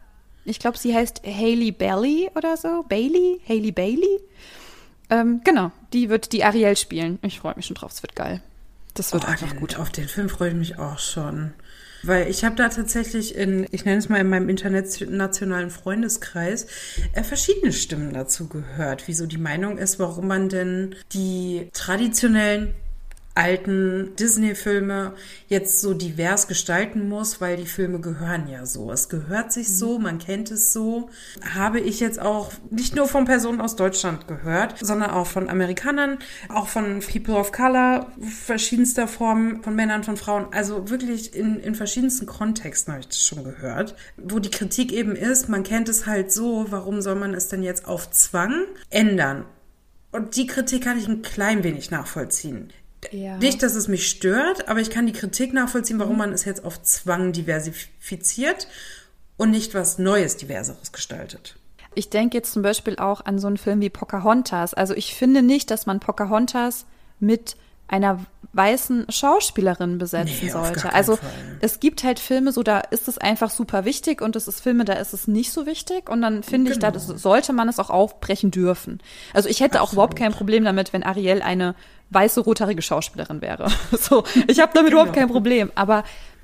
Ich 0.43 0.59
glaube, 0.59 0.77
sie 0.77 0.95
heißt 0.95 1.21
Haley 1.23 1.71
Bailey 1.71 2.29
oder 2.35 2.57
so. 2.57 2.83
Bailey? 2.87 3.39
Haley 3.47 3.71
Bailey? 3.71 4.19
Ähm, 5.09 5.41
genau, 5.43 5.71
die 5.93 6.09
wird 6.09 6.31
die 6.31 6.43
Ariel 6.43 6.75
spielen. 6.77 7.19
Ich 7.21 7.39
freue 7.39 7.55
mich 7.55 7.65
schon 7.65 7.75
drauf, 7.75 7.91
es 7.91 8.01
wird 8.01 8.15
geil. 8.15 8.41
Das 8.93 9.13
wird 9.13 9.25
oh, 9.25 9.27
einfach 9.27 9.51
den, 9.51 9.59
gut. 9.59 9.77
Auf 9.77 9.89
den 9.89 10.07
Film 10.07 10.29
freue 10.29 10.49
ich 10.49 10.55
mich 10.55 10.79
auch 10.79 10.99
schon. 10.99 11.53
Weil 12.03 12.29
ich 12.29 12.43
habe 12.43 12.55
da 12.55 12.69
tatsächlich 12.69 13.35
in, 13.35 13.67
ich 13.71 13.85
nenne 13.85 13.99
es 13.99 14.09
mal 14.09 14.19
in 14.19 14.29
meinem 14.29 14.49
internationalen 14.49 15.69
Freundeskreis, 15.69 16.65
äh, 17.13 17.23
verschiedene 17.23 17.71
Stimmen 17.71 18.13
dazu 18.13 18.47
gehört, 18.47 19.07
wieso 19.07 19.27
die 19.27 19.37
Meinung 19.37 19.77
ist, 19.77 19.99
warum 19.99 20.27
man 20.27 20.49
denn 20.49 20.95
die 21.13 21.69
traditionellen 21.73 22.73
alten 23.35 24.15
Disney-Filme 24.19 25.13
jetzt 25.47 25.81
so 25.81 25.93
divers 25.93 26.47
gestalten 26.47 27.07
muss, 27.07 27.39
weil 27.39 27.57
die 27.57 27.65
Filme 27.65 27.99
gehören 27.99 28.47
ja 28.47 28.65
so. 28.65 28.91
Es 28.91 29.09
gehört 29.09 29.53
sich 29.53 29.75
so, 29.75 29.99
man 29.99 30.19
kennt 30.19 30.51
es 30.51 30.73
so. 30.73 31.09
Habe 31.53 31.79
ich 31.79 31.99
jetzt 31.99 32.19
auch 32.21 32.51
nicht 32.69 32.95
nur 32.95 33.07
von 33.07 33.25
Personen 33.25 33.61
aus 33.61 33.75
Deutschland 33.75 34.27
gehört, 34.27 34.75
sondern 34.79 35.11
auch 35.11 35.27
von 35.27 35.49
Amerikanern, 35.49 36.19
auch 36.49 36.67
von 36.67 36.99
People 36.99 37.35
of 37.35 37.51
Color, 37.51 38.11
verschiedenster 38.45 39.07
Formen, 39.07 39.63
von 39.63 39.75
Männern, 39.75 40.03
von 40.03 40.17
Frauen. 40.17 40.47
Also 40.51 40.89
wirklich 40.89 41.33
in, 41.33 41.59
in 41.59 41.75
verschiedensten 41.75 42.25
Kontexten 42.25 42.93
habe 42.93 43.01
ich 43.01 43.07
das 43.07 43.23
schon 43.23 43.43
gehört. 43.43 43.95
Wo 44.17 44.39
die 44.39 44.51
Kritik 44.51 44.91
eben 44.91 45.15
ist, 45.15 45.47
man 45.47 45.63
kennt 45.63 45.87
es 45.87 46.05
halt 46.05 46.31
so, 46.31 46.65
warum 46.69 47.01
soll 47.01 47.15
man 47.15 47.33
es 47.33 47.47
denn 47.47 47.63
jetzt 47.63 47.87
auf 47.87 48.11
Zwang 48.11 48.65
ändern? 48.89 49.45
Und 50.11 50.35
die 50.35 50.45
Kritik 50.45 50.83
kann 50.83 50.97
ich 50.97 51.07
ein 51.07 51.21
klein 51.21 51.63
wenig 51.63 51.89
nachvollziehen. 51.89 52.73
Ja. 53.11 53.37
Nicht, 53.37 53.63
dass 53.63 53.75
es 53.75 53.87
mich 53.87 54.07
stört, 54.07 54.67
aber 54.67 54.79
ich 54.79 54.89
kann 54.89 55.07
die 55.07 55.13
Kritik 55.13 55.53
nachvollziehen, 55.53 55.99
warum 55.99 56.17
man 56.17 56.31
es 56.31 56.45
jetzt 56.45 56.63
auf 56.63 56.81
Zwang 56.83 57.31
diversifiziert 57.31 58.67
und 59.37 59.49
nicht 59.49 59.73
was 59.73 59.97
Neues, 59.97 60.37
Diverseres 60.37 60.91
gestaltet. 60.91 61.55
Ich 61.95 62.09
denke 62.09 62.37
jetzt 62.37 62.53
zum 62.53 62.61
Beispiel 62.61 62.97
auch 62.97 63.25
an 63.25 63.39
so 63.39 63.47
einen 63.47 63.57
Film 63.57 63.81
wie 63.81 63.89
Pocahontas. 63.89 64.73
Also 64.73 64.93
ich 64.93 65.15
finde 65.15 65.41
nicht, 65.41 65.71
dass 65.71 65.85
man 65.85 65.99
Pocahontas 65.99 66.85
mit 67.19 67.57
einer 67.87 68.25
weißen 68.53 69.07
Schauspielerin 69.09 69.97
besetzen 69.97 70.37
nee, 70.43 70.49
sollte. 70.49 70.93
Also 70.93 71.19
es 71.59 71.81
gibt 71.81 72.03
halt 72.03 72.19
Filme, 72.19 72.53
so 72.53 72.63
da 72.63 72.79
ist 72.79 73.07
es 73.07 73.17
einfach 73.17 73.49
super 73.49 73.83
wichtig 73.83 74.21
und 74.21 74.35
es 74.37 74.47
ist 74.47 74.61
Filme, 74.61 74.85
da 74.85 74.93
ist 74.93 75.13
es 75.13 75.27
nicht 75.27 75.51
so 75.51 75.65
wichtig 75.65 76.09
und 76.09 76.21
dann 76.21 76.43
finde 76.43 76.71
genau. 76.71 76.87
ich, 76.87 76.93
da 76.93 76.99
sollte 76.99 77.51
man 77.51 77.67
es 77.67 77.79
auch 77.79 77.89
aufbrechen 77.89 78.49
dürfen. 78.51 79.01
Also 79.33 79.49
ich 79.49 79.59
hätte 79.59 79.79
Absolut. 79.79 79.87
auch 79.89 79.93
überhaupt 79.93 80.17
kein 80.17 80.31
Problem 80.31 80.63
damit, 80.63 80.93
wenn 80.93 81.03
Ariel 81.03 81.41
eine 81.41 81.75
weiße 82.11 82.41
rothaarige 82.41 82.81
Schauspielerin 82.81 83.41
wäre. 83.41 83.69
so, 83.91 84.23
ich 84.47 84.59
habe 84.59 84.71
damit 84.73 84.91
genau. 84.91 85.01
überhaupt 85.01 85.13
kein 85.17 85.29
Problem. 85.29 85.71
Aber 85.75 86.03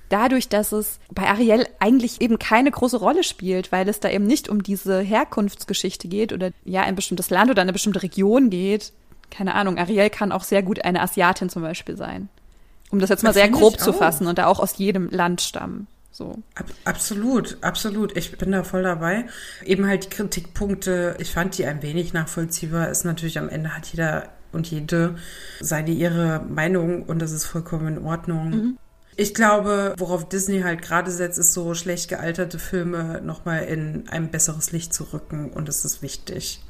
dadurch, 0.10 0.49
dass 0.49 0.71
es 0.71 0.99
bei 1.12 1.27
Ariel 1.27 1.67
eigentlich 1.80 2.21
eben 2.21 2.39
keine 2.39 2.71
große 2.71 2.97
Rolle 2.97 3.23
spielt, 3.23 3.71
weil 3.71 3.88
es 3.89 3.99
da 3.99 4.10
eben 4.10 4.25
nicht 4.25 4.49
um 4.49 4.63
diese 4.63 4.99
Herkunftsgeschichte 4.99 6.08
geht 6.08 6.34
oder 6.34 6.51
ja 6.63 6.82
ein 6.82 6.95
bestimmtes 6.95 7.30
Land 7.30 7.51
oder 7.51 7.62
eine 7.62 7.73
bestimmte 7.73 8.03
Region 8.03 8.49
geht. 8.49 8.93
Keine 9.30 9.56
Ahnung, 9.56 9.77
Ariel 9.77 10.10
kann 10.10 10.32
auch 10.32 10.43
sehr 10.43 10.63
gut 10.63 10.84
eine 10.86 11.01
Asiatin 11.01 11.49
zum 11.49 11.62
Beispiel 11.62 11.97
sein. 11.97 12.30
Um 12.89 12.99
das 12.99 13.10
jetzt 13.10 13.23
mal 13.23 13.30
das 13.30 13.36
sehr 13.36 13.49
grob 13.49 13.80
zu 13.80 13.91
fassen 13.91 14.27
und 14.27 14.38
da 14.38 14.47
auch 14.47 14.60
aus 14.60 14.77
jedem 14.77 15.10
Land 15.10 15.41
stammen. 15.41 15.88
So. 16.12 16.41
Ab, 16.56 16.65
absolut, 16.86 17.58
absolut. 17.62 18.15
Ich 18.15 18.36
bin 18.38 18.51
da 18.51 18.63
voll 18.63 18.82
dabei. 18.82 19.25
Eben 19.63 19.86
halt 19.86 20.06
die 20.06 20.10
Kritikpunkte, 20.10 21.15
ich 21.19 21.32
fand 21.32 21.58
die 21.58 21.65
ein 21.65 21.84
wenig 21.84 22.13
nachvollziehbar, 22.13 22.89
ist 22.89 23.03
natürlich 23.03 23.38
am 23.38 23.49
Ende 23.49 23.75
hat 23.75 23.88
jeder 23.88 24.30
und 24.52 24.70
jede 24.70 25.16
seine 25.60 25.92
ihre 25.92 26.44
Meinung 26.48 27.04
und 27.04 27.20
das 27.20 27.32
ist 27.32 27.46
vollkommen 27.46 27.98
in 27.98 28.06
Ordnung. 28.06 28.50
Mhm. 28.50 28.78
Ich 29.20 29.34
glaube, 29.34 29.96
worauf 29.98 30.30
Disney 30.30 30.62
halt 30.62 30.84
gerade 30.84 31.10
setzt, 31.10 31.40
ist 31.40 31.54
so 31.54 31.74
schlecht 31.74 32.08
gealterte 32.08 32.60
Filme 32.60 33.20
nochmal 33.24 33.64
in 33.64 34.08
ein 34.10 34.30
besseres 34.30 34.72
Licht 34.72 34.94
zu 34.94 35.06
rücken 35.12 35.50
und 35.50 35.68
das 35.68 35.84
ist 35.86 36.04
wichtig. 36.04 36.62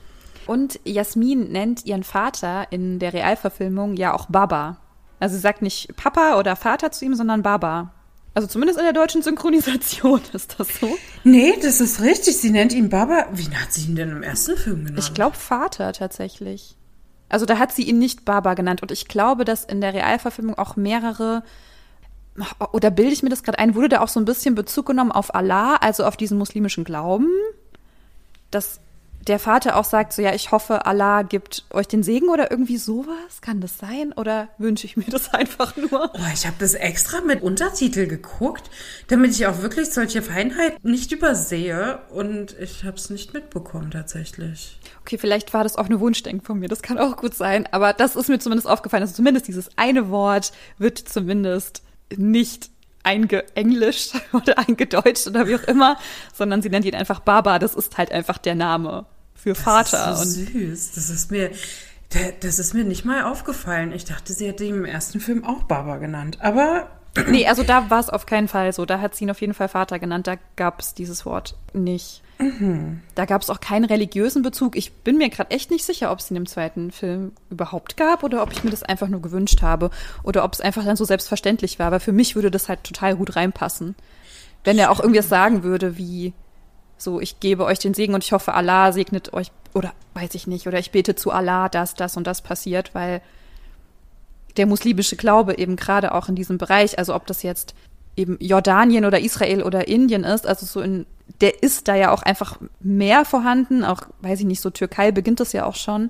Und 0.46 0.80
Jasmin 0.86 1.52
nennt 1.52 1.86
ihren 1.86 2.04
Vater 2.04 2.68
in 2.72 3.00
der 3.00 3.12
Realverfilmung 3.12 3.98
ja 3.98 4.14
auch 4.14 4.28
Baba. 4.28 4.78
Also 5.20 5.36
sie 5.36 5.42
sagt 5.42 5.62
nicht 5.62 5.96
Papa 5.98 6.40
oder 6.40 6.56
Vater 6.56 6.92
zu 6.92 7.04
ihm, 7.04 7.16
sondern 7.16 7.44
Baba. 7.44 7.92
Also 8.34 8.48
zumindest 8.48 8.80
in 8.80 8.86
der 8.86 8.94
deutschen 8.94 9.22
Synchronisation 9.24 10.22
ist 10.34 10.56
das 10.58 10.80
so. 10.80 10.96
Nee, 11.26 11.56
das 11.62 11.82
ist 11.82 12.02
richtig. 12.02 12.38
Sie 12.38 12.52
nennt 12.52 12.72
ihn 12.72 12.88
Baba. 12.88 13.26
Wie 13.34 13.54
hat 13.54 13.74
sie 13.74 13.90
ihn 13.90 13.96
denn 13.96 14.12
im 14.12 14.24
ersten 14.24 14.56
Film 14.56 14.86
genannt? 14.86 15.04
Ich 15.04 15.14
glaube 15.14 15.36
Vater 15.36 15.92
tatsächlich. 15.92 16.77
Also 17.30 17.46
da 17.46 17.60
hat 17.60 17.72
sie 17.72 17.84
ihn 17.84 18.00
nicht 18.00 18.26
Baba 18.26 18.54
genannt. 18.54 18.82
Und 18.82 18.92
ich 18.92 19.08
glaube, 19.08 19.46
dass 19.46 19.66
in 19.66 19.82
der 19.82 19.94
Realverfilmung 19.94 20.58
auch 20.58 20.76
mehrere, 20.76 21.44
oder 22.72 22.90
bilde 22.90 23.12
ich 23.12 23.24
mir 23.24 23.30
das 23.30 23.44
gerade 23.44 23.60
ein, 23.60 23.76
wurde 23.76 23.90
da 23.90 24.02
auch 24.02 24.08
so 24.08 24.20
ein 24.20 24.26
bisschen 24.26 24.56
Bezug 24.56 24.86
genommen 24.86 25.12
auf 25.12 25.36
Allah, 25.36 25.76
also 25.76 26.06
auf 26.06 26.18
diesen 26.18 26.38
muslimischen 26.38 26.84
Glauben. 26.84 27.30
Dass 28.52 28.80
der 29.28 29.40
Vater 29.40 29.76
auch 29.76 29.84
sagt, 29.84 30.14
so 30.14 30.22
ja, 30.22 30.34
ich 30.34 30.52
hoffe, 30.52 30.86
Allah 30.86 31.24
gibt 31.24 31.66
euch 31.72 31.88
den 31.88 32.04
Segen 32.04 32.30
oder 32.30 32.50
irgendwie 32.50 32.78
sowas. 32.78 33.42
Kann 33.42 33.60
das 33.60 33.78
sein? 33.78 34.14
Oder 34.14 34.50
wünsche 34.58 34.86
ich 34.86 34.96
mir 34.96 35.06
das 35.06 35.34
einfach 35.34 35.76
nur? 35.76 36.12
Oh, 36.14 36.32
ich 36.34 36.46
habe 36.46 36.56
das 36.60 36.74
extra 36.74 37.22
mit 37.22 37.42
Untertitel 37.42 38.08
geguckt, 38.08 38.70
damit 39.08 39.32
ich 39.32 39.46
auch 39.48 39.62
wirklich 39.62 39.90
solche 39.90 40.22
Feinheiten 40.22 40.80
nicht 40.90 41.12
übersehe. 41.12 42.00
Und 42.10 42.58
ich 42.60 42.84
habe 42.84 42.98
es 42.98 43.10
nicht 43.10 43.34
mitbekommen 43.34 43.92
tatsächlich. 43.92 44.80
Okay, 45.02 45.18
vielleicht 45.18 45.54
war 45.54 45.64
das 45.64 45.76
auch 45.76 45.86
eine 45.86 46.00
Wunschdenk 46.00 46.46
von 46.46 46.60
mir. 46.60 46.70
Das 46.70 46.82
kann 46.82 46.98
auch 46.98 47.18
gut 47.18 47.34
sein. 47.34 47.68
Aber 47.72 47.94
das 47.94 48.16
ist 48.16 48.30
mir 48.30 48.40
zumindest 48.40 48.68
aufgefallen. 48.68 49.04
Also 49.04 49.16
zumindest 49.16 49.48
dieses 49.48 49.70
eine 49.78 50.10
Wort 50.10 50.54
wird 50.78 50.98
zumindest 50.98 51.84
nicht 52.16 52.70
eingeenglischt 53.04 54.16
oder 54.34 54.58
eingedeutscht 54.60 55.28
oder 55.28 55.48
wie 55.48 55.56
auch 55.56 55.64
immer, 55.64 55.98
sondern 56.34 56.62
sie 56.62 56.70
nennt 56.70 56.86
ihn 56.86 56.96
einfach 56.96 57.20
Baba. 57.20 57.60
Das 57.60 57.76
ist 57.76 57.98
halt 57.98 58.12
einfach 58.12 58.38
der 58.38 58.56
Name 58.56 59.06
für 59.48 59.56
Vater. 59.56 60.08
Das 60.08 60.26
ist 60.26 60.36
so 60.36 60.52
süß. 60.52 60.92
Das 60.96 61.10
ist 61.10 61.32
mir, 61.32 61.52
das 62.42 62.60
ist 62.60 62.74
mir 62.74 62.84
nicht 62.84 63.06
mal 63.06 63.24
aufgefallen. 63.24 63.92
Ich 63.92 64.06
dachte, 64.06 64.34
sie 64.34 64.48
hätte 64.48 64.64
ihn 64.64 64.76
im 64.76 64.86
ersten 64.86 65.20
Film 65.20 65.46
auch 65.46 65.64
Baba 65.64 65.98
genannt. 65.98 66.40
Aber. 66.42 66.88
Nee, 67.30 67.48
also 67.48 67.64
da 67.64 67.90
war 67.90 68.00
es 68.00 68.12
auf 68.12 68.28
keinen 68.28 68.48
Fall 68.48 68.72
so. 68.74 68.86
Da 68.86 69.02
hat 69.02 69.16
sie 69.16 69.24
ihn 69.24 69.32
auf 69.32 69.42
jeden 69.42 69.56
Fall 69.56 69.70
Vater 69.70 69.98
genannt. 69.98 70.28
Da 70.28 70.36
gab 70.56 70.80
es 70.80 70.94
dieses 70.94 71.26
Wort 71.26 71.56
nicht. 71.74 72.22
Mhm. 72.38 73.02
Da 73.16 73.26
gab 73.26 73.42
es 73.42 73.50
auch 73.50 73.60
keinen 73.60 73.86
religiösen 73.86 74.44
Bezug. 74.44 74.76
Ich 74.76 74.94
bin 74.94 75.18
mir 75.18 75.30
gerade 75.30 75.50
echt 75.50 75.72
nicht 75.72 75.84
sicher, 75.84 76.12
ob 76.12 76.20
es 76.20 76.30
ihn 76.30 76.38
im 76.38 76.46
zweiten 76.46 76.92
Film 76.92 77.32
überhaupt 77.50 77.98
gab 77.98 78.24
oder 78.24 78.44
ob 78.44 78.52
ich 78.52 78.64
mir 78.64 78.70
das 78.70 78.84
einfach 78.84 79.08
nur 79.08 79.24
gewünscht 79.24 79.64
habe 79.64 79.90
oder 80.22 80.44
ob 80.44 80.54
es 80.54 80.62
einfach 80.62 80.86
dann 80.86 80.96
so 80.96 81.06
selbstverständlich 81.06 81.80
war. 81.80 81.88
Aber 81.88 82.00
für 82.00 82.12
mich 82.12 82.36
würde 82.36 82.52
das 82.52 82.70
halt 82.70 82.84
total 82.84 83.16
gut 83.16 83.36
reinpassen. 83.36 83.96
Wenn 84.64 84.78
er 84.78 84.92
auch 84.92 85.00
irgendwas 85.00 85.30
sagen 85.30 85.64
würde, 85.64 85.98
wie 85.98 86.34
so, 86.98 87.20
ich 87.20 87.40
gebe 87.40 87.66
euch 87.66 87.80
den 87.80 87.94
Segen 87.94 88.14
und 88.14 88.24
ich 88.24 88.32
hoffe, 88.32 88.54
Allah 88.54 88.92
segnet 88.92 89.34
euch, 89.34 89.52
oder 89.74 89.94
weiß 90.14 90.36
ich 90.36 90.48
nicht, 90.48 90.68
oder 90.68 90.80
ich 90.80 90.92
bete 90.92 91.16
zu 91.16 91.32
Allah, 91.32 91.70
dass 91.70 91.94
das 91.94 92.18
und 92.18 92.26
das 92.26 92.42
passiert, 92.42 92.96
weil 92.96 93.22
der 94.58 94.66
muslimische 94.66 95.16
Glaube 95.16 95.58
eben 95.58 95.76
gerade 95.76 96.14
auch 96.14 96.30
in 96.30 96.36
diesem 96.36 96.58
Bereich, 96.58 96.98
also 96.98 97.16
ob 97.16 97.28
das 97.28 97.44
jetzt 97.44 97.76
eben 98.16 98.38
Jordanien 98.40 99.06
oder 99.06 99.20
Israel 99.20 99.62
oder 99.62 99.88
Indien 99.88 100.24
ist, 100.24 100.48
also 100.48 100.66
so 100.66 100.82
in, 100.82 101.06
der 101.40 101.62
ist 101.62 101.88
da 101.88 101.96
ja 101.96 102.12
auch 102.12 102.24
einfach 102.24 102.58
mehr 102.80 103.24
vorhanden, 103.24 103.84
auch, 103.84 104.02
weiß 104.22 104.40
ich 104.40 104.46
nicht, 104.46 104.62
so 104.62 104.72
Türkei 104.72 105.12
beginnt 105.12 105.40
das 105.40 105.54
ja 105.54 105.66
auch 105.66 105.76
schon. 105.76 106.10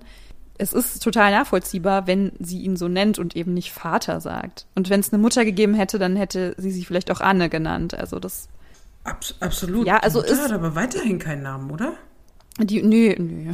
Es 0.58 0.74
ist 0.74 1.04
total 1.04 1.32
nachvollziehbar, 1.32 2.08
wenn 2.08 2.32
sie 2.40 2.62
ihn 2.62 2.78
so 2.78 2.88
nennt 2.88 3.20
und 3.20 3.36
eben 3.36 3.54
nicht 3.54 3.72
Vater 3.72 4.22
sagt. 4.22 4.66
Und 4.74 4.90
wenn 4.90 5.02
es 5.02 5.14
eine 5.14 5.22
Mutter 5.22 5.46
gegeben 5.46 5.76
hätte, 5.76 6.00
dann 6.00 6.16
hätte 6.16 6.56
sie 6.58 6.72
sich 6.72 6.88
vielleicht 6.88 7.12
auch 7.12 7.22
Anne 7.22 7.50
genannt. 7.50 7.94
Also 7.94 8.18
das 8.18 8.48
Abs 9.08 9.36
absolut. 9.40 9.88
Ja, 9.88 9.98
also 9.98 10.22
die 10.22 10.30
Mutter 10.30 10.42
ist, 10.42 10.50
hat 10.50 10.52
aber 10.52 10.76
weiterhin 10.76 11.20
keinen 11.20 11.44
Namen, 11.44 11.72
oder? 11.72 11.94
Die, 12.60 12.82
nee, 12.82 13.16
nee. 13.20 13.52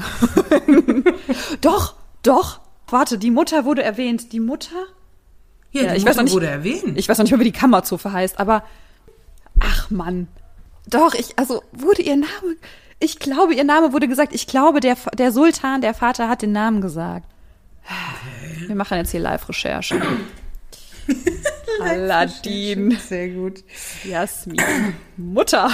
doch, 1.61 1.95
doch. 2.23 2.61
Warte, 2.87 3.17
die 3.17 3.31
Mutter 3.31 3.65
wurde 3.65 3.83
erwähnt. 3.83 4.31
Die 4.31 4.39
Mutter? 4.39 4.75
Ja, 5.71 5.83
ja 5.83 5.91
die 5.91 5.97
ich 5.97 6.03
Mutter 6.03 6.09
weiß 6.09 6.17
noch 6.17 6.23
nicht, 6.23 6.33
wurde 6.33 6.47
erwähnt. 6.47 6.97
Ich 6.97 7.09
weiß 7.09 7.17
noch 7.17 7.23
nicht 7.23 7.31
mehr, 7.31 7.39
wie 7.39 7.45
die 7.45 7.51
Kammerzofe 7.51 8.11
heißt, 8.11 8.39
aber 8.39 8.63
ach 9.59 9.89
Mann. 9.89 10.27
Doch, 10.87 11.13
ich, 11.13 11.37
also 11.37 11.63
wurde 11.71 12.01
ihr 12.01 12.15
Name, 12.15 12.57
ich 12.99 13.19
glaube, 13.19 13.53
ihr 13.53 13.63
Name 13.63 13.93
wurde 13.93 14.07
gesagt. 14.07 14.33
Ich 14.33 14.47
glaube, 14.47 14.79
der, 14.79 14.95
der 15.17 15.31
Sultan, 15.31 15.81
der 15.81 15.93
Vater 15.93 16.29
hat 16.29 16.41
den 16.41 16.51
Namen 16.51 16.81
gesagt. 16.81 17.27
Okay. 17.83 18.67
Wir 18.67 18.75
machen 18.75 18.97
jetzt 18.97 19.11
hier 19.11 19.19
Live-Recherche. 19.19 20.01
Aladdin. 21.81 22.97
Sehr 22.97 23.29
gut. 23.29 23.63
Jasmin. 24.03 24.57
Mutter. 25.17 25.69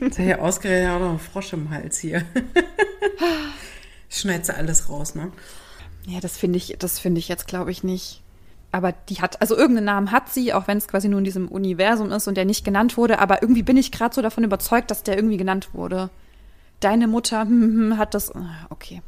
Jetzt 0.00 0.18
hat 0.18 0.26
ja 0.26 0.38
ausgerechnet 0.38 0.90
auch 0.90 1.00
noch 1.00 1.12
ein 1.12 1.18
Frosch 1.18 1.52
im 1.52 1.70
Hals 1.70 1.98
hier. 1.98 2.24
Schneidet 4.08 4.46
sie 4.46 4.56
alles 4.56 4.88
raus, 4.88 5.14
ne? 5.14 5.32
Ja, 6.06 6.20
das 6.20 6.36
finde 6.36 6.56
ich, 6.56 6.76
das 6.78 6.98
finde 6.98 7.18
ich 7.18 7.28
jetzt, 7.28 7.46
glaube 7.46 7.70
ich, 7.70 7.84
nicht. 7.84 8.22
Aber 8.70 8.92
die 8.92 9.20
hat, 9.20 9.40
also 9.40 9.56
irgendeinen 9.56 9.86
Namen 9.86 10.12
hat 10.12 10.32
sie, 10.32 10.52
auch 10.52 10.68
wenn 10.68 10.78
es 10.78 10.88
quasi 10.88 11.08
nur 11.08 11.18
in 11.18 11.24
diesem 11.24 11.48
Universum 11.48 12.12
ist 12.12 12.28
und 12.28 12.36
der 12.36 12.44
nicht 12.44 12.64
genannt 12.64 12.96
wurde. 12.96 13.18
Aber 13.18 13.42
irgendwie 13.42 13.62
bin 13.62 13.76
ich 13.76 13.92
gerade 13.92 14.14
so 14.14 14.22
davon 14.22 14.44
überzeugt, 14.44 14.90
dass 14.90 15.02
der 15.02 15.16
irgendwie 15.16 15.36
genannt 15.36 15.70
wurde. 15.72 16.10
Deine 16.80 17.08
Mutter 17.08 17.42
hm, 17.42 17.62
hm, 17.62 17.80
hm 17.92 17.98
hat 17.98 18.14
das. 18.14 18.34
Ah, 18.34 18.66
okay. 18.70 19.02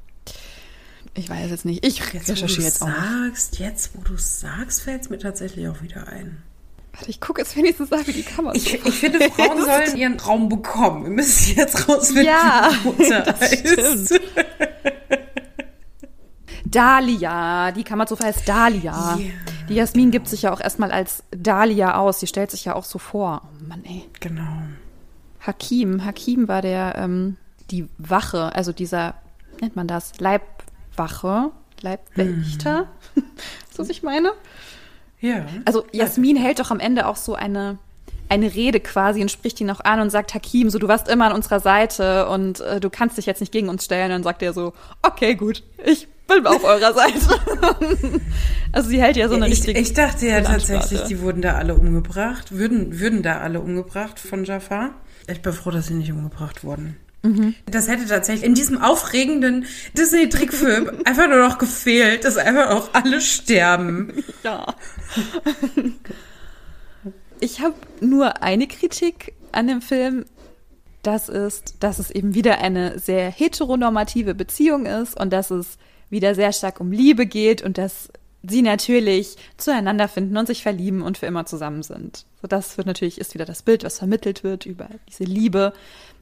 Ich 1.14 1.29
weiß 1.29 1.51
jetzt 1.51 1.64
nicht. 1.64 1.85
Ich 1.85 2.14
recherchiere 2.14 2.62
jetzt 2.62 2.83
auch. 2.83 2.88
Sagst, 2.88 3.59
jetzt, 3.59 3.96
wo 3.96 4.03
du 4.03 4.16
sagst, 4.16 4.83
fällt 4.83 5.03
es 5.03 5.11
mir 5.11 5.18
tatsächlich 5.18 5.68
auch 5.68 5.83
wieder 5.83 6.09
ein. 6.09 6.42
Warte, 6.92 7.11
ich 7.11 7.20
gucke 7.20 7.40
jetzt 7.40 7.57
wenigstens 7.57 7.90
nach, 7.90 8.07
wie 8.07 8.12
die 8.12 8.23
Kamera 8.23 8.55
ich, 8.55 8.75
ich 8.75 8.94
finde, 8.94 9.31
Frauen 9.31 9.64
sollen 9.64 9.96
ihren 9.96 10.18
Raum 10.18 10.49
bekommen. 10.49 11.05
Wir 11.05 11.11
müssen 11.11 11.57
jetzt 11.57 11.88
rausfinden, 11.88 12.25
ja, 12.25 12.70
wie 12.70 12.77
die 12.77 13.03
Mutter 13.03 13.23
das. 13.23 14.07
Stimmt. 14.07 14.20
Dahlia, 16.64 17.73
die 17.73 17.83
Kammerzofe 17.85 18.25
heißt 18.25 18.49
Dahlia. 18.49 19.16
Yeah, 19.16 19.31
die 19.68 19.75
Jasmin 19.75 20.04
genau. 20.06 20.13
gibt 20.13 20.29
sich 20.29 20.42
ja 20.42 20.52
auch 20.52 20.61
erstmal 20.61 20.92
als 20.92 21.25
Dahlia 21.31 21.96
aus. 21.96 22.21
Sie 22.21 22.27
stellt 22.27 22.50
sich 22.50 22.65
ja 22.65 22.75
auch 22.75 22.85
so 22.85 22.98
vor. 22.98 23.42
Oh 23.44 23.69
Mann, 23.69 23.85
ey. 23.85 24.04
Genau. 24.21 24.63
Hakim, 25.40 26.04
Hakim 26.04 26.48
war 26.48 26.63
der, 26.63 26.94
ähm, 26.96 27.37
die 27.71 27.88
Wache, 27.98 28.54
also 28.54 28.73
dieser, 28.73 29.15
nennt 29.61 29.75
man 29.75 29.88
das, 29.88 30.19
Leib, 30.21 30.42
Wache, 31.01 31.51
Leibwächter, 31.81 32.87
mhm. 33.15 33.23
ist 33.71 33.79
was 33.79 33.88
ich 33.88 34.03
meine? 34.03 34.33
Ja. 35.21 35.46
Also 35.65 35.87
Jasmin 35.92 36.37
hält 36.37 36.61
doch 36.61 36.71
am 36.71 36.79
Ende 36.79 37.07
auch 37.07 37.17
so 37.17 37.35
eine 37.35 37.79
eine 38.29 38.55
Rede 38.55 38.79
quasi 38.79 39.21
und 39.23 39.31
spricht 39.31 39.61
ihn 39.61 39.67
noch 39.67 39.81
an 39.81 40.01
und 40.01 40.11
sagt, 40.11 40.35
Hakim, 40.35 40.71
so 40.71 40.79
du 40.79 40.87
warst 40.87 41.09
immer 41.09 41.27
an 41.27 41.33
unserer 41.33 41.59
Seite 41.59 42.29
und 42.29 42.61
äh, 42.61 42.79
du 42.79 42.88
kannst 42.88 43.19
dich 43.19 43.27
jetzt 43.27 43.40
nicht 43.40 43.51
gegen 43.51 43.69
uns 43.69 43.85
stellen. 43.85 44.05
Und 44.05 44.11
dann 44.11 44.23
sagt 44.23 44.42
er 44.42 44.53
so, 44.53 44.73
okay, 45.03 45.35
gut, 45.35 45.65
ich 45.85 46.07
bin 46.29 46.46
auf 46.46 46.63
eurer 46.63 46.94
Seite. 46.94 47.40
also 48.73 48.88
sie 48.88 49.03
hält 49.03 49.17
ja 49.17 49.29
so 49.29 49.35
eine 49.35 49.46
ich, 49.46 49.55
richtige. 49.55 49.81
Ich 49.81 49.94
dachte 49.94 50.29
ja 50.29 50.42
tatsächlich, 50.42 51.03
die 51.03 51.21
wurden 51.21 51.42
da 51.42 51.57
alle 51.57 51.75
umgebracht, 51.75 52.53
würden, 52.53 53.01
würden 53.01 53.25
da 53.25 53.40
alle 53.40 53.61
umgebracht 53.61 54.21
von 54.21 54.44
Jafar. 54.44 54.90
Ich 55.27 55.42
bin 55.42 55.53
froh, 55.53 55.73
dass 55.73 55.88
sie 55.88 55.94
nicht 55.94 56.13
umgebracht 56.13 56.63
wurden. 56.63 56.98
Das 57.66 57.88
hätte 57.88 58.06
tatsächlich 58.06 58.44
in 58.44 58.54
diesem 58.54 58.81
aufregenden 58.81 59.66
Disney-Trickfilm 59.96 61.02
einfach 61.04 61.29
nur 61.29 61.46
noch 61.46 61.58
gefehlt, 61.58 62.25
dass 62.25 62.38
einfach 62.38 62.71
auch 62.71 62.90
alle 62.94 63.21
sterben. 63.21 64.25
Ja. 64.42 64.75
Ich 67.40 67.60
habe 67.60 67.75
nur 68.00 68.42
eine 68.42 68.66
Kritik 68.66 69.35
an 69.52 69.66
dem 69.68 69.83
Film. 69.83 70.25
Das 71.02 71.29
ist, 71.29 71.75
dass 71.81 71.98
es 71.98 72.10
eben 72.10 72.35
wieder 72.35 72.58
eine 72.58 72.98
sehr 72.98 73.31
heteronormative 73.31 74.35
Beziehung 74.35 74.87
ist 74.87 75.18
und 75.18 75.31
dass 75.31 75.50
es 75.50 75.77
wieder 76.08 76.35
sehr 76.35 76.52
stark 76.52 76.81
um 76.81 76.90
Liebe 76.90 77.27
geht 77.27 77.62
und 77.62 77.77
dass 77.77 78.08
sie 78.42 78.62
natürlich 78.62 79.37
zueinander 79.56 80.08
finden 80.08 80.37
und 80.37 80.46
sich 80.46 80.62
verlieben 80.62 81.02
und 81.02 81.18
für 81.18 81.27
immer 81.27 81.44
zusammen 81.46 81.83
sind. 81.83 82.25
So 82.40 82.48
das 82.48 82.79
wird 82.79 82.87
natürlich 82.87 83.18
ist 83.18 83.35
wieder 83.35 83.44
das 83.44 83.62
Bild, 83.62 83.85
was 83.85 83.98
vermittelt 83.98 84.42
wird 84.42 84.64
über 84.66 84.88
diese 85.08 85.25
Liebe. 85.25 85.73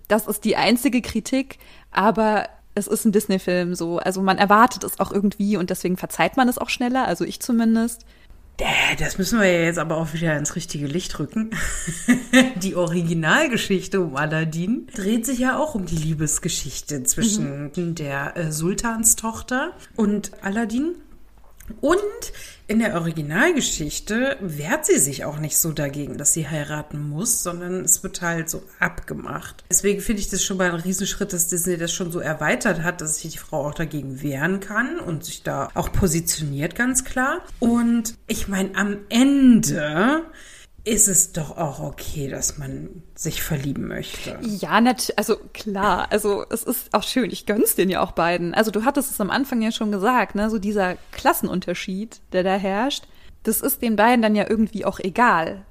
Das 0.08 0.26
ist 0.26 0.44
die 0.44 0.56
einzige 0.56 1.02
Kritik, 1.02 1.58
aber 1.90 2.48
es 2.74 2.86
ist 2.86 3.04
ein 3.04 3.12
Disney-Film 3.12 3.74
so. 3.74 3.98
Also 3.98 4.22
man 4.22 4.38
erwartet 4.38 4.84
es 4.84 5.00
auch 5.00 5.12
irgendwie 5.12 5.56
und 5.56 5.70
deswegen 5.70 5.96
verzeiht 5.96 6.36
man 6.36 6.48
es 6.48 6.58
auch 6.58 6.70
schneller, 6.70 7.06
also 7.06 7.24
ich 7.24 7.40
zumindest. 7.40 8.04
Das 8.98 9.18
müssen 9.18 9.38
wir 9.38 9.46
ja 9.46 9.60
jetzt 9.60 9.78
aber 9.78 9.96
auch 9.96 10.14
wieder 10.14 10.36
ins 10.36 10.56
richtige 10.56 10.88
Licht 10.88 11.16
rücken. 11.20 11.50
Die 12.56 12.74
Originalgeschichte 12.74 14.00
um 14.00 14.16
Aladdin 14.16 14.88
dreht 14.92 15.26
sich 15.26 15.38
ja 15.38 15.56
auch 15.56 15.76
um 15.76 15.86
die 15.86 15.96
Liebesgeschichte 15.96 17.04
zwischen 17.04 17.70
der 17.94 18.36
äh, 18.36 18.50
Sultanstochter 18.50 19.74
und 19.94 20.32
Aladdin. 20.42 20.96
Und 21.80 22.32
in 22.66 22.80
der 22.80 22.96
Originalgeschichte 22.96 24.36
wehrt 24.40 24.84
sie 24.84 24.98
sich 24.98 25.24
auch 25.24 25.38
nicht 25.38 25.56
so 25.56 25.72
dagegen, 25.72 26.18
dass 26.18 26.34
sie 26.34 26.48
heiraten 26.48 27.08
muss, 27.08 27.42
sondern 27.42 27.84
es 27.84 28.02
wird 28.02 28.20
halt 28.20 28.50
so 28.50 28.62
abgemacht. 28.78 29.64
Deswegen 29.70 30.02
finde 30.02 30.20
ich 30.20 30.28
das 30.28 30.44
schon 30.44 30.58
mal 30.58 30.70
ein 30.70 30.80
Riesenschritt, 30.80 31.32
dass 31.32 31.48
Disney 31.48 31.78
das 31.78 31.94
schon 31.94 32.12
so 32.12 32.20
erweitert 32.20 32.82
hat, 32.82 33.00
dass 33.00 33.20
sich 33.20 33.32
die 33.32 33.38
Frau 33.38 33.66
auch 33.66 33.74
dagegen 33.74 34.22
wehren 34.22 34.60
kann 34.60 35.00
und 35.00 35.24
sich 35.24 35.42
da 35.42 35.70
auch 35.72 35.90
positioniert, 35.92 36.74
ganz 36.74 37.04
klar. 37.04 37.40
Und 37.58 38.14
ich 38.26 38.48
meine, 38.48 38.74
am 38.74 38.98
Ende 39.08 40.24
ist 40.88 41.06
es 41.06 41.32
doch 41.32 41.58
auch 41.58 41.80
okay, 41.80 42.28
dass 42.28 42.56
man 42.56 43.02
sich 43.14 43.42
verlieben 43.42 43.88
möchte. 43.88 44.38
Ja, 44.40 44.80
natürlich, 44.80 45.18
also 45.18 45.36
klar, 45.52 46.06
also 46.10 46.46
es 46.48 46.62
ist 46.62 46.94
auch 46.94 47.02
schön, 47.02 47.30
ich 47.30 47.44
gönn's 47.44 47.74
den 47.74 47.90
ja 47.90 48.00
auch 48.00 48.12
beiden. 48.12 48.54
Also 48.54 48.70
du 48.70 48.86
hattest 48.86 49.10
es 49.10 49.20
am 49.20 49.30
Anfang 49.30 49.60
ja 49.60 49.70
schon 49.70 49.92
gesagt, 49.92 50.34
ne, 50.34 50.48
so 50.48 50.58
dieser 50.58 50.96
Klassenunterschied, 51.12 52.20
der 52.32 52.42
da 52.42 52.54
herrscht, 52.56 53.04
das 53.42 53.60
ist 53.60 53.82
den 53.82 53.96
beiden 53.96 54.22
dann 54.22 54.34
ja 54.34 54.48
irgendwie 54.48 54.86
auch 54.86 54.98
egal. 54.98 55.66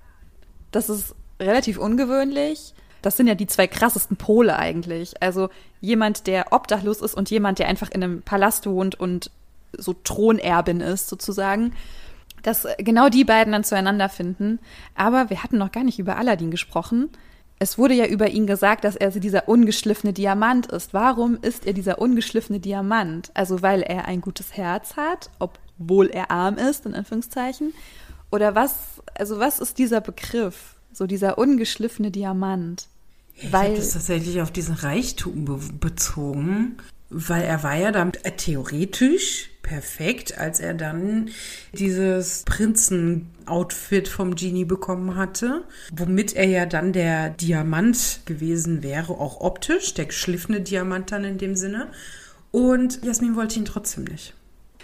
Das 0.71 0.87
ist 0.87 1.15
relativ 1.39 1.79
ungewöhnlich. 1.79 2.75
Das 3.01 3.17
sind 3.17 3.25
ja 3.25 3.35
die 3.35 3.47
zwei 3.47 3.65
krassesten 3.65 4.17
Pole 4.17 4.55
eigentlich. 4.55 5.21
Also 5.23 5.49
jemand, 5.81 6.27
der 6.27 6.53
obdachlos 6.53 7.01
ist 7.01 7.15
und 7.15 7.31
jemand, 7.31 7.57
der 7.57 7.67
einfach 7.67 7.89
in 7.89 8.03
einem 8.03 8.21
Palast 8.21 8.67
wohnt 8.67 8.99
und 8.99 9.31
so 9.75 9.93
Thronerbin 9.93 10.81
ist 10.81 11.09
sozusagen 11.09 11.73
dass 12.47 12.65
genau 12.77 13.09
die 13.09 13.25
beiden 13.25 13.51
dann 13.51 13.65
zueinander 13.65 14.07
finden. 14.07 14.59
Aber 14.95 15.29
wir 15.29 15.43
hatten 15.43 15.57
noch 15.57 15.73
gar 15.73 15.83
nicht 15.83 15.99
über 15.99 16.15
Aladdin 16.17 16.49
gesprochen. 16.49 17.09
Es 17.59 17.77
wurde 17.77 17.93
ja 17.93 18.05
über 18.05 18.29
ihn 18.29 18.47
gesagt, 18.47 18.85
dass 18.85 18.95
er 18.95 19.09
dieser 19.11 19.49
ungeschliffene 19.49 20.13
Diamant 20.13 20.67
ist. 20.67 20.93
Warum 20.93 21.37
ist 21.41 21.65
er 21.65 21.73
dieser 21.73 21.99
ungeschliffene 21.99 22.61
Diamant? 22.61 23.31
Also 23.33 23.61
weil 23.61 23.81
er 23.81 24.05
ein 24.05 24.21
gutes 24.21 24.55
Herz 24.55 24.95
hat, 24.95 25.29
obwohl 25.39 26.07
er 26.07 26.31
arm 26.31 26.55
ist, 26.57 26.85
in 26.85 26.93
Anführungszeichen. 26.93 27.73
Oder 28.31 28.55
was, 28.55 29.01
also 29.15 29.39
was 29.39 29.59
ist 29.59 29.77
dieser 29.77 29.99
Begriff? 29.99 30.75
So 30.93 31.05
dieser 31.05 31.37
ungeschliffene 31.37 32.11
Diamant. 32.11 32.87
Ich 33.33 33.51
Weil- 33.51 33.75
das 33.75 33.91
tatsächlich 33.91 34.41
auf 34.41 34.51
diesen 34.51 34.75
Reichtum 34.75 35.43
be 35.43 35.59
bezogen, 35.79 36.77
weil 37.09 37.43
er 37.43 37.63
war 37.63 37.75
ja 37.75 37.91
dann 37.91 38.11
äh, 38.23 38.31
theoretisch 38.31 39.49
perfekt, 39.61 40.37
als 40.37 40.59
er 40.59 40.73
dann 40.73 41.29
dieses 41.73 42.43
Prinzen-Outfit 42.43 44.07
vom 44.07 44.35
Genie 44.35 44.65
bekommen 44.65 45.15
hatte, 45.15 45.65
womit 45.91 46.33
er 46.33 46.45
ja 46.45 46.65
dann 46.65 46.93
der 46.93 47.29
Diamant 47.29 48.21
gewesen 48.25 48.81
wäre, 48.81 49.13
auch 49.13 49.41
optisch, 49.41 49.93
der 49.93 50.05
geschliffene 50.05 50.61
Diamant 50.61 51.11
dann 51.11 51.25
in 51.25 51.37
dem 51.37 51.55
Sinne. 51.55 51.87
Und 52.51 53.03
Jasmin 53.03 53.35
wollte 53.35 53.59
ihn 53.59 53.65
trotzdem 53.65 54.05
nicht. 54.05 54.33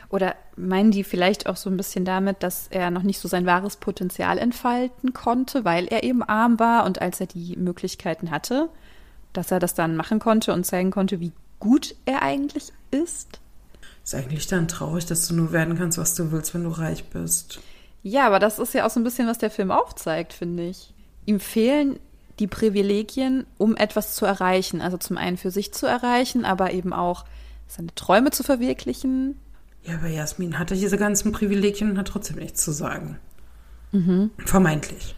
Oder 0.10 0.36
meinen 0.56 0.92
die 0.92 1.04
vielleicht 1.04 1.48
auch 1.48 1.56
so 1.56 1.70
ein 1.70 1.78
bisschen 1.78 2.06
damit, 2.06 2.44
dass 2.44 2.68
er 2.70 2.92
noch 2.92 3.02
nicht 3.02 3.20
so 3.20 3.28
sein 3.28 3.46
wahres 3.48 3.78
Potenzial 3.78 4.38
entfalten 4.38 5.14
konnte, 5.14 5.66
weil 5.66 5.88
er 5.88 6.04
eben 6.04 6.22
arm 6.22 6.60
war 6.60 6.86
und 6.86 7.02
als 7.02 7.20
er 7.20 7.26
die 7.26 7.56
Möglichkeiten 7.58 8.30
hatte, 8.30 8.70
dass 9.32 9.50
er 9.50 9.60
das 9.60 9.74
dann 9.74 9.96
machen 9.96 10.20
konnte 10.20 10.54
und 10.54 10.66
zeigen 10.66 10.92
konnte, 10.92 11.20
wie 11.20 11.32
gut 11.64 11.95
er 12.03 12.22
eigentlich 12.24 12.74
ist? 12.91 13.39
Ist 14.03 14.16
eigentlich 14.16 14.47
dann 14.47 14.68
traurig, 14.68 15.05
dass 15.05 15.30
du 15.30 15.34
nur 15.34 15.53
werden 15.53 15.78
kannst, 15.78 15.97
was 15.97 16.14
du 16.14 16.34
willst, 16.34 16.53
wenn 16.53 16.66
du 16.66 16.72
reich 16.72 17.05
bist. 17.05 17.61
Ja, 18.01 18.28
aber 18.28 18.39
das 18.39 18.59
ist 18.59 18.74
ja 18.74 18.86
auch 18.86 18.89
so 18.89 18.99
ein 18.99 19.05
bisschen, 19.05 19.30
was 19.30 19.38
der 19.38 19.49
Film 19.49 19.72
aufzeigt, 19.72 20.34
finde 20.34 20.66
ich. 20.66 20.93
Ihm 21.26 21.39
fehlen 21.39 21.99
die 22.39 22.47
Privilegien, 22.47 23.45
um 23.57 23.78
etwas 23.78 24.14
zu 24.14 24.26
erreichen. 24.26 24.82
Also 24.82 24.97
zum 24.97 25.18
einen 25.18 25.38
für 25.38 25.51
sich 25.51 25.74
zu 25.74 25.86
erreichen, 25.86 26.43
aber 26.43 26.74
eben 26.74 26.91
auch 26.91 27.24
seine 27.68 27.95
Träume 27.95 28.32
zu 28.32 28.43
verwirklichen. 28.43 29.39
Ja, 29.84 29.95
aber 29.95 30.07
Jasmin 30.07 30.59
hatte 30.59 30.76
diese 30.76 30.97
ganzen 30.97 31.32
Privilegien 31.32 31.91
und 31.91 31.97
hat 31.97 32.09
trotzdem 32.09 32.39
nichts 32.39 32.61
zu 32.61 32.74
sagen. 32.74 33.20
Vermeintlich. 34.45 35.16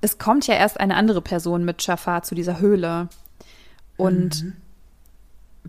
es 0.00 0.16
kommt 0.16 0.46
ja 0.46 0.54
erst 0.54 0.80
eine 0.80 0.94
andere 0.94 1.20
Person 1.20 1.64
mit 1.64 1.84
Jafar 1.86 2.22
zu 2.22 2.34
dieser 2.34 2.58
Höhle 2.58 3.08
und 3.96 4.54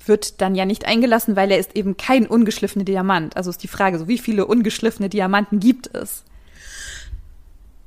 wird 0.05 0.41
dann 0.41 0.55
ja 0.55 0.65
nicht 0.65 0.85
eingelassen, 0.85 1.35
weil 1.35 1.51
er 1.51 1.59
ist 1.59 1.75
eben 1.75 1.97
kein 1.97 2.27
ungeschliffener 2.27 2.85
Diamant. 2.85 3.37
Also 3.37 3.49
ist 3.49 3.63
die 3.63 3.67
Frage, 3.67 3.99
so 3.99 4.07
wie 4.07 4.17
viele 4.17 4.45
ungeschliffene 4.45 5.09
Diamanten 5.09 5.59
gibt 5.59 5.93
es? 5.95 6.23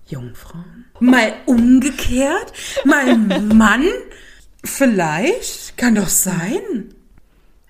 Jungfrauen? 0.06 0.86
Mal 1.00 1.32
umgekehrt? 1.46 2.52
Mal 2.84 3.16
Mann? 3.16 3.86
Vielleicht? 4.64 5.76
Kann 5.76 5.94
doch 5.94 6.08
sein. 6.08 6.94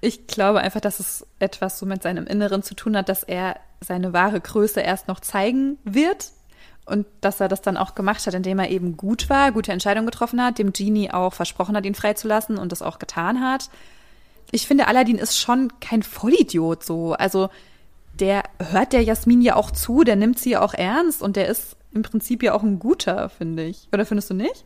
Ich 0.01 0.26
glaube 0.26 0.61
einfach, 0.61 0.80
dass 0.80 0.99
es 0.99 1.26
etwas 1.38 1.78
so 1.78 1.86
mit 1.86 2.03
seinem 2.03 2.26
Inneren 2.26 2.62
zu 2.62 2.74
tun 2.74 2.97
hat, 2.97 3.09
dass 3.09 3.22
er 3.22 3.57
seine 3.80 4.12
wahre 4.12 4.40
Größe 4.40 4.80
erst 4.80 5.09
noch 5.09 5.20
zeigen 5.20 5.78
wird 5.84 6.32
und 6.84 7.07
dass 7.20 7.40
er 7.40 7.49
das 7.49 7.62
dann 7.62 7.76
auch 7.76 7.95
gemacht 7.95 8.26
hat, 8.26 8.34
indem 8.34 8.59
er 8.59 8.70
eben 8.70 8.97
gut 8.97 9.30
war, 9.30 9.53
gute 9.53 9.72
Entscheidungen 9.72 10.07
getroffen 10.07 10.43
hat, 10.43 10.59
dem 10.59 10.72
Genie 10.72 11.11
auch 11.12 11.32
versprochen 11.32 11.76
hat, 11.76 11.86
ihn 11.86 11.95
freizulassen 11.95 12.59
und 12.59 12.72
das 12.72 12.82
auch 12.82 12.99
getan 12.99 13.40
hat. 13.40 13.70
Ich 14.53 14.67
finde, 14.67 14.87
Aladdin 14.87 15.19
ist 15.19 15.39
schon 15.39 15.73
kein 15.81 16.03
Vollidiot 16.03 16.85
so. 16.85 17.15
Also 17.15 17.49
der 18.21 18.45
hört 18.59 18.93
der 18.93 19.03
Jasmin 19.03 19.41
ja 19.41 19.57
auch 19.57 19.71
zu, 19.71 20.05
der 20.05 20.15
nimmt 20.15 20.39
sie 20.39 20.51
ja 20.51 20.63
auch 20.63 20.75
ernst 20.75 21.23
und 21.23 21.35
der 21.35 21.49
ist 21.49 21.77
im 21.93 22.03
Prinzip 22.03 22.43
ja 22.43 22.55
auch 22.55 22.63
ein 22.63 22.79
guter, 22.79 23.29
finde 23.29 23.65
ich. 23.65 23.89
Oder 23.93 24.07
findest 24.07 24.31
du 24.31 24.35
nicht? 24.35 24.65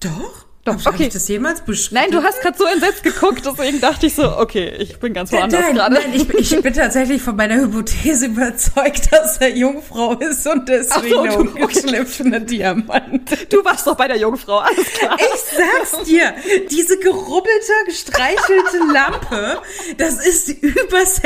Doch? 0.00 0.46
Doch, 0.76 0.86
okay. 0.86 1.04
ich 1.06 1.12
das 1.12 1.26
jemals 1.28 1.60
beschrieben? 1.62 2.00
Nein, 2.02 2.10
du 2.10 2.22
hast 2.22 2.40
gerade 2.40 2.56
so 2.58 2.64
entsetzt 2.64 3.02
geguckt, 3.02 3.42
deswegen 3.44 3.80
dachte 3.80 4.06
ich 4.06 4.14
so, 4.14 4.36
okay, 4.38 4.72
ich 4.78 4.98
bin 4.98 5.12
ganz 5.14 5.32
woanders 5.32 5.66
gerade. 5.72 5.94
nein 5.94 6.12
ich, 6.14 6.26
bin- 6.28 6.38
ich 6.38 6.60
bin 6.62 6.72
tatsächlich 6.74 7.20
von 7.22 7.36
meiner 7.36 7.56
Hypothese 7.56 8.26
überzeugt, 8.32 9.12
dass 9.12 9.38
er 9.38 9.56
Jungfrau 9.56 10.14
ist 10.14 10.46
und 10.46 10.68
deswegen 10.68 11.08
so, 11.14 11.22
der 11.22 11.32
du- 11.32 11.40
okay. 11.40 11.62
ungeschliffene 11.62 12.40
Diamant. 12.40 13.30
Du 13.52 13.64
warst 13.64 13.86
doch 13.86 13.96
bei 13.96 14.08
der 14.08 14.16
Jungfrau, 14.18 14.58
alles 14.58 14.86
klar. 14.92 15.16
Ich 15.18 15.40
sag's 15.56 16.04
dir, 16.04 16.34
diese 16.70 16.98
gerubbelte, 16.98 17.72
gestreichelte 17.86 18.78
Lampe, 18.92 19.60
das 19.96 20.24
ist 20.26 20.48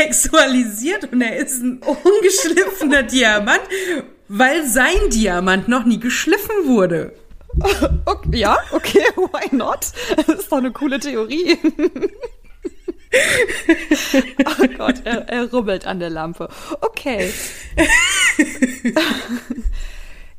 übersexualisiert 0.02 1.10
und 1.12 1.20
er 1.22 1.36
ist 1.36 1.62
ein 1.62 1.80
ungeschliffener 1.82 3.02
Diamant, 3.02 3.60
weil 4.28 4.66
sein 4.66 5.10
Diamant 5.10 5.68
noch 5.68 5.84
nie 5.84 6.00
geschliffen 6.00 6.54
wurde. 6.66 7.12
Okay, 8.04 8.38
ja, 8.38 8.58
okay, 8.72 9.00
why 9.16 9.54
not? 9.54 9.92
Das 10.16 10.28
ist 10.28 10.50
doch 10.50 10.58
eine 10.58 10.72
coole 10.72 10.98
Theorie. 10.98 11.58
oh 14.46 14.66
Gott, 14.76 15.02
er, 15.04 15.28
er 15.28 15.50
rubbelt 15.50 15.86
an 15.86 16.00
der 16.00 16.10
Lampe. 16.10 16.48
Okay. 16.80 17.32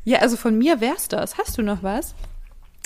ja, 0.03 0.20
also 0.20 0.38
von 0.38 0.57
mir 0.57 0.82
wär's 0.82 1.07
das. 1.07 1.38
Hast 1.38 1.57
du 1.57 1.61
noch 1.61 1.84
was? 1.84 2.16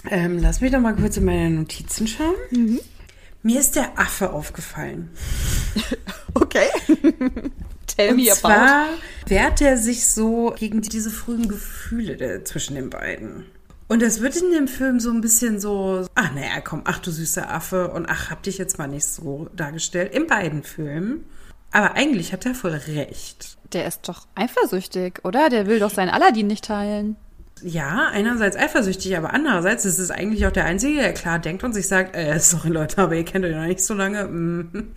Ähm, 0.09 0.39
lass 0.39 0.61
mich 0.61 0.71
doch 0.71 0.79
mal 0.79 0.95
kurz 0.95 1.17
in 1.17 1.25
meine 1.25 1.49
Notizen 1.49 2.07
schauen. 2.07 2.79
Mir 3.43 3.59
ist 3.59 3.75
der 3.75 3.97
Affe 3.97 4.31
aufgefallen. 4.31 5.09
Okay. 6.33 6.67
Tell 7.87 8.11
Und 8.11 8.17
me 8.17 8.25
zwar 8.25 8.87
wehrt 9.25 9.61
er 9.61 9.77
sich 9.77 10.07
so 10.07 10.53
gegen 10.57 10.81
diese 10.81 11.09
frühen 11.09 11.47
Gefühle 11.47 12.15
der, 12.15 12.45
zwischen 12.45 12.75
den 12.75 12.89
beiden. 12.89 13.45
Und 13.87 14.03
es 14.03 14.21
wird 14.21 14.35
in 14.35 14.51
dem 14.51 14.67
Film 14.67 14.99
so 14.99 15.11
ein 15.11 15.21
bisschen 15.21 15.59
so, 15.59 16.05
ach 16.13 16.33
naja, 16.33 16.59
komm, 16.61 16.81
ach 16.83 16.99
du 16.99 17.09
süßer 17.09 17.49
Affe 17.49 17.89
und 17.91 18.05
ach, 18.09 18.29
hab 18.29 18.43
dich 18.43 18.57
jetzt 18.57 18.77
mal 18.77 18.87
nicht 18.87 19.05
so 19.05 19.47
dargestellt. 19.55 20.13
In 20.13 20.27
beiden 20.27 20.63
Filmen. 20.63 21.25
Aber 21.71 21.95
eigentlich 21.95 22.33
hat 22.33 22.45
er 22.45 22.55
voll 22.55 22.71
recht. 22.71 23.57
Der 23.73 23.87
ist 23.87 24.07
doch 24.07 24.27
eifersüchtig, 24.35 25.21
oder? 25.23 25.49
Der 25.49 25.67
will 25.67 25.79
doch 25.79 25.89
seinen 25.89 26.09
Aladdin 26.09 26.47
nicht 26.47 26.65
teilen. 26.65 27.15
Ja, 27.61 28.09
einerseits 28.11 28.55
eifersüchtig, 28.55 29.17
aber 29.17 29.33
andererseits 29.33 29.83
ist 29.85 29.99
es 29.99 30.11
eigentlich 30.11 30.45
auch 30.45 30.51
der 30.51 30.65
Einzige, 30.65 30.99
der 30.99 31.13
klar 31.13 31.39
denkt 31.39 31.63
und 31.63 31.73
sich 31.73 31.87
sagt, 31.87 32.15
äh, 32.15 32.39
sorry 32.39 32.69
Leute, 32.69 33.01
aber 33.01 33.15
ihr 33.15 33.25
kennt 33.25 33.45
euch 33.45 33.55
noch 33.55 33.65
nicht 33.65 33.81
so 33.81 33.93
lange. 33.93 34.25
Mm. 34.25 34.93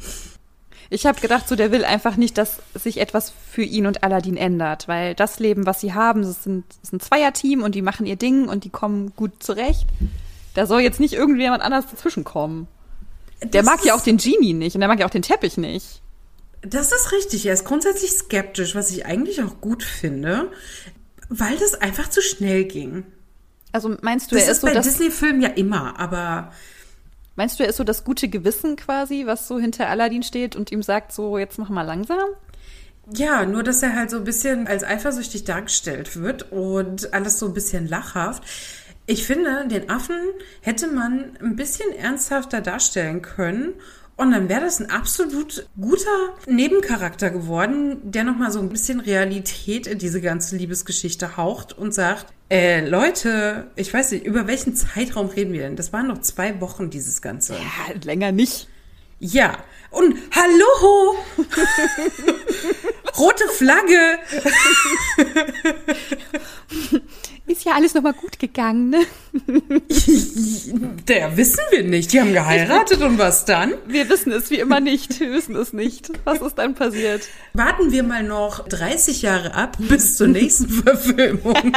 Ich 0.92 1.06
habe 1.06 1.20
gedacht, 1.20 1.48
so 1.48 1.54
der 1.54 1.70
will 1.70 1.84
einfach 1.84 2.16
nicht, 2.16 2.36
dass 2.36 2.58
sich 2.74 2.98
etwas 2.98 3.32
für 3.50 3.62
ihn 3.62 3.86
und 3.86 4.02
Aladdin 4.02 4.36
ändert, 4.36 4.88
weil 4.88 5.14
das 5.14 5.38
Leben, 5.38 5.64
was 5.64 5.80
sie 5.80 5.94
haben, 5.94 6.22
das 6.22 6.42
sind 6.42 6.64
das 6.68 6.78
ist 6.82 6.92
ein 6.92 7.00
Zweierteam 7.00 7.62
und 7.62 7.76
die 7.76 7.82
machen 7.82 8.06
ihr 8.06 8.16
Ding 8.16 8.48
und 8.48 8.64
die 8.64 8.70
kommen 8.70 9.12
gut 9.14 9.40
zurecht. 9.40 9.86
Da 10.54 10.66
soll 10.66 10.80
jetzt 10.80 10.98
nicht 10.98 11.14
irgendjemand 11.14 11.62
anders 11.62 11.86
dazwischenkommen. 11.88 12.66
Der 13.40 13.62
Das 13.62 13.64
mag 13.64 13.84
ja 13.84 13.94
auch 13.94 14.02
den 14.02 14.16
Genie 14.16 14.52
nicht 14.52 14.74
und 14.74 14.80
der 14.80 14.88
mag 14.88 14.98
ja 14.98 15.06
auch 15.06 15.10
den 15.10 15.22
Teppich 15.22 15.56
nicht. 15.56 16.02
Das 16.62 16.90
ist 16.90 17.12
richtig. 17.12 17.46
Er 17.46 17.54
ist 17.54 17.64
grundsätzlich 17.64 18.10
skeptisch, 18.10 18.74
was 18.74 18.90
ich 18.90 19.06
eigentlich 19.06 19.42
auch 19.44 19.60
gut 19.60 19.84
finde, 19.84 20.50
weil 21.28 21.56
das 21.56 21.74
einfach 21.74 22.10
zu 22.10 22.20
schnell 22.20 22.64
ging. 22.64 23.04
Also 23.72 23.96
meinst 24.02 24.32
du, 24.32 24.34
Das 24.34 24.44
er 24.44 24.50
ist, 24.50 24.56
ist 24.56 24.60
so 24.62 24.66
bei 24.66 24.80
Disney-Filmen 24.80 25.40
ja 25.40 25.50
immer, 25.50 25.98
aber 25.98 26.52
meinst 27.40 27.58
du, 27.58 27.62
er 27.62 27.70
ist 27.70 27.78
so 27.78 27.84
das 27.84 28.04
gute 28.04 28.28
Gewissen 28.28 28.76
quasi, 28.76 29.24
was 29.24 29.48
so 29.48 29.58
hinter 29.58 29.88
Aladdin 29.88 30.22
steht 30.22 30.56
und 30.56 30.70
ihm 30.70 30.82
sagt 30.82 31.10
so, 31.10 31.38
jetzt 31.38 31.58
mach 31.58 31.70
mal 31.70 31.82
langsam? 31.82 32.28
ja, 33.12 33.44
nur 33.44 33.62
dass 33.62 33.82
er 33.82 33.96
halt 33.96 34.10
so 34.10 34.18
ein 34.18 34.24
bisschen 34.24 34.66
als 34.66 34.84
eifersüchtig 34.84 35.44
dargestellt 35.44 36.16
wird 36.16 36.52
und 36.52 37.12
alles 37.12 37.38
so 37.38 37.46
ein 37.46 37.54
bisschen 37.54 37.88
lachhaft. 37.88 38.42
Ich 39.06 39.26
finde, 39.26 39.66
den 39.66 39.90
Affen 39.90 40.20
hätte 40.60 40.86
man 40.86 41.36
ein 41.40 41.56
bisschen 41.56 41.92
ernsthafter 41.92 42.60
darstellen 42.60 43.22
können. 43.22 43.72
Und 44.20 44.32
dann 44.32 44.50
wäre 44.50 44.60
das 44.60 44.80
ein 44.80 44.90
absolut 44.90 45.66
guter 45.80 46.34
Nebencharakter 46.46 47.30
geworden, 47.30 48.10
der 48.10 48.22
nochmal 48.22 48.52
so 48.52 48.58
ein 48.58 48.68
bisschen 48.68 49.00
Realität 49.00 49.86
in 49.86 49.96
diese 49.96 50.20
ganze 50.20 50.58
Liebesgeschichte 50.58 51.38
haucht 51.38 51.72
und 51.72 51.94
sagt, 51.94 52.26
äh, 52.50 52.86
Leute, 52.86 53.68
ich 53.76 53.94
weiß 53.94 54.10
nicht, 54.10 54.26
über 54.26 54.46
welchen 54.46 54.76
Zeitraum 54.76 55.28
reden 55.28 55.54
wir 55.54 55.62
denn? 55.62 55.74
Das 55.74 55.94
waren 55.94 56.06
noch 56.06 56.20
zwei 56.20 56.60
Wochen, 56.60 56.90
dieses 56.90 57.22
Ganze. 57.22 57.54
Ja, 57.54 57.94
länger 58.04 58.30
nicht. 58.30 58.68
Ja. 59.20 59.58
Und 59.90 60.16
hallo! 60.34 61.16
Rote 63.18 63.44
Flagge! 63.48 64.18
Ist 67.46 67.64
ja 67.64 67.72
alles 67.74 67.92
nochmal 67.94 68.14
gut 68.14 68.38
gegangen, 68.38 68.90
ne? 68.90 69.00
Der 71.08 71.36
wissen 71.36 71.60
wir 71.70 71.82
nicht. 71.82 72.12
Die 72.12 72.20
haben 72.20 72.32
geheiratet 72.32 73.02
und 73.02 73.18
was 73.18 73.44
dann? 73.44 73.74
Wir 73.86 74.08
wissen 74.08 74.32
es 74.32 74.50
wie 74.50 74.60
immer 74.60 74.80
nicht. 74.80 75.20
Wir 75.20 75.32
wissen 75.32 75.56
es 75.56 75.72
nicht. 75.72 76.10
Was 76.24 76.40
ist 76.40 76.54
dann 76.54 76.74
passiert? 76.74 77.28
Warten 77.52 77.90
wir 77.90 78.04
mal 78.04 78.22
noch 78.22 78.66
30 78.68 79.20
Jahre 79.22 79.54
ab 79.54 79.76
bis 79.80 80.16
zur 80.16 80.28
nächsten 80.28 80.68
Verfilmung. 80.82 81.72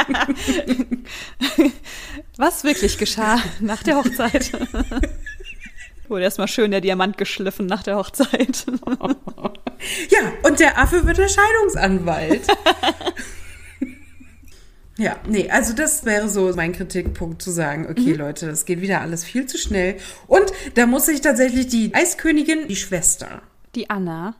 Was 2.38 2.64
wirklich 2.64 2.96
geschah 2.96 3.42
nach 3.60 3.82
der 3.82 3.96
Hochzeit? 3.96 4.52
Wurde 6.08 6.24
erstmal 6.24 6.48
schön 6.48 6.70
der 6.70 6.80
Diamant 6.80 7.16
geschliffen 7.18 7.66
nach 7.66 7.82
der 7.82 7.96
Hochzeit. 7.96 8.66
Ja, 10.08 10.20
und 10.48 10.60
der 10.60 10.78
Affe 10.78 11.06
wird 11.06 11.18
der 11.18 11.28
Scheidungsanwalt. 11.28 12.42
Ja, 14.96 15.16
nee, 15.26 15.50
also 15.50 15.74
das 15.74 16.04
wäre 16.04 16.28
so 16.28 16.52
mein 16.54 16.72
Kritikpunkt 16.72 17.42
zu 17.42 17.50
sagen, 17.50 17.88
okay 17.90 18.12
Leute, 18.12 18.46
das 18.46 18.64
geht 18.64 18.80
wieder 18.80 19.00
alles 19.00 19.24
viel 19.24 19.46
zu 19.46 19.58
schnell. 19.58 19.96
Und 20.28 20.52
da 20.74 20.86
muss 20.86 21.06
sich 21.06 21.20
tatsächlich 21.20 21.66
die 21.66 21.92
Eiskönigin, 21.92 22.68
die 22.68 22.76
Schwester, 22.76 23.42
Die 23.74 23.90
Anna. 23.90 24.36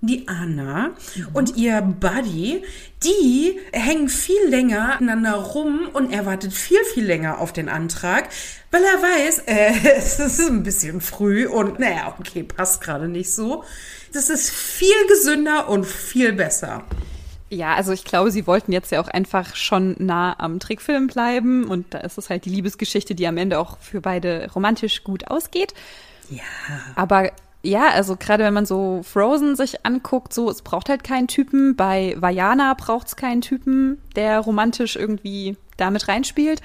Die 0.00 0.28
Anna 0.28 0.90
und 1.32 1.56
ihr 1.56 1.80
Buddy, 1.80 2.62
die 3.02 3.58
hängen 3.72 4.08
viel 4.08 4.48
länger 4.48 4.96
aneinander 4.96 5.34
rum 5.34 5.88
und 5.92 6.12
er 6.12 6.24
wartet 6.24 6.52
viel, 6.52 6.78
viel 6.94 7.04
länger 7.04 7.38
auf 7.40 7.52
den 7.52 7.68
Antrag, 7.68 8.28
weil 8.70 8.82
er 8.84 9.02
weiß, 9.02 9.38
äh, 9.46 9.96
es 9.96 10.20
ist 10.20 10.40
ein 10.40 10.62
bisschen 10.62 11.00
früh 11.00 11.46
und 11.46 11.80
naja, 11.80 12.14
okay, 12.18 12.44
passt 12.44 12.80
gerade 12.80 13.08
nicht 13.08 13.32
so. 13.32 13.64
Das 14.12 14.30
ist 14.30 14.50
viel 14.50 15.06
gesünder 15.08 15.68
und 15.68 15.84
viel 15.84 16.32
besser. 16.32 16.84
Ja, 17.50 17.74
also 17.74 17.92
ich 17.92 18.04
glaube, 18.04 18.30
sie 18.30 18.46
wollten 18.46 18.72
jetzt 18.72 18.92
ja 18.92 19.00
auch 19.00 19.08
einfach 19.08 19.56
schon 19.56 19.96
nah 19.98 20.38
am 20.38 20.60
Trickfilm 20.60 21.06
bleiben 21.06 21.64
und 21.64 21.92
da 21.94 21.98
ist 21.98 22.18
es 22.18 22.30
halt 22.30 22.44
die 22.44 22.50
Liebesgeschichte, 22.50 23.14
die 23.14 23.26
am 23.26 23.38
Ende 23.38 23.58
auch 23.58 23.78
für 23.80 24.00
beide 24.00 24.50
romantisch 24.54 25.02
gut 25.02 25.28
ausgeht. 25.28 25.72
Ja. 26.30 26.42
Aber 26.94 27.30
ja, 27.62 27.88
also 27.90 28.16
gerade 28.16 28.44
wenn 28.44 28.54
man 28.54 28.66
so 28.66 29.02
Frozen 29.02 29.56
sich 29.56 29.84
anguckt, 29.84 30.32
so 30.32 30.48
es 30.50 30.62
braucht 30.62 30.88
halt 30.88 31.02
keinen 31.02 31.28
Typen. 31.28 31.74
Bei 31.74 32.14
Vajana 32.18 32.74
braucht 32.74 33.08
es 33.08 33.16
keinen 33.16 33.40
Typen, 33.40 34.00
der 34.14 34.40
romantisch 34.40 34.96
irgendwie 34.96 35.56
damit 35.76 36.08
reinspielt. 36.08 36.62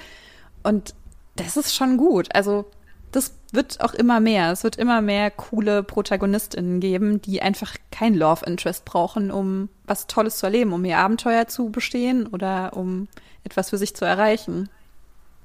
Und 0.62 0.94
das 1.36 1.56
ist 1.56 1.74
schon 1.74 1.96
gut. 1.96 2.34
Also 2.34 2.66
das 3.10 3.34
wird 3.52 3.80
auch 3.80 3.94
immer 3.94 4.20
mehr. 4.20 4.52
Es 4.52 4.64
wird 4.64 4.76
immer 4.76 5.00
mehr 5.00 5.30
coole 5.30 5.82
ProtagonistInnen 5.82 6.80
geben, 6.80 7.20
die 7.22 7.42
einfach 7.42 7.74
kein 7.90 8.14
Love 8.14 8.44
Interest 8.46 8.84
brauchen, 8.84 9.30
um 9.30 9.68
was 9.86 10.06
Tolles 10.06 10.38
zu 10.38 10.46
erleben, 10.46 10.72
um 10.72 10.84
ihr 10.84 10.98
Abenteuer 10.98 11.46
zu 11.46 11.70
bestehen 11.70 12.26
oder 12.26 12.76
um 12.76 13.08
etwas 13.44 13.70
für 13.70 13.78
sich 13.78 13.94
zu 13.94 14.04
erreichen. 14.04 14.68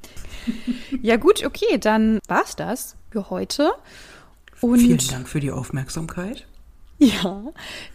ja 1.02 1.18
gut, 1.18 1.46
okay, 1.46 1.78
dann 1.80 2.20
war's 2.28 2.56
das 2.56 2.96
für 3.12 3.30
heute. 3.30 3.72
Und 4.62 4.80
Vielen 4.80 4.98
Dank 5.10 5.28
für 5.28 5.40
die 5.40 5.52
Aufmerksamkeit. 5.52 6.48
ja, 6.98 7.44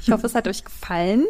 ich 0.00 0.10
hoffe, 0.10 0.26
es 0.26 0.34
hat 0.34 0.48
euch 0.48 0.64
gefallen. 0.64 1.26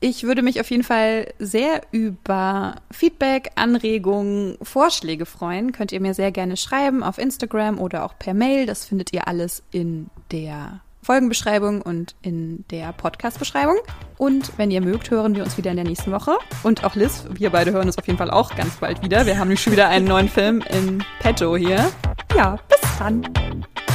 Ich 0.00 0.22
würde 0.22 0.42
mich 0.42 0.60
auf 0.60 0.70
jeden 0.70 0.84
Fall 0.84 1.32
sehr 1.40 1.82
über 1.90 2.76
Feedback, 2.92 3.50
Anregungen, 3.56 4.56
Vorschläge 4.62 5.26
freuen. 5.26 5.72
Könnt 5.72 5.90
ihr 5.90 6.00
mir 6.00 6.14
sehr 6.14 6.30
gerne 6.30 6.56
schreiben 6.56 7.02
auf 7.02 7.18
Instagram 7.18 7.80
oder 7.80 8.04
auch 8.04 8.14
per 8.16 8.32
Mail. 8.32 8.64
Das 8.64 8.84
findet 8.84 9.12
ihr 9.12 9.26
alles 9.26 9.64
in 9.72 10.08
der 10.30 10.80
Folgenbeschreibung 11.02 11.82
und 11.82 12.14
in 12.22 12.64
der 12.70 12.92
Podcast-Beschreibung. 12.92 13.76
Und 14.18 14.52
wenn 14.56 14.70
ihr 14.70 14.80
mögt, 14.82 15.10
hören 15.10 15.34
wir 15.34 15.42
uns 15.42 15.56
wieder 15.56 15.70
in 15.70 15.76
der 15.78 15.86
nächsten 15.86 16.12
Woche. 16.12 16.36
Und 16.62 16.84
auch 16.84 16.94
Liz, 16.94 17.24
wir 17.32 17.50
beide 17.50 17.72
hören 17.72 17.86
uns 17.86 17.98
auf 17.98 18.06
jeden 18.06 18.18
Fall 18.18 18.30
auch 18.30 18.54
ganz 18.54 18.76
bald 18.76 19.02
wieder. 19.02 19.26
Wir 19.26 19.38
haben 19.38 19.48
nämlich 19.48 19.62
schon 19.62 19.72
wieder 19.72 19.88
einen 19.88 20.06
neuen 20.06 20.28
Film 20.28 20.62
in 20.70 21.02
petto 21.18 21.56
hier. 21.56 21.90
Ja, 22.36 22.56
bis 22.68 22.80
dann. 22.98 23.22